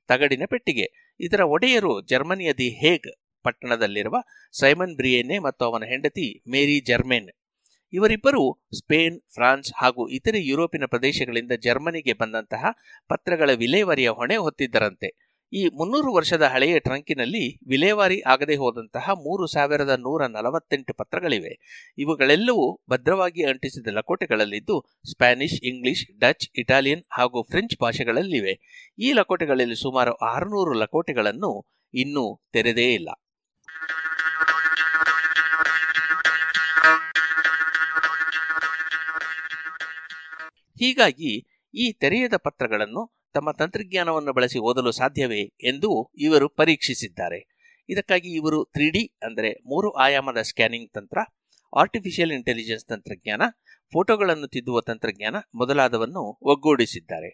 [0.08, 1.16] ತಗಡಿನ ಪೆಟ್ಟಿಗೆ.
[1.20, 4.14] ಇದರ ಒಡೆಯರು ಜರ್ಮನಿಯ ದಿ ಹೇಗ್ ಪಟ್ಟಣದಲ್ಲಿರುವ
[4.60, 7.30] ಸೈಮನ್ ಬ್ರಿಯೆನ್ನೆ ಮತ್ತು ಅವನ ಹೆಂಡತಿ ಮೇರಿ ಜರ್ಮೇನ್.
[7.92, 12.64] ಇವರಿಬ್ಬರು ಸ್ಪೇನ್, ಫ್ರಾನ್ಸ್ ಹಾಗೂ ಇತರೆ ಯುರೋಪಿನ ಪ್ರದೇಶಗಳಿಂದ ಜರ್ಮನಿಗೆ ಬಂದಂತಹ
[13.08, 15.29] ಪತ್ರಗಳ ವಿಲೇವಾರಿಯ ಹೊಣೆ ಹೊತ್ತಿದ್ದರಂತೆ.
[15.52, 21.52] ಈ ಮುನ್ನೂರು ವರ್ಷದ ಹಳೆಯ ಟ್ರಂಕಿನಲ್ಲಿ ವಿಲೇವಾರಿ ಆಗದೆ ಹೋದಂತಹ ಮೂರು ಸಾವಿರದ ನೂರ ನಲವತ್ತೆಂಟು ಪತ್ರಗಳಿವೆ.
[21.98, 28.54] ಇವುಗಳೆಲ್ಲವೂ ಭದ್ರವಾಗಿ ಅಂಟಿಸಿದ ಲಕೋಟೆಗಳಲ್ಲಿದ್ದು ಸ್ಪ್ಯಾನಿಷ್, ಇಂಗ್ಲಿಷ್, ಡಚ್, ಇಟಾಲಿಯನ್ ಹಾಗೂ ಫ್ರೆಂಚ್ ಭಾಷೆಗಳಲ್ಲಿವೆ.
[28.98, 33.08] ಈ ಲಕೋಟೆಗಳಲ್ಲಿ ಸುಮಾರು ಆರುನೂರು ಲಕೋಟೆಗಳನ್ನು ಇನ್ನೂ ತೆರೆದೇ ಇಲ್ಲ.
[40.78, 41.32] ಹೀಗಾಗಿ
[41.74, 47.40] ಈ ತೆರೆಯದ ಪತ್ರಗಳನ್ನು ತಮ್ಮ ತಂತ್ರಜ್ಞಾನವನ್ನು ಬಳಸಿ ಓದಲು ಸಾಧ್ಯವೇ ಎಂದು ಇವರು ಪರೀಕ್ಷಿಸಿದ್ದಾರೆ.
[47.88, 51.18] ಇದಕ್ಕಾಗಿ ಇವರು ತ್ರೀ ಡಿ ಅಂದರೆ ಮೂರು ಆಯಾಮದ ಸ್ಕ್ಯಾನಿಂಗ್ ತಂತ್ರ
[51.72, 53.42] ಆರ್ಟಿಫಿಷಿಯಲ್ ಇಂಟೆಲಿಜೆನ್ಸ್ ತಂತ್ರಜ್ಞಾನ,
[53.92, 57.30] ಫೋಟೋಗಳನ್ನು ತಿದ್ದುವ ತಂತ್ರಜ್ಞಾನ ಮೊದಲಾದವನ್ನು ಒಗ್ಗೂಡಿಸಿದ್ದಾರೆ.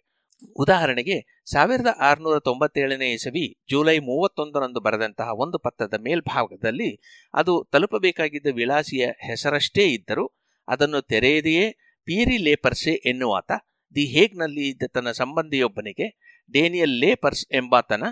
[0.56, 6.90] ಉದಾಹರಣೆಗೆ, ಸಾವಿರದ ಆರುನೂರ ತೊಂಬತ್ತೇಳನೇ ಇಸವಿ ಜುಲೈ ಮೂವತ್ತೊಂದರಂದು ಬರೆದಂತಹ ಒಂದು ಪತ್ರದ ಮೇಲ್ಭಾಗದಲ್ಲಿ
[7.34, 10.24] ಅದು ತಲುಪಬೇಕಾಗಿದ್ದ ವಿಳಾಸಿಯ ಹೆಸರಷ್ಟೇ ಇದ್ದರೂ
[10.68, 11.66] ಅದನ್ನು ತೆರೆಯದೆಯೇ
[12.08, 13.50] ಪೀರಿ ಲೇಪರ್ಸೆ ಎನ್ನುವಾತ
[13.94, 16.06] ದಿ ಹೇಗ್ನಲ್ಲಿ ಇದ್ದ ತನ್ನ ಸಂಬಂಧಿಯೊಬ್ಬನಿಗೆ
[16.52, 18.04] ಡೇನಿಯಲ್ ಲೇಪರ್ಸ್ ಎಂಬಾತನ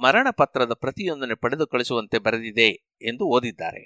[0.00, 2.68] ಮರಣ ಪತ್ರದ ಪ್ರತಿಯೊಂದನ್ನು ಪಡೆದು ಕಳಿಸುವಂತೆ ಬರೆದಿದೆ
[3.02, 3.82] ಎಂದು ಓದಿದ್ದಾರೆ.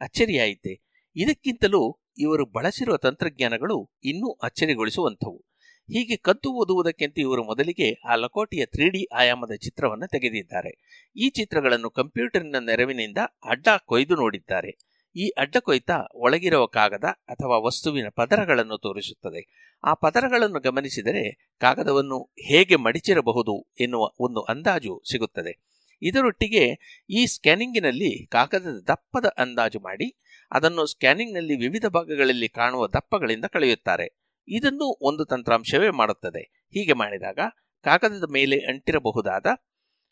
[0.00, 0.72] ಅಚ್ಚರಿಯಾಯಿತೆ,
[1.16, 5.38] ಇದಕ್ಕಿಂತಲೂ ಇವರು ಬಳಸಿರುವ ತಂತ್ರಜ್ಞಾನಗಳು ಇನ್ನೂ ಅಚ್ಚರಿಗೊಳಿಸುವಂಥವು.
[5.88, 10.72] ಹೀಗೆ ಕದ್ದು ಓದುವುದಕ್ಕಿಂತ ಇವರು ಮೊದಲಿಗೆ ಆ ಲಕೋಟೆಯ ತ್ರೀ ಡಿ ಆಯಾಮದ ಚಿತ್ರವನ್ನು ತೆಗೆದಿದ್ದಾರೆ.
[11.16, 14.72] ಈ ಚಿತ್ರಗಳನ್ನು ಕಂಪ್ಯೂಟರ್ನ ನೆರವಿನಿಂದ ಅಡ್ಡ ಕೊಯ್ದು ನೋಡಿದ್ದಾರೆ.
[15.16, 19.72] ಈ ಅಡ್ಡಕೊಯ್ತ ಒಳಗಿರುವ ಕಾಗದ ಅಥವಾ ವಸ್ತುವಿನ ಪದರಗಳನ್ನು ತೋರಿಸುತ್ತದೆ.
[19.84, 25.66] ಆ ಪದರಗಳನ್ನು ಗಮನಿಸಿದರೆ ಕಾಗದವನ್ನು ಹೇಗೆ ಮಡಿಚಿರಬಹುದು ಎನ್ನುವ ಒಂದು ಅಂದಾಜು ಸಿಗುತ್ತದೆ.
[26.02, 26.64] ಇದರೊಟ್ಟಿಗೆ
[27.10, 30.20] ಈ ಸ್ಕ್ಯಾನಿಂಗಿನಲ್ಲಿ ಕಾಗದದ ದಪ್ಪದ ಅಂದಾಜು ಮಾಡಿ,
[30.50, 34.18] ಅದನ್ನು ಸ್ಕ್ಯಾನಿಂಗ್ನಲ್ಲಿ ವಿವಿಧ ಭಾಗಗಳಲ್ಲಿ ಕಾಣುವ ದಪ್ಪಗಳಿಂದ ಕಳೆಯುತ್ತಾರೆ.
[34.48, 36.66] ಇದನ್ನು ಒಂದು ತಂತ್ರಾಂಶವೇ ಮಾಡುತ್ತದೆ.
[36.70, 37.38] ಹೀಗೆ ಮಾಡಿದಾಗ
[37.82, 39.46] ಕಾಗದದ ಮೇಲೆ ಅಂಟಿರಬಹುದಾದ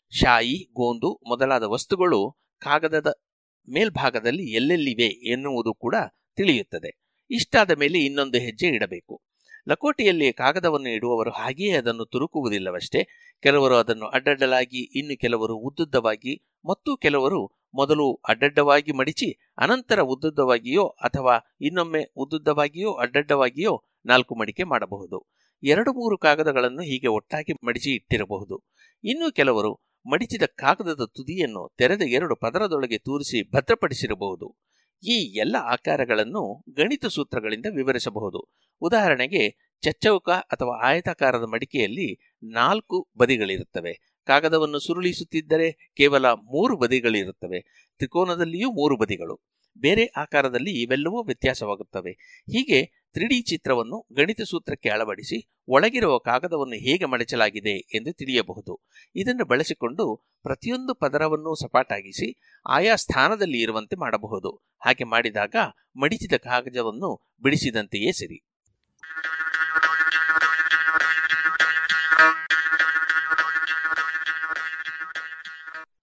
[0.09, 3.24] ಶಾಯಿ, ಗೋಂದು ಮೊದಲಾದ ವಸ್ತುಗಳು ಕಾಗದದ
[3.69, 5.95] ಮೇಲ್ಭಾಗದಲ್ಲಿ ಎಲ್ಲೆಲ್ಲಿವೆ ಎನ್ನುವುದು ಕೂಡ
[6.35, 7.05] ತಿಳಿಯುತ್ತದೆ.
[7.31, 9.21] ಇಷ್ಟಾದ ಮೇಲೆ ಇನ್ನೊಂದು ಹೆಜ್ಜೆ ಇಡಬೇಕು.
[9.69, 13.07] ಲಕೋಟೆಯಲ್ಲಿ ಕಾಗದವನ್ನು ಇಡುವವರು ಹಾಗೆಯೇ ಅದನ್ನು ತುರುಕುವುದಿಲ್ಲವಷ್ಟೇ.
[13.41, 22.13] ಕೆಲವರು ಅದನ್ನು ಅಡ್ಡಡ್ಡಲಾಗಿ, ಇನ್ನು ಕೆಲವರು ಉದ್ದುದ್ದವಾಗಿ, ಮತ್ತು ಕೆಲವರು ಮೊದಲು ಅಡ್ಡಡ್ಡವಾಗಿ ಮಡಿಚಿ, ಅನಂತರ ಉದ್ದುದ್ದವಾಗಿಯೋ ಅಥವಾ ಇನ್ನೊಮ್ಮೆ
[22.15, 25.33] ಉದ್ದುದ್ದವಾಗಿಯೋ, ಅಡ್ಡಡ್ಡವಾಗಿಯೋ ನಾಲ್ಕು ಮಡಿಕೆ ಮಾಡಬಹುದು.
[25.63, 28.63] ಎರಡು, ಮೂರು ಕಾಗದಗಳನ್ನು ಹೀಗೆ ಒಟ್ಟಾಗಿ ಮಡಿಚಿ ಇಟ್ಟಿರಬಹುದು.
[29.03, 34.55] ಇನ್ನು ಕೆಲವರು ಮಡಿಚಿದ ಕಾಗದದ ತುದಿಯನ್ನು ತೆರೆದ ಎರಡು ಪದರದೊಳಗೆ ತೂರಿಸಿ ಭದ್ರಪಡಿಸಿರಬಹುದು.
[35.03, 38.49] ಈ ಎಲ್ಲ ಆಕಾರಗಳನ್ನು ಗಣಿತ ಸೂತ್ರಗಳಿಂದ ವಿವರಿಸಬಹುದು.
[38.81, 44.21] ಉದಾಹರಣೆಗೆ, ಚಚ್ಚೌಕ ಅಥವಾ ಆಯತಾಕಾರದ ಮಡಿಕೆಯಲ್ಲಿ ನಾಲ್ಕು ಬದಿಗಳಿರುತ್ತವೆ.
[44.25, 47.87] ಕಾಗದವನ್ನು ಸುರುಳಿಸುತ್ತಿದ್ದರೆ ಕೇವಲ ಮೂರು ಬದಿಗಳಿರುತ್ತವೆ.
[47.97, 49.54] ತ್ರಿಕೋನದಲ್ಲಿಯೂ ಮೂರು ಬದಿಗಳು.
[49.77, 52.11] ಬೇರೆ ಆಕಾರದಲ್ಲಿ ಇವೆಲ್ಲವೂ ವ್ಯತ್ಯಾಸವಾಗುತ್ತವೆ.
[52.41, 58.81] ಹೀಗೆ ತ್ರಿಡಿ ಚಿತ್ರವನ್ನು ಗಣಿತ ಸೂತ್ರಕ್ಕೆ ಅಳವಡಿಸಿ ಒಳಗಿರುವ ಕಾಗದವನ್ನು ಹೇಗೆ ಮಡಚಲಾಗಿದೆ ಎಂದು ತಿಳಿಯಬಹುದು.
[59.15, 62.39] ಇದನ್ನು ಬಳಸಿಕೊಂಡು ಪ್ರತಿಯೊಂದು ಪದರವನ್ನು ಸಪಾಟಾಗಿಸಿ
[62.69, 64.65] ಆಯಾ ಸ್ಥಾನದಲ್ಲಿ ಇರುವಂತೆ ಮಾಡಬಹುದು.
[64.85, 65.55] ಹಾಗೆ ಮಾಡಿದಾಗ
[65.95, 68.54] ಮಡಿಚಿದ ಕಾಗದವನ್ನು ಬಿಡಿಸಿದಂತೆಯೇ ಸರಿ.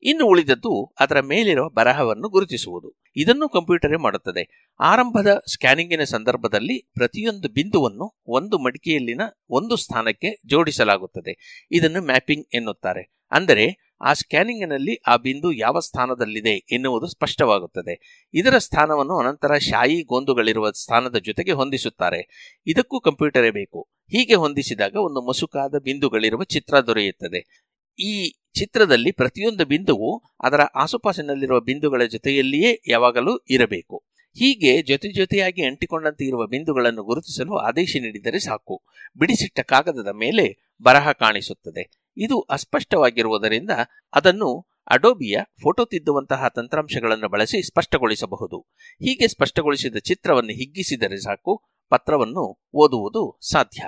[0.02, 3.02] ಇನ್ನು ಉಳಿದದ್ದು ಅದರ ಮೇಲಿರುವ ಬರಹವನ್ನು ಗುರುತಿಸುವುದು.
[3.16, 4.70] ಇದನ್ನು ಕಂಪ್ಯೂಟರೇ ಮಾಡುತ್ತದೆ.
[4.80, 9.20] ಆರಂಭದ ಸ್ಕ್ಯಾನಿಂಗಿನ ಸಂದರ್ಭದಲ್ಲಿ ಪ್ರತಿಯೊಂದು ಬಿಂದುವನ್ನು ಒಂದು ಮಡಿಕೆಯಲ್ಲಿನ
[9.50, 11.66] ಒಂದು ಸ್ಥಾನಕ್ಕೆ ಜೋಡಿಸಲಾಗುತ್ತದೆ.
[11.70, 13.14] ಇದನ್ನು ಮ್ಯಾಪಿಂಗ್ ಎನ್ನುತ್ತಾರೆ.
[13.30, 18.24] ಅಂದರೆ ಆ ಸ್ಕ್ಯಾನಿಂಗ್ನಲ್ಲಿ ಆ ಬಿಂದು ಯಾವ ಸ್ಥಾನದಲ್ಲಿದೆ ಎನ್ನುವುದು ಸ್ಪಷ್ಟವಾಗುತ್ತದೆ.
[18.34, 22.52] ಇದರ ಸ್ಥಾನವನ್ನು ಅನಂತರ ಶಾಯಿ ಗೋಂದುಗಳಿರುವ ಸ್ಥಾನದ ಜೊತೆಗೆ ಹೊಂದಿಸುತ್ತಾರೆ.
[22.66, 23.88] ಇದಕ್ಕೂ ಕಂಪ್ಯೂಟರೇ ಬೇಕು.
[24.10, 27.61] ಹೀಗೆ ಹೊಂದಿಸಿದಾಗ ಒಂದು ಮಸುಕಾದ ಬಿಂದುಗಳಿರುವ ಚಿತ್ರ ದೊರೆಯುತ್ತದೆ.
[28.02, 34.04] ಈ ಚಿತ್ರದಲ್ಲಿ ಪ್ರತಿಯೊಂದು ಬಿಂದುವು ಅದರ ಆಸುಪಾಸಿನಲ್ಲಿರುವ ಬಿಂದುಗಳ ಜೊತೆಯಲ್ಲಿಯೇ ಯಾವಾಗಲೂ ಇರಬೇಕು.
[34.38, 38.82] ಹೀಗೆ ಜೊತೆ ಜೊತೆಯಾಗಿ ಅಂಟಿಕೊಂಡಂತೆ ಇರುವ ಬಿಂದುಗಳನ್ನು ಗುರುತಿಸಲು ಆದೇಶ ನೀಡಿದರೆ ಸಾಕು.
[39.16, 41.90] ಬಿಡಿಸಿಟ್ಟ ಕಾಗದದ ಮೇಲೆ ಬರಹ ಕಾಣಿಸುತ್ತದೆ.
[42.16, 43.70] ಇದು ಅಸ್ಪಷ್ಟವಾಗಿರುವುದರಿಂದ
[44.14, 48.60] ಅದನ್ನು ಅಡೋಬಿಯ ಫೋಟೋ ತಿದ್ದುವಂತಹ ತಂತ್ರಾಂಶಗಳನ್ನು ಬಳಸಿ ಸ್ಪಷ್ಟಗೊಳಿಸಬಹುದು.
[49.02, 53.82] ಹೀಗೆ ಸ್ಪಷ್ಟಗೊಳಿಸಿದ ಚಿತ್ರವನ್ನು ಹಿಗ್ಗಿಸಿದರೆ ಸಾಕು, ಪತ್ರವನ್ನು ಓದುವುದು ಸಾಧ್ಯ.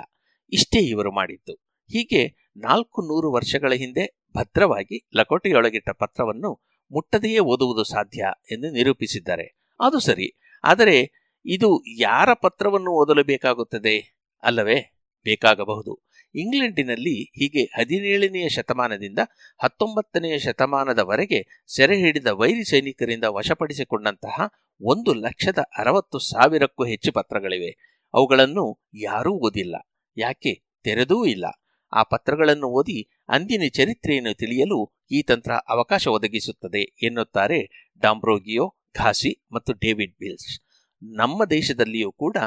[0.51, 1.53] ಇಷ್ಟೇ ಇವರು ಮಾಡಿದ್ದು.
[1.91, 9.57] ಹೀಗೆ ನಾಲ್ಕು ನೂರು ವರ್ಷಗಳ ಹಿಂದೆ ಭದ್ರವಾಗಿ ಲಕೋಟೆಯೊಳಗಿಟ್ಟ ಪತ್ರವನ್ನು ಮುಟ್ಟದೆಯೇ ಓದುವುದು ಸಾಧ್ಯ ಎಂದು ನಿರೂಪಿಸಿದ್ದಾರೆ.
[9.79, 10.97] ಅದು ಸರಿ, ಆದರೆ
[11.45, 14.17] ಇದು ಯಾರ ಪತ್ರವನ್ನು ಓದಲು ಬೇಕಾಗುತ್ತದೆ?
[14.43, 14.75] ಅಲ್ಲವೇ,
[15.23, 16.05] ಬೇಕಾಗಬಹುದು.
[16.35, 19.19] ಇಂಗ್ಲೆಂಡಿನಲ್ಲಿ ಹೀಗೆ ಹದಿನೇಳನೆಯ ಶತಮಾನದಿಂದ
[19.63, 24.41] ಹತ್ತೊಂಬತ್ತನೆಯ ಶತಮಾನದವರೆಗೆ ಸೆರೆ ಹಿಡಿದ ವೈರಿ ಸೈನಿಕರಿಂದ ವಶಪಡಿಸಿಕೊಂಡಂತಹ
[24.81, 27.99] ಒಂದು ಲಕ್ಷದ ಅರವತ್ತು ಸಾವಿರಕ್ಕೂ ಹೆಚ್ಚು ಪತ್ರಗಳಿವೆ.
[28.13, 29.75] ಅವುಗಳನ್ನು ಯಾರೂ ಓದಿಲ್ಲ.
[30.17, 30.53] ಯಾಕೆ?
[30.83, 31.45] ತೆರೆದೂ ಇಲ್ಲ.
[31.93, 40.15] ಆ ಪತ್ರಗಳನ್ನು ಓದಿ ಅಂದಿನ ಚರಿತ್ರೆಯನ್ನು ತಿಳಿಯಲು ಈ ತಂತ್ರ ಅವಕಾಶ ಒದಗಿಸುತ್ತದೆ ಎನ್ನುತ್ತಾರೆ ಡಾಂಬ್ರೋಗಿಯೋ, ಘಾಸಿ ಮತ್ತು ಡೇವಿಡ್
[40.19, 40.61] ಬಿಲ್ಸ್
[41.03, 42.37] ನಮ್ಮ ದೇಶದಲ್ಲಿಯೂ ಕೂಡ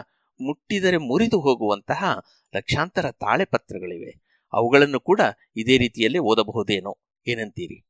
[0.41, 2.05] ಮುಟ್ಟಿದರೆ ಮುರಿದು ಹೋಗುವಂತಹ
[2.57, 4.29] ಲಕ್ಷಾಂತರ ತಾಳೆಪತ್ರಗಳಿವೆ.
[4.53, 5.21] ಅವುಗಳನ್ನು ಕೂಡ
[5.57, 7.87] ಇದೇ ರೀತಿಯಲ್ಲಿ ಓದಬಹುದೇನೋ ಏನಂತೀರಿ?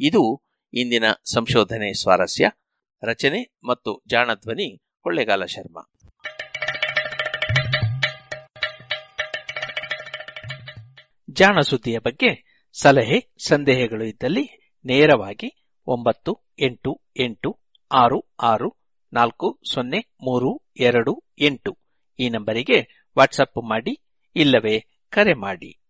[0.00, 0.42] ಇದು
[0.74, 2.50] ಇಂದಿನ ಸಂಶೋಧನೆ ಸ್ವಾರಸ್ಯ.
[3.02, 5.90] ರಚನೆ ಮತ್ತು ಜಾಣಧ್ವನಿ ಕೊಳ್ಳೆಗಾಲ ಶರ್ಮಾ.
[11.30, 17.58] ಜಾಣ ಸುದ್ದಿಯ ಬಗ್ಗೆ ಸಲಹೆ ಸಂದೇಹಗಳು ಇದ್ದಲ್ಲಿ ನೇರವಾಗಿ ಒಂಬತ್ತು ಎಂಟು ಎಂಟು
[17.92, 18.76] ಆರು ಆರು
[19.12, 21.78] ನಾಲ್ಕು ಸೊನ್ನೆ ಮೂರು ಎರಡು ಎಂಟು
[22.18, 24.00] ಈ ನಂಬರಿಗೆ ವಾಟ್ಸಪ್ ಮಾಡಿ
[24.36, 25.85] ಇಲ್ಲವೇ ಕರೆ ಮಾಡಿ.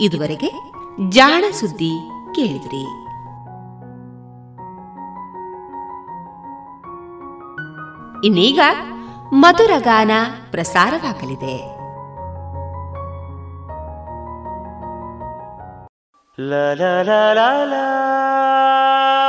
[0.00, 0.50] ಇದುವರೆಗೆ
[1.08, 1.92] ಜಾಣ ಸುದ್ದಿ
[2.34, 2.84] ಕೇಳಿದ್ರಿ
[8.26, 8.60] ಇನ್ನೀಗ
[9.32, 10.12] ಮಧುರ ಗಾನ
[10.50, 11.56] ಪ್ರಸಾರವಾಗಲಿದೆ
[16.38, 19.19] la la la la.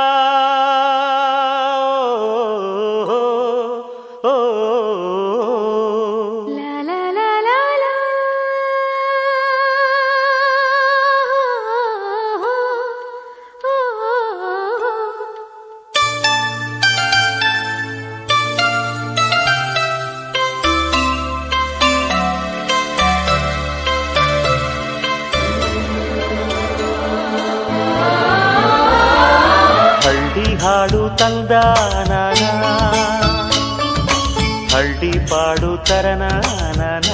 [31.12, 31.52] ಹಾಡು ತಂದ
[32.10, 32.42] ನಾನ
[34.72, 37.08] ಹಳ್ಳಿ ಪಾಡು ತರನಾನ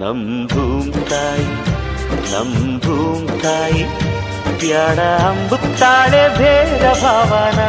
[0.00, 1.46] ನಮ್ ಭೂಮ್ ತಾಯಿ
[2.32, 3.84] ನಮ್ ಭೂಮ್ ತಾಯಿ
[4.60, 4.98] ಬ್ಯಾಡ
[5.28, 7.60] ಅಂಬುತ್ತಾಳೆ ಭೇದ ಭಾವನ?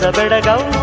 [0.00, 0.76] ಬೆಟ್ಟದ ಬೆಡಗವ್ವ.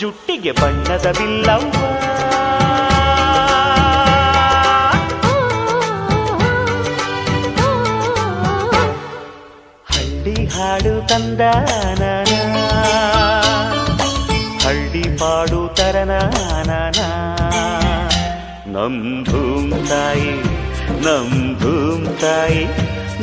[0.00, 1.72] ಜುಟ್ಟಿಗೆ ಬಣ್ಣದ ಬಿಲ್ಲವ್ವ.
[9.90, 11.40] ಹಳ್ಳಿ ಹಾಡು ತಂದ
[14.64, 16.70] ಹಳ್ಳಿ ಪಾಡು ತರನಾನ
[18.74, 19.00] ನಮ್
[19.88, 20.32] ತಾಯಿ
[21.04, 22.66] ತಾಯಿ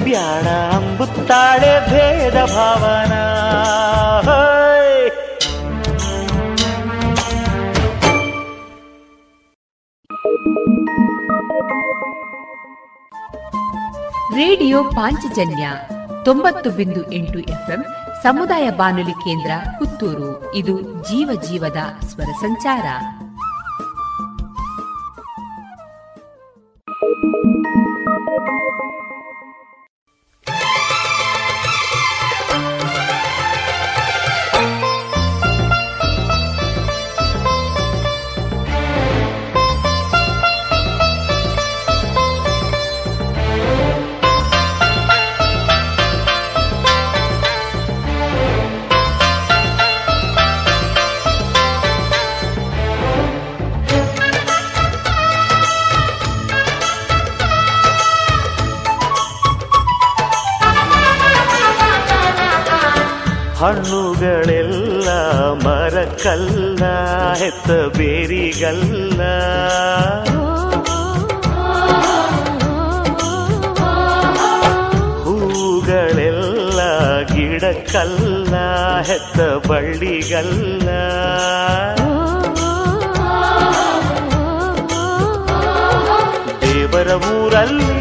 [0.03, 3.13] ಬ್ಯಾಡ ಅಂಬುತ್ತಾಳೆ ಭೇದ ಭಾವನ.
[14.35, 15.69] ರೇಡಿಯೋ ಪಾಂಚಜನ್ಯ
[16.25, 17.85] ತೊಂಬತ್ತು ಬಿಂದು ಎಂಟು ಎಫ್ಎಂ
[18.23, 20.55] ಸಮುದಾಯ ಬಾನುಲಿ ಕೇಂದ್ರ ಪುತ್ತೂರು.
[20.55, 22.83] ಇದು ಜೀವ ಜೀವದ ಸ್ವರ ಸಂಚಾರ.
[67.51, 69.21] ಹೆತ್ತ ಬೇರಿಗಲ್ಲ.
[75.23, 76.79] ಹೂಗಳೆಲ್ಲ
[77.33, 78.53] ಗಿಡಕ್ಕಲ್ಲ
[79.01, 80.89] ಹೆತ್ತ ಬಳ್ಳಿಗಲ್ಲ.
[86.61, 88.00] ದೇವರ ಊರಲ್ಲಿ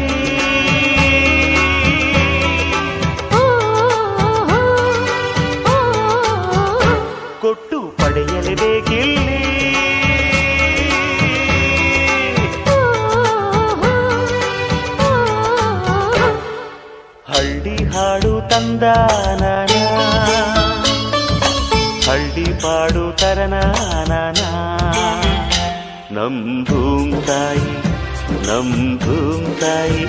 [28.47, 28.73] ನಮ್
[29.03, 30.03] ಭೂಮ್ ತಾಯಿ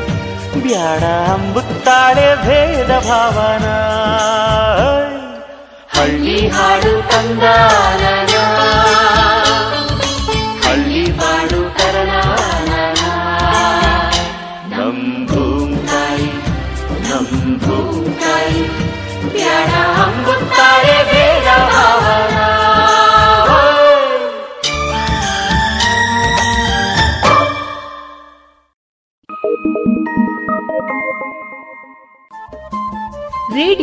[0.65, 1.03] ಬ್ಯಾಡ
[1.35, 3.67] ಅಂಬುತ್ತಾಳೆ ಭೇದ ಭಾವನ
[5.97, 7.45] ಹಳ್ಳಿ ಹಾಡು ತಂದ
[10.65, 12.71] ಹಳ್ಳಿ ಪಾಡು ತರನಾನ
[14.73, 15.03] ನಮ್
[15.33, 16.29] ಭೂಮ್ ತಾಯಿ
[17.09, 17.33] ನಮ್
[17.65, 18.63] ಭೂಮ್ ತಾಯಿ
[19.35, 19.73] ಬ್ಯಾಡ
[20.05, 22.39] ಅಂಬುತ್ತಾಳೆ ಭೇದ ಭಾವನ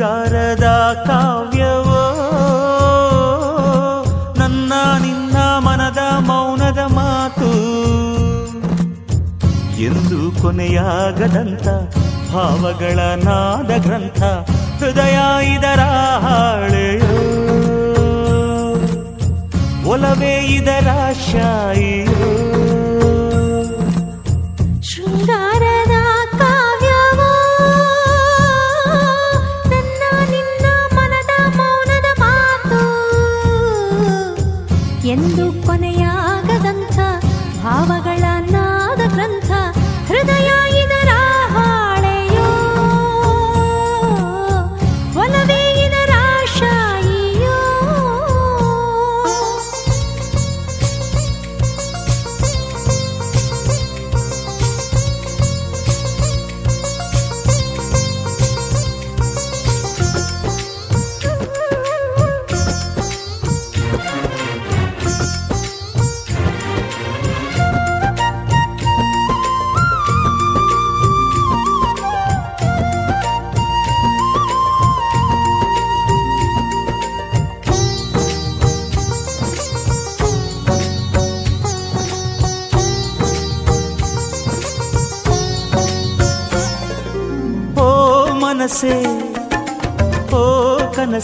[0.00, 0.64] ಶೃಂಗಾರದ
[1.06, 2.04] ಕಾವ್ಯವೋ?
[4.38, 7.50] ನನ್ನ ನಿನ್ನ ಮನದ ಮೌನದ ಮಾತು.
[9.82, 11.68] ಎಂದು ಕೊನೆಯಾಗದಂತ
[12.32, 14.22] ಭಾವಗಳ ನಾದ ಗ್ರಂಥ
[14.78, 15.18] ಹೃದಯ
[15.54, 15.80] ಇದರ
[16.20, 17.20] ಹಾಳೆಯೋ?
[19.90, 20.88] ಒಲವೇ ಇದರ
[21.32, 22.89] ಶಾಯಿಯೋ?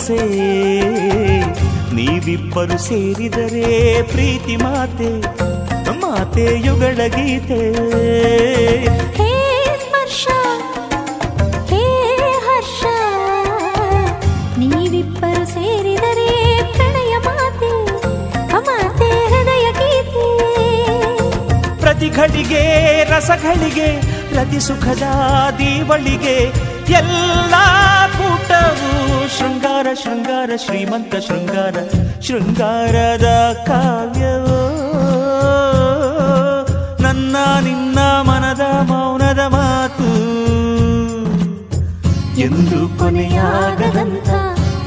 [0.06, 0.24] ಕನಸೇ
[1.96, 3.70] ನೀವಿಬ್ಬರು ಸೇರಿದರೆ
[4.02, 5.10] ಪ್ರೀತಿ ಮಾತೆ
[6.02, 7.58] ಮಾತೆ ಯುಗಳ ಗೀತೆ.
[9.18, 9.30] ಹೇ
[9.82, 10.26] ಸ್ಪರ್ಶ
[11.70, 11.82] ಹೇ
[12.46, 12.82] ಹರ್ಷ
[14.60, 16.28] ನೀವಿಬ್ಬರು ಸೇರಿದರೆ
[16.74, 17.72] ಪ್ರಣಯ ಮಾತೆ
[18.68, 20.28] ಮಾತೆ ಹೃದಯ ಗೀತೆ.
[21.80, 22.64] ಪ್ರತಿ ಘಳಿಗೆ
[23.12, 23.88] ರಸಗಳಿಗೆ
[24.32, 25.08] ಪ್ರತಿ ಸುಖದ
[25.58, 26.38] ದೀವಳಿಗೆ
[27.00, 27.54] ಎಲ್ಲ
[28.18, 28.95] ಕೂಟವು
[29.26, 31.74] ಶೃಂಗಾರ ಶೃಂಗಾರ, ಶ್ರೀಮಂತ ಶೃಂಗಾರ,
[32.20, 34.60] ಶೃಂಗಾರದ ಕಾವ್ಯವೋ?
[37.02, 40.36] ನನ್ನ, ನಿನ್ನ ಮನದ ಮೌನದ ಮಾತು.
[42.40, 44.28] ಎಂದು ಕೊನೆಯಾಗದಂಥ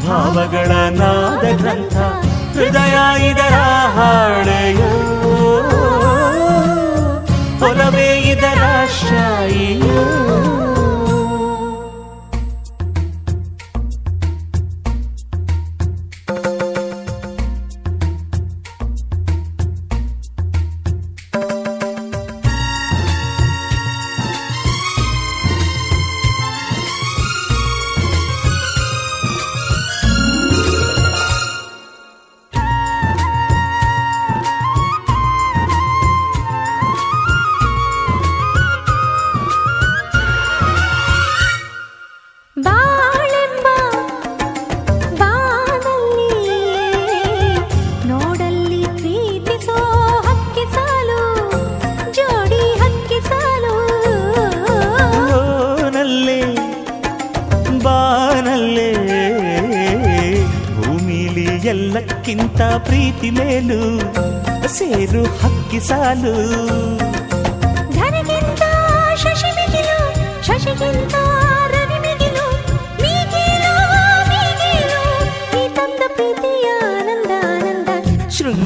[0.08, 1.98] ಭಾವಗಳ ನಾದ ಗ್ರಂಥ
[2.58, 3.56] ಹೃದಯ ಇದರ
[3.96, 4.92] ಹಾಳೆಯೋ?
[7.66, 8.62] ಒಲವೇ ಇದರ
[9.02, 10.19] ಶಾಯಿಯೋ?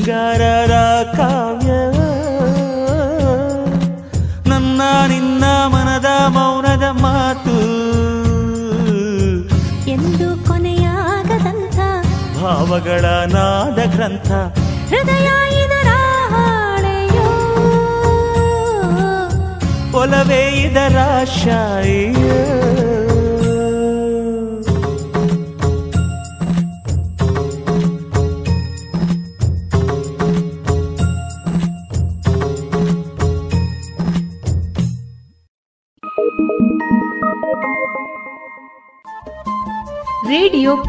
[0.03, 1.71] ಶೃಂಗಾರದ ಕಾವ್ಯ.
[4.49, 7.57] ನನ್ನ ನಿನ್ನ ಮನದ ಮೌನದ ಮಾತು.
[9.89, 11.75] ಎಂದು ಕೊನೆಯಾಗದಂಥ
[12.41, 14.31] ಭಾವಗಳ ನಾದ ಗ್ರಂಥ.
[14.89, 15.29] ಹೃದಯ
[19.93, 22.82] ಒಲವೇ ಇದರ ಶಾಯಿಯೋ.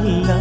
[0.00, 0.37] ಇವನೆಂಥಾನಲ್ಲ ಪ್ರೀತಿ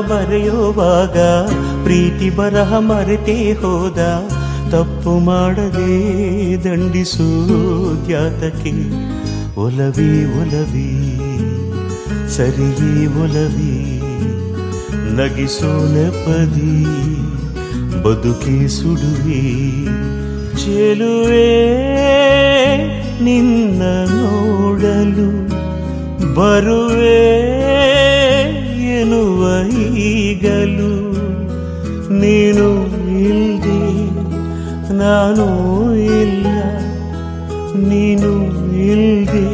[0.00, 1.18] ಬರೆಯುವಾಗ
[1.84, 3.98] ಪ್ರೀತಿ ಬರಹ ಮರೆತೇ ಹೋದ,
[4.70, 5.94] ತಪ್ಪು ಮಾಡದೆ
[8.08, 8.76] ಜಾತಕಿ
[9.56, 10.10] ಒಲವಿ
[10.40, 10.90] ಒಲವಿ,
[12.36, 13.76] ಸರಿಯೇ ಒಲವಿ,
[15.16, 16.74] ನಗಿಸೋ ನೆಪದಿ,
[18.02, 19.42] ಬದುಕಿ ಸುಡುವಿ.
[20.62, 21.48] ಚೆಲುವೆ,
[23.24, 25.30] ನಿನ್ನ ನೋಡಲು
[26.34, 27.20] ಬರುವೆ
[28.98, 29.42] ಎನ್ನುವ
[30.38, 30.90] ಈಗಲು
[32.20, 32.66] ನೀನು
[33.28, 33.78] ಇಲ್ದೆ,
[34.98, 35.46] ನಾನು
[36.18, 36.46] ಇಲ್ಲ.
[37.90, 38.30] ನೀನು
[38.90, 39.48] ಇಲ್ದೆ,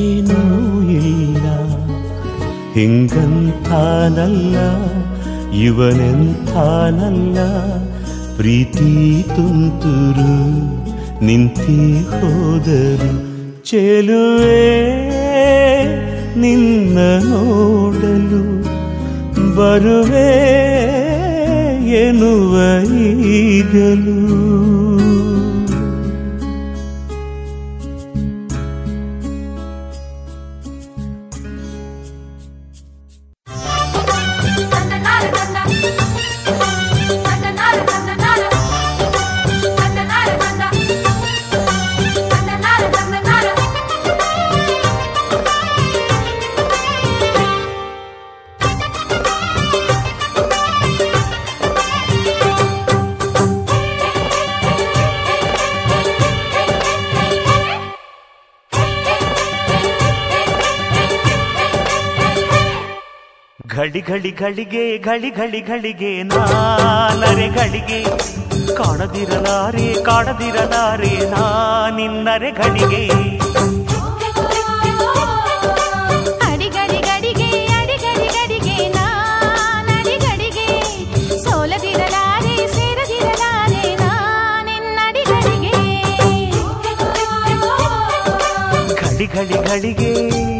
[0.00, 0.40] ಏನೂ
[0.96, 1.46] ಇಲ್ಲ.
[2.74, 4.56] ಹಿಂಗಂತಾನಲ್ಲ,
[5.66, 7.38] ಇವನೆಂತಾನಲ್ಲ,
[8.36, 8.92] ಪ್ರೀತಿ
[9.36, 10.34] ತುಂತುರು
[11.26, 11.80] ನಿಂತಿ
[12.10, 13.12] ಹೋದರು.
[13.68, 14.64] ಚೆಲುವೆ
[16.36, 18.42] ನಿನ್ನ ನೋಡಲು
[19.56, 20.30] ಬರುವೆ
[22.00, 22.54] ಎನ್ನುವ
[23.38, 24.18] ಈಗಲು
[64.40, 68.00] ಘಳಿಗೆ ಘಳಿ ಘಳಿ ಘಳಿಗೆ ನಾನರೆ ಘಳಿಗೆ.
[68.74, 73.06] ಕಾಣದಿರಲಾರೆ ಕಾಣದಿರಲಾರೆ ನಾನಿನ್ನರೆ ಘಳಿಗೆ.
[89.00, 90.53] ಘಡಿ ಘಳಿ ಘಳಿ ಘಳಿಗೆ.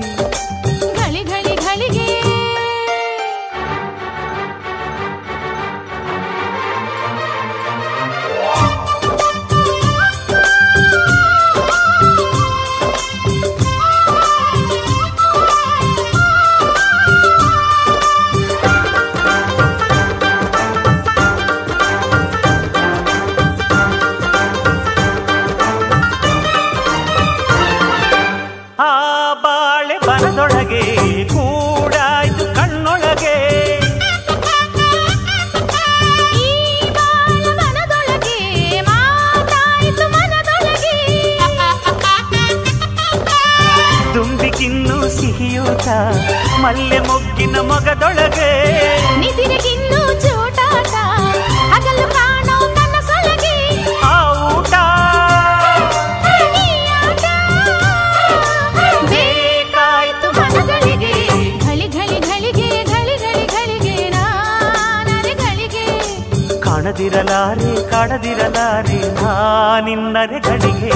[67.16, 70.90] ಕಾಡದಿರಲಾರಿ ಕಾಣದಿರಲಾರೆ ನಾನಿನ್ನರೆ ಗಡಿಗೆ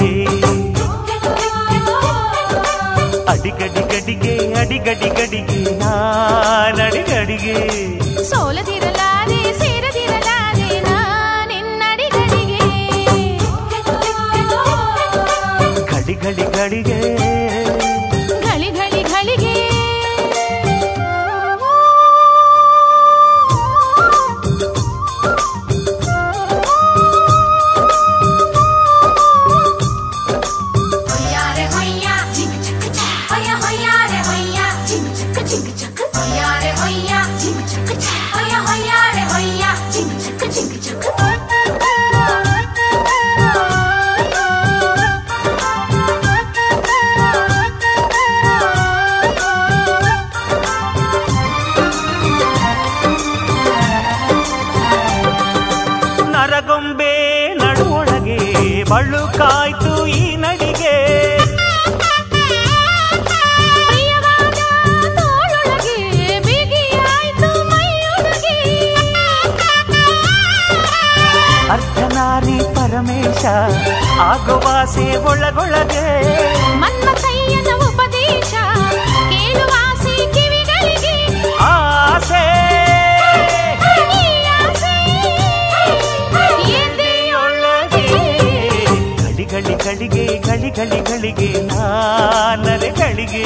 [3.33, 7.55] ಅಡಿಗಡಿ ಗಡಿಗೆ ಅಡಿಗಡಿ ಗಡಿಗೆ ನಾನಡಿ ಗಡಿಗೆ
[8.31, 12.61] ಸೋಲದಿರಲಾರೆ ಸೇರದಿರಲಾರೆ ನಾನಿನ್ನಡಿ ಗಡಿಗೆ
[16.19, 16.99] ಗಡಿ ಗಡಿಗೆ
[90.77, 93.45] ಗಳಿಗಳಿಗೆ ನಾನರೆ ಗಳಿಗೆ.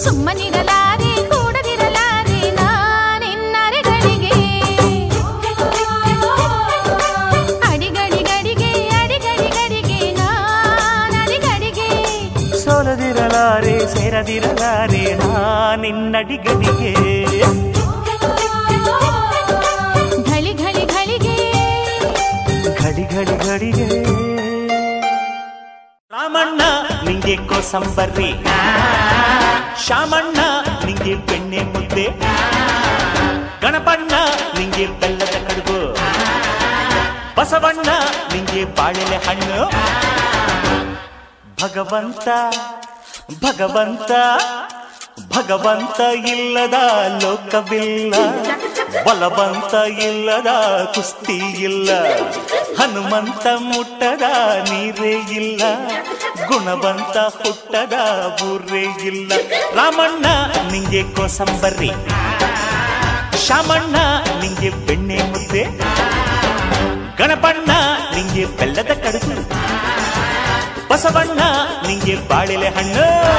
[0.00, 4.32] ಸುಮ್ಮನಿರಲಾರೆ ಕೂಡದಿರಲಾರೆ ನಾನೆನ್ನರೆ ಗಳಿಗೆ.
[7.70, 8.70] ಅಡಿಗಳಿಗಳಿಗೆ
[9.00, 11.88] ಅಡಿಗಳಿಗಳಿಗೆ ನಾನರೆ ಗಳಿಗೆ.
[12.64, 16.92] ಸೊಲದಿರಲಾರೆ ಸೇರದಿರಲಾರೆ ನಾನಿನ್ನಡಿಗಳಿಗೆ
[20.30, 21.38] ಘಳಿ ಘಳಿ ಘಳಿಗೆ.
[22.80, 24.01] ಘಳಿ ಘಡಿ ಘಳಿಗೆ.
[26.32, 26.62] ರಾಮಣ್ಣ
[27.04, 28.30] ನಿಂಗೆ ಕೋಸಂಬರ್ರಿ
[29.86, 30.38] ಶಾಮಣ್ಣ,
[30.84, 32.06] ನಿಂಗೆ ಬೆಣ್ಣೆ ಮುದ್ದೆ.
[33.60, 34.12] ಗಣಪಣ್ಣ,
[34.58, 35.78] ನಿಂಗೆ ಬೆಲ್ಲದ ಕಡುಬು.
[37.36, 37.90] ಬಸವಣ್ಣ,
[38.32, 39.60] ನಿಂಗೆ ಬಾಳೆಲೆ ಹಣ್ಣು.
[41.62, 42.28] ಭಗವಂತ
[43.44, 44.10] ಭಗವಂತ.
[45.20, 46.74] ಭಗವಂತ ಇಲ್ಲದ
[47.22, 48.14] ಲೋಕವಿಲ್ಲ.
[49.04, 50.46] ಬಲವಂತ ಇಲ್ಲದ
[50.94, 51.90] ಕುಸ್ತಿ ಇಲ್ಲ.
[52.78, 54.22] ಹನುಮಂತ ಮುಟ್ಟದ
[54.70, 55.62] ನೀರೇ ಇಲ್ಲ.
[56.46, 57.92] ಗುಣವಂತ ಹುಟ್ಟದ
[58.40, 59.32] ಬೂರೇ ಇಲ್ಲ.
[59.74, 60.26] ರಾಮಣ್ಣ,
[60.70, 61.90] ನಿಂಗೆ ಕೋಸಂಬರ್ರಿ
[63.46, 63.96] ಶಾಮಣ್ಣ,
[64.40, 65.64] ನಿಂಗೆ ಬೆಣ್ಣೆ ಮುದ್ದೆ.
[67.16, 67.70] ಗಣಪಣ್ಣ,
[68.14, 69.42] ನಿಂಗೆ ಬೆಲ್ಲದ ಕಡುಗು
[70.88, 71.40] ಬಸವಣ್ಣ,
[71.86, 73.32] ನಿಂಗೆ ಬಾಳೆಲೆ ಹಣ್ಣು.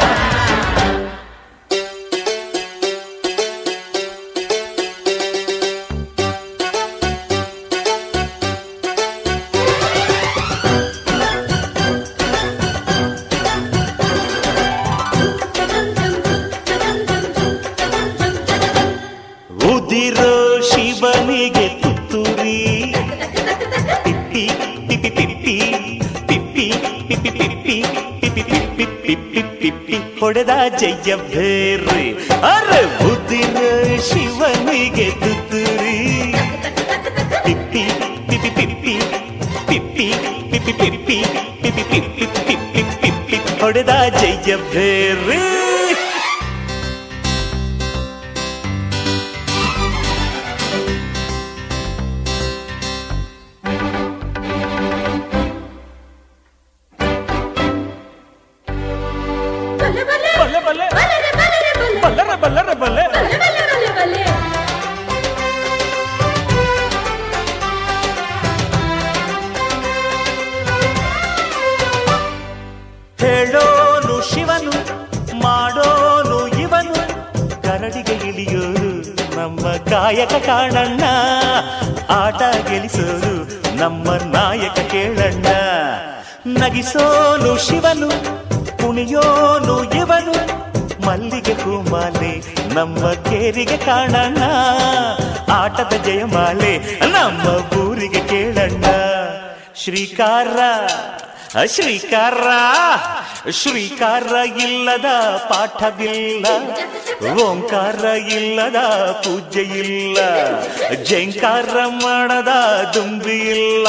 [30.24, 32.04] ಕೊಡದ ಜಯ ಬೇರೆ
[32.50, 32.70] ಅರ
[33.00, 33.58] ಬುದ್ಧಿನ
[34.08, 35.98] ಶಿವನಿಗೆ ತುತ್ತೂರಿ
[37.46, 37.84] ಪಿಪ್ಪಿ
[38.30, 38.94] ಪಿಪಿ ಪಿಪ್ಪಿ
[39.68, 40.08] ಪಿಪ್ಪಿ
[40.54, 41.18] ಪಿಪಿ ಪಿಪ್ಪಿ
[41.64, 45.53] ಪಿಪಿ ಪಿಪ್ಪಿ ಪಿಪ್ಪಿ ಪಿಪ್ಪಿ ಹೊಡೆದ ಜಯ ಬೇರೆ
[101.54, 102.44] ಶ್ರೀಕಾರ
[103.58, 105.10] ಶ್ರೀಕಾರ ಇಲ್ಲದ
[105.50, 106.46] ಪಾಠವಿಲ್ಲ,
[107.44, 108.04] ಓಂಕಾರ
[108.38, 108.80] ಇಲ್ಲದ
[109.24, 110.18] ಪೂಜೆ ಇಲ್ಲ,
[111.10, 112.54] ಜೈಕಾರ ಮಾಡದ
[112.96, 113.88] ದುಂಬಿ ಇಲ್ಲ,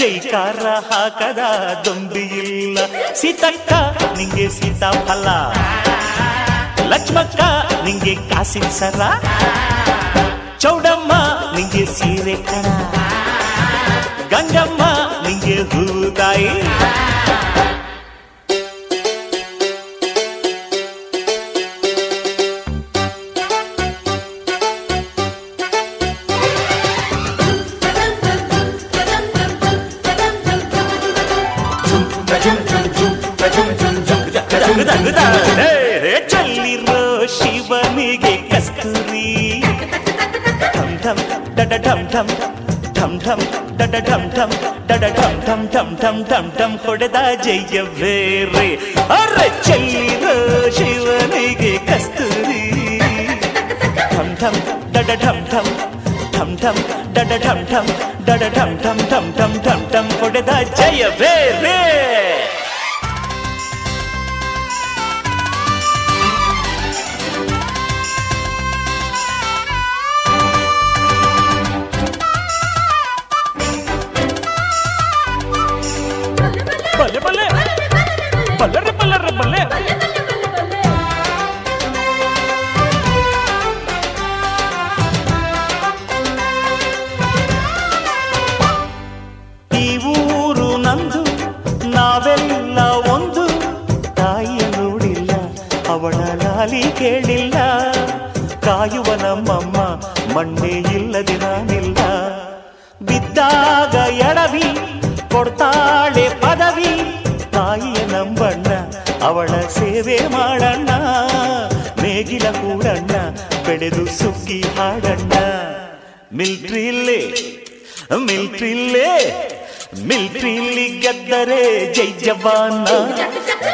[0.00, 1.44] ಜೈಕಾರ ಹಾಕದ
[1.86, 2.78] ದುಂಬಿ ಇಲ್ಲ.
[3.20, 3.72] ಸೀತಕ್ಕ
[4.18, 5.28] ನಿಂಗೆ ಸೀತಾಫಲ,
[6.92, 7.40] ಲಕ್ಷ್ಮಕ್ಕ
[7.86, 9.00] ನಿಂಗೆ ಕಾಸಿನ ಸರ,
[10.64, 11.12] ಚೌಡಮ್ಮ
[11.56, 12.66] ನಿಂಗೆ ಸೀರೆ ಕಣ
[14.32, 14.82] ಗಂಗಮ್ಮ
[15.24, 16.50] ನಿಂಗೆ ಹೂತಾಯಿ
[36.30, 37.00] ಚಲ್ಲಿರೋ
[37.36, 39.28] ಶಿವನಿಗೆ ಕಸ್ತೂರಿ
[40.74, 41.46] ಠಮ್ ಠಮ್ ಠಮ್
[41.84, 42.32] ಠಮ್ ಠಮ್
[42.96, 44.51] ಠಮ್ ಠಮ್ ಢಂ ಢಂ ಢಂ ಡಡ ಢಂ ಢಂ
[44.89, 48.65] ಡಡ ಢಂ ಢಂ ಢಂ ಢಂ ಢಂ ಢಂ ಹೊಡೆದ ಜಯ ಬೇರೆ
[49.17, 50.35] ಅರೆ ಚೆಲ್ಲಿರೋ
[50.77, 52.61] ಶಿವನಿಗೆ ಕಸ್ತೂರಿ
[54.13, 54.57] ಢಂ ಢಂ
[54.95, 55.67] ಡಡ ಢಂ ಢಂ
[56.35, 56.77] ಢಂ ಢಂ
[57.17, 57.87] ಡಡ ಢಂ ಢಂ
[58.27, 61.77] ಡಡ ಢಂ ಢಂ ಢಂ ಢಂ ಢಂ ಢಂ ಹೊಡೆದ ಜಯ ಬೇರೆ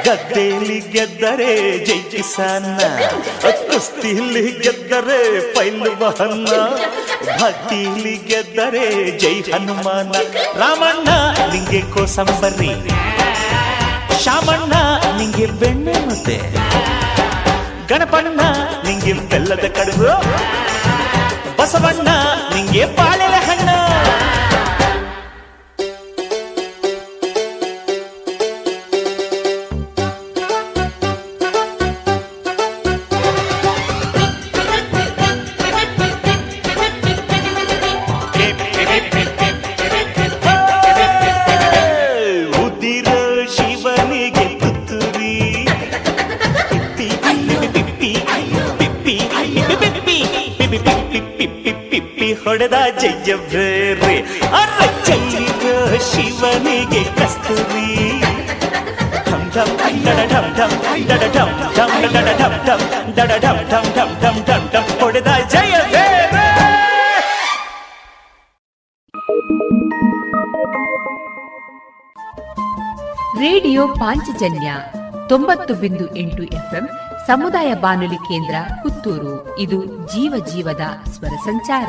[0.05, 2.79] ಗದ್ದೆಯಲ್ಲಿ ಗೆದ್ದರೆ ಜೈ ಕಿಸಾನ
[3.41, 6.47] ಕುಸ್ತಿಲಿ ಗೆದ್ದರೆ ಪೈಲ್ವಹನ್ನ
[7.43, 10.11] ಭಕ್ತಿಲಿ ಗೆದ್ದರೆ ಜೈ ಹನುಮಾನ.
[10.59, 11.09] ರಾಮಣ್ಣ,
[11.53, 12.89] ನಿಂಗೆ ಕೋಸಂಬರಿ.
[14.25, 14.73] ಶಾಮಣ್ಣ,
[15.17, 16.39] ನಿಂಗೆ ಬೆಣ್ಣೆ ಮುದ್ದೆ.
[17.89, 18.41] ಗಣಪಣ್ಣ,
[18.87, 20.23] ನಿಂಗೆ ಬೆಲ್ಲದ ಕಡುಬು.
[21.63, 22.09] ಬಸವಣ್ಣ,
[22.55, 23.69] ನಿಂಗೆ ಬಾಳೆಲೆ ಹಣ್ಣ.
[52.61, 54.17] ಹೊಡೆದ ಜಯ ಬೇರೆ
[54.53, 54.71] ಅರ
[55.99, 57.95] ಶಿವನಿಗೆ ಕಸ್ತೂರಿ
[65.01, 66.47] ಹೊಡೆದ ಜಯ ಬೇರೆ
[73.41, 74.73] ರೇಡಿಯೋ ಪಾಂಚಜನ್ಯ
[75.29, 76.89] ತೊಂಬತ್ತು ಬಿಂದು ಎಂಟು ಎಫ್ಎಂ
[77.27, 80.81] ಸಮುದಾಯ ಬಾನುಲಿ ಕೇಂದ್ರ ಪುತ್ತೂರು ಇದು ಜೀವ ಜೀವದ
[81.11, 81.89] ಸ್ವರ ಸಂಚಾರ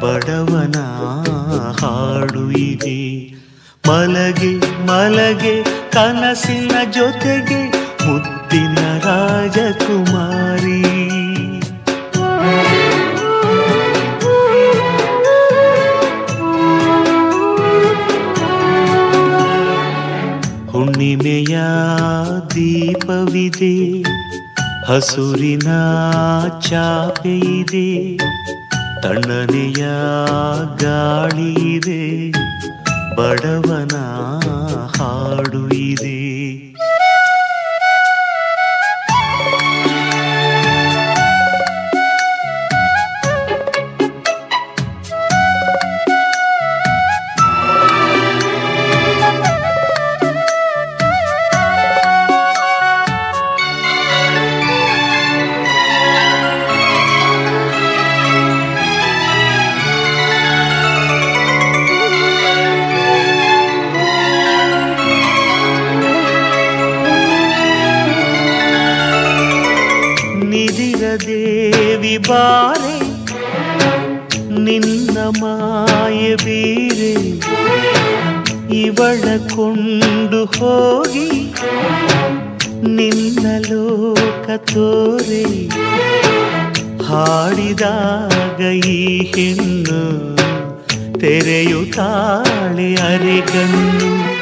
[0.00, 0.76] ಬಡವನ
[1.80, 3.32] ಹಾಡು ಇದೆ.
[3.88, 4.56] ಮಲಗೆ
[4.86, 10.82] ಮಲಗೆ ಕನಸಿನ ಜೊತೆಗೆ ಮುದ್ದಿನ ರಾಜಕುಮಾರಿ.
[20.72, 21.58] ಹುಣ್ಣಿಮೆಯ
[22.54, 24.02] ದೀಪವಿದೆ.
[24.86, 25.68] ಹಸುರಿನ
[26.60, 28.18] ಚಾಪೆ ಇದೆ.
[29.02, 29.82] ತಣ್ಣನೆಯ
[30.82, 32.02] ಗಾಳಿ ಇದೆ
[33.18, 33.96] ಬಡವನ
[34.96, 36.17] ಹಾಡು ಇದೆ.
[80.58, 81.52] ಹೋಗಿ
[82.86, 85.68] ನಿನ್ನ ಲೋಕ ತೋರೆ
[87.04, 90.28] ಹಾಡಿದಾಗ ಈ ಹೆಣ್ಣು
[91.18, 94.38] ತೆರೆಯುತ್ತಾಳೆ ಅರೆಗಣ್ಣು.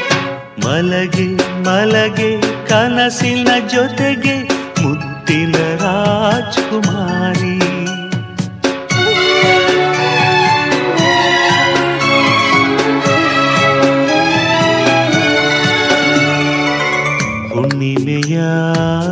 [0.66, 4.48] ಮಲಗೆ ಮಲಗೆ ಕನಸಿನ ಜೊತೆಗೆ
[4.82, 7.76] ಮುತ್ತಿನ ರಾಜ್ಕುಮಾರಿ.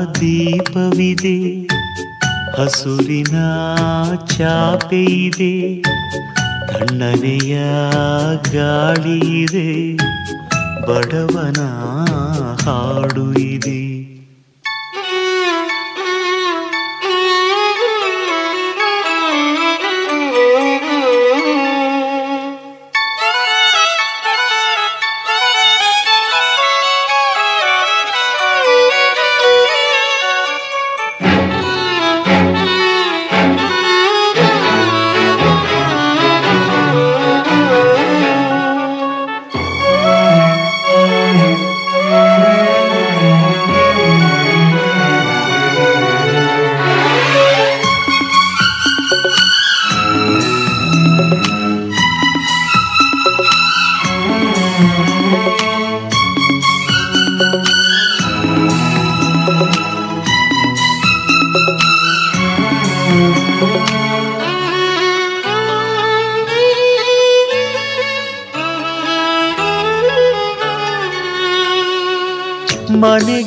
[0.04, 1.66] ದೀಪವಿದೆ
[2.58, 3.36] ಹಸುರಿನ
[4.26, 5.82] ಇದೆ
[6.68, 7.56] ತಣ್ಣನೆಯ
[8.52, 9.96] ಗಾಳಿ ಇದೆ
[10.88, 11.60] ಬಡವನ
[12.64, 14.03] ಹಾಡು ಇದೆ.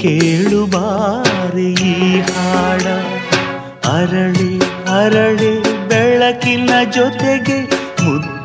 [0.00, 1.98] ಕೇಳು ಬಾರಿ ಈ
[2.30, 2.86] ಹಾಡ.
[3.96, 4.52] ಅರಳಿ
[5.00, 5.54] ಅರಳಿ
[5.88, 7.58] ಬೆಳಕಿನ ಜೊತೆಗೆ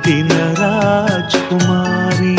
[0.08, 2.36] ಮುದ್ದಿನ ರಾಜ್ಕುಮಾರಿ.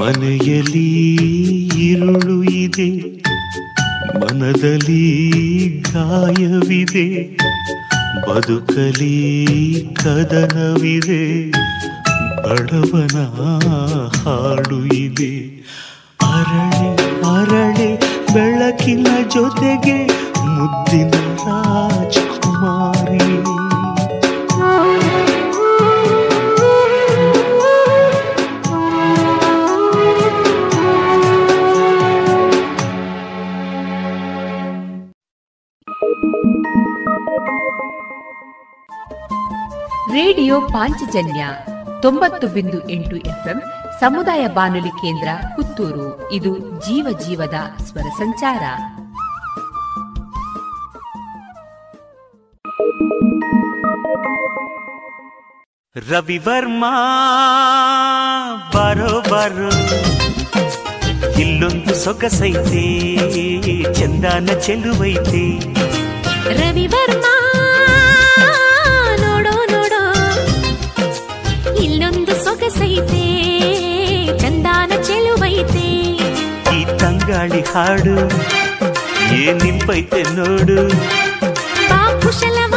[0.00, 0.88] ಮನೆಯಲ್ಲಿ
[1.88, 2.88] ಇರುಳು ಇದೆ
[4.20, 5.04] ಮನದಲ್ಲಿ
[5.88, 7.06] ಗಾಯವಿದೆ
[8.26, 9.16] ಬದುಕಲಿ
[10.02, 11.22] ಕದನವಿದೆ
[12.44, 13.16] ಬಡವನ
[14.20, 15.32] ಹಾಡು ಇದೆ.
[16.36, 16.88] ಅರಳೆ
[17.34, 17.90] ಅರಳೆ
[18.34, 19.98] ಬೆಳಕಿನ ಜೊತೆಗೆ
[20.54, 21.10] ಮುದ್ದಿನ
[21.44, 23.24] ರಾಜಕುಮಾರಿ.
[40.14, 41.46] ರೇಡಿಯೋ ಪಾಂಚಜನ್ಯ
[42.02, 43.58] ತೊಂಬತ್ತು ಬಿಂದು ಎಂಟು ಎಫ್ಎಂ
[44.00, 46.32] ಸಮುದಾಯ ಬಾನುಲಿ ಕೇಂದ್ರ ಪುತ್ತೂರು.
[46.32, 48.62] ಇದು ಜೀವ ಜೀವದ ಸ್ವರ ಸಂಚಾರ.
[56.10, 56.84] ರವಿವರ್ಮ
[58.74, 59.70] ಬರೋ ಬರೋ
[61.30, 63.14] ಇಲ್ಲೊಂದು ಸೊಗಸೈತೆ
[63.94, 65.58] ಚಂದಾನ ಚೆಲುವೈತೆ.
[66.52, 67.24] ರವಿವರ್ಮ
[69.20, 70.14] ನೋಡೋ ನೋಡೋ.
[71.74, 73.44] ಇಲ್ಲೊಂದು ಸೊಗಸೈತೆ
[77.34, 78.12] ತಂಗಾಳಿ ಹಾಡು
[79.38, 80.76] ಏನ್ ನಿಂಪೈತೆ ನೋಡು
[81.90, 82.74] ಬಾ ಕುಶಲವ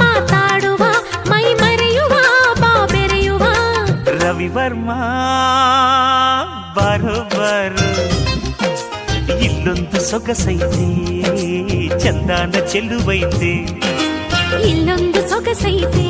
[0.00, 0.82] ಮಾತಾಡುವ
[1.30, 2.14] ಮೈ ಮರೆಯುವ
[2.62, 3.44] ಬಾ ಬೆರೆಯುವ
[4.16, 4.88] ರವಿವರ್ಮ
[6.78, 7.86] ಬರೋ ಬರೋ
[9.46, 10.88] ಇಲ್ಲೊಂದು ಸೊಗಸೈತೆ
[12.04, 13.54] ಚಂದಾನ ಚೆಲುವೈತೆ
[14.70, 16.08] ಇಲ್ಲೊಂದು ಸೊಗಸೈತೆ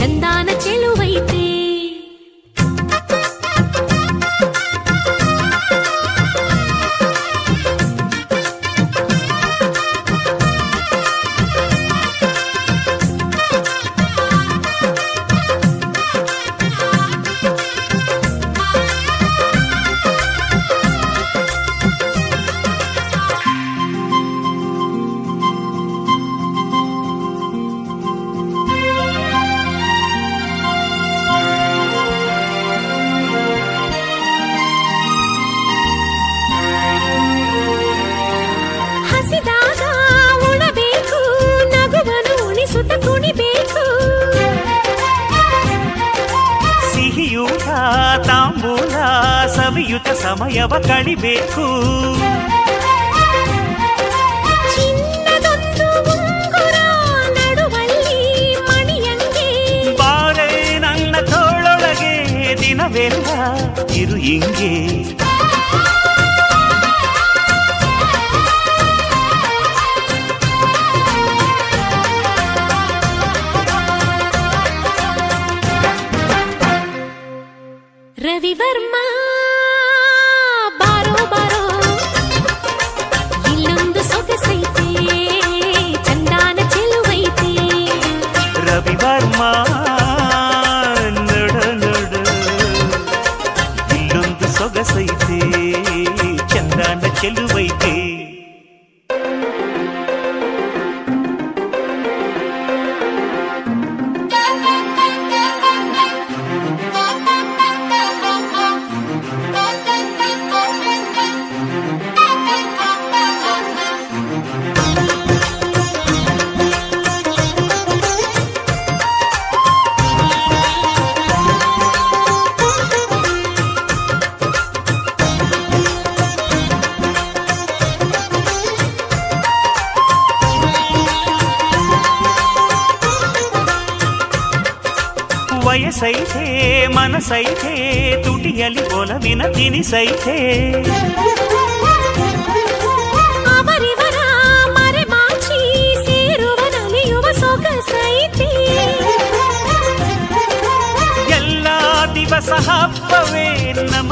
[0.00, 0.83] ಚಂದಾನ ಚೆಲುವೈತೆ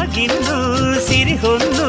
[0.05, 0.57] ನಮಗಿನ್ನು
[1.07, 1.89] ಸಿರಿಹೊಂದು